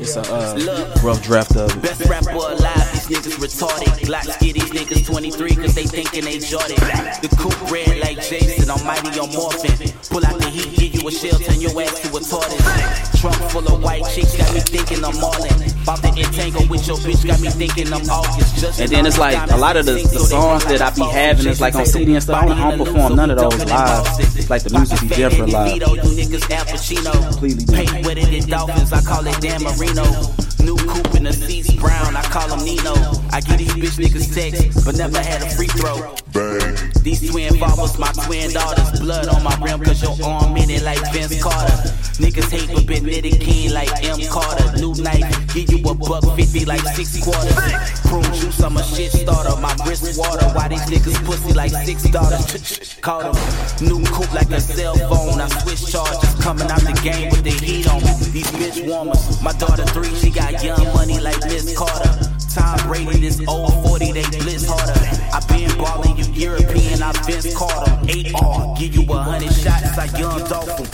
[0.00, 1.82] It's a uh, rough draft of it.
[1.82, 3.92] Best rapper alive, these niggas retarded.
[4.06, 6.76] Glocks get these niggas 23 cause they thinking they Jordan.
[7.22, 9.74] The coupe red like Jason, almighty on morphin.
[10.10, 13.20] Pull out the heat, give you a shell, turn your ass to a tortoise.
[13.20, 15.82] Trunk full of white chicks got me thinking I'm Marlon.
[15.82, 18.58] About to entangle with your bitch got me thinking I'm August.
[18.58, 21.46] Just And then it's like a lot of the, the songs that I be having
[21.46, 22.42] is like on CD and stuff.
[22.42, 24.06] I don't, I don't perform none of those live.
[24.36, 25.72] It's like the music be different live.
[25.72, 27.12] Vito, you niggas Al Pacino.
[27.30, 30.47] Completely Paint wetter than dolphins, I call it Dan Marino.
[30.62, 32.94] New coupe in the seats brown, I call him Nino.
[33.30, 36.14] I get these bitch niggas text, but never had a free throw.
[36.32, 36.76] Bang.
[37.02, 39.00] These twin fathers, my twin daughters.
[39.00, 41.72] Blood on my rim, cause your arm in it like Vince Carter.
[42.18, 44.18] Niggas hate but been knitted keen like M.
[44.28, 44.76] Carter.
[44.78, 47.54] New knife, give you a buck fifty like six quarters.
[48.10, 49.54] Prune juice, I'm a shit starter.
[49.60, 52.98] My wrist water, why these niggas pussy like six daughters?
[53.00, 53.36] Call them
[53.86, 55.40] new coupe like a cell phone.
[55.40, 58.00] I switch charges, coming out the game with the heat on.
[58.32, 59.40] These bitch warmers.
[59.40, 62.28] My daughter three, she got young money like Miss Carter.
[62.54, 64.92] Tom Brady, this old 40, they blitz harder.
[65.32, 67.90] I been ballin', you European, I Vince Carter.
[68.06, 70.86] 8R, give you a hundred shots like young dolphin.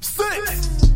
[0.00, 0.92] Six.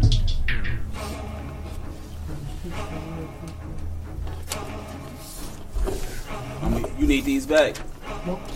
[6.62, 7.76] I you need these back.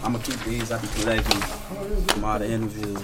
[0.03, 0.70] I'm gonna keep these.
[0.70, 2.99] I be collecting from all the interviews.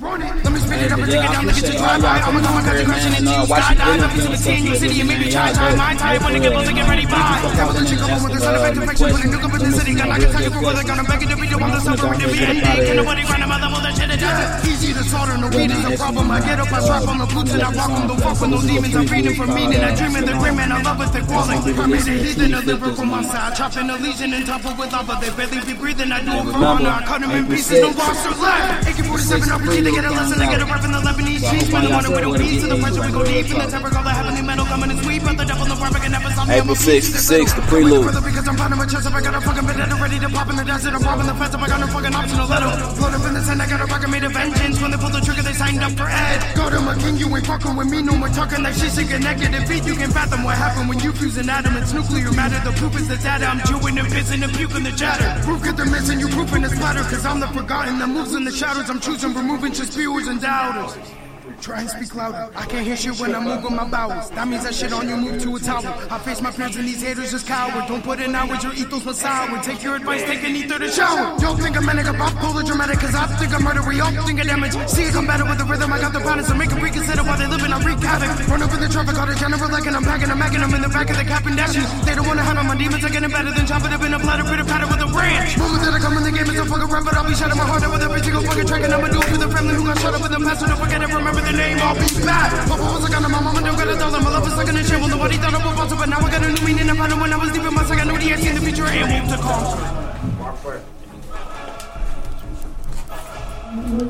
[0.00, 2.18] Let me spin it up and take it down, at appreciate you drive by.
[2.18, 4.12] I'm a coming cut the here, and uh, watching skydive.
[4.12, 5.76] to the team, you stuff, city, and maybe try time.
[5.78, 7.22] My time, when Nice the girls are getting ready by.
[7.22, 9.60] Got with the chick up with the son of infection, with a new up in
[9.62, 9.92] the city.
[9.94, 12.18] Got like a tiger for the gun, I'm back in the video, I'm the suffering
[12.18, 12.82] to be ending.
[12.82, 14.50] Can nobody grind a mother, mother, shit, it doesn't.
[14.72, 16.26] Easy to slaughter, no weed is a problem.
[16.32, 18.50] I get up, I strap on the boots, and I walk on the walk with
[18.50, 18.96] no demons.
[18.96, 21.20] I'm feeding for meaning, I dream in the grim, and I love with the.
[21.22, 23.54] I made a heathen, a liver from my side.
[23.54, 25.14] Chopping a legion and topple with lava.
[25.22, 26.90] They barely be breathing, I do it for honor.
[26.90, 28.88] I cut them in pieces, no roster left.
[28.90, 31.68] AK-47 RPG, they get a lesson, they get a rep in the Lebanese cheese.
[31.68, 33.90] When I'm on the widow piece, to the pressure, we go deep in the temper,
[33.90, 35.22] call the heavenly metal, coming and sweep.
[35.22, 36.54] But the devil, no perfect, and never stop me.
[36.54, 37.12] April a beast.
[37.12, 38.08] 6th, 6th, the prelude.
[38.08, 40.56] Because I'm finding my chest up, I got a fucking vendetta ready to pop in
[40.56, 40.94] the desert.
[40.96, 43.42] I'm robbing the fence up, I got no fucking option to let up in the
[43.42, 44.80] sand, I got a rocket made of vengeance.
[44.80, 46.40] When they pull the trigger, they signed up for Ed.
[46.56, 48.02] God, I'm a king, you ain't fucking with me.
[48.02, 49.84] No more talking like shit, sick and negative feet.
[49.84, 51.76] You can fathom what happened when you fuse an atom.
[51.76, 53.46] It's nuclear matter, the proof is the data.
[53.46, 55.28] I'm chewing and pissing and puking the chatter.
[55.44, 57.02] Proof get the missing, you proof in the splatter.
[57.04, 58.88] Cause I'm the forgotten, the moves in the shadows.
[58.88, 61.21] I'm choosing, removing just spewers and doubters.
[61.62, 62.50] Try and speak louder.
[62.58, 64.30] I can't hear shit when I'm moving my bowels.
[64.34, 65.94] That means that shit on you move to a tower.
[66.10, 67.86] I face my fears and these haters just coward.
[67.86, 69.46] Don't put in hours, your ethos was sour.
[69.62, 71.38] Take your advice, take an ether to shower.
[71.38, 73.78] Don't think I'm manic, I'm bipolar dramatic, cause I think I'm murder.
[73.86, 74.74] We all think of damage.
[74.90, 75.92] See it come better with the rhythm.
[75.92, 77.70] I got the balance to make them reconsider while they living.
[77.70, 78.48] I wreak havoc.
[78.50, 80.82] Run in the traffic, all the general like and I'm packing, I'm macking them in
[80.82, 81.86] the back of the cap and dashing.
[82.02, 84.42] They don't wanna handle my demons, are getting better than chopping up in a platter,
[84.50, 85.54] pitter patter with a ranch.
[85.62, 87.54] Moment that I come in the game, it's a fucking rap, but I'll be shutting
[87.54, 88.82] my heart out with every single fucking track.
[88.82, 90.58] And I'ma do it for the family who got shut up with the past.
[90.58, 92.50] So don't forget to remember the name, I'll be back.
[92.68, 94.24] Papa was a gun, my mama don't gotta tell them.
[94.24, 94.98] My love is stuck in the shit.
[94.98, 96.90] Well, nobody thought I would fall, but now I got a new meaning.
[96.90, 98.10] I found it when I was deep in my second.
[98.10, 99.78] I knew the X in the future and moved to conquer.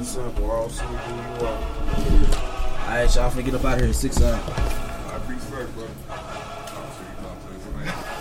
[0.04, 1.58] Simple, all simple you are.
[2.82, 3.92] Alright, y'all finna get up out of here.
[3.92, 4.42] Six uh, up.
[5.12, 5.86] I be first, bro.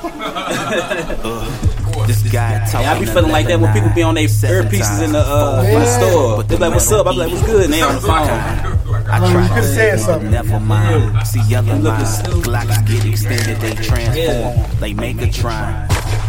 [2.07, 2.81] This guy talking.
[2.81, 5.61] Yeah, I be feeling like that when people be on their earpieces in the uh,
[5.64, 6.41] in the store.
[6.43, 8.81] They be like, "What's up?" I be like, "What's good?" And they on the phone.
[9.13, 10.31] I tried to say something.
[10.31, 11.27] Never mind.
[11.27, 12.21] See yellow lines.
[12.45, 13.57] Glocks get extended.
[13.57, 14.79] They transform.
[14.79, 15.88] They make a try.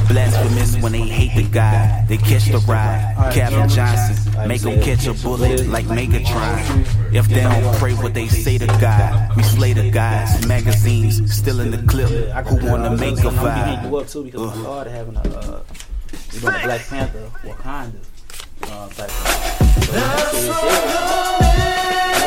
[0.09, 2.05] Blasphemous when they hate the guy.
[2.09, 3.15] They catch the ride.
[3.33, 4.49] Calvin Johnson.
[4.49, 7.15] Make them catch a bullet like Megatron.
[7.15, 10.45] If they don't pray what they say to God, we slay the guys.
[10.47, 12.09] Magazines still in the clip.
[12.09, 13.91] Who wanna make a I'm gonna vibe?
[13.91, 15.63] you up too because we started having a uh,
[16.33, 17.93] we doing Black Panther Wakanda
[18.65, 19.09] uh, type.
[19.09, 19.17] of-
[20.33, 22.12] So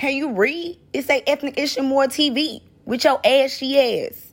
[0.00, 0.78] Can you read?
[0.94, 4.29] It say Ethnic Ishamore TV with your ashy ass.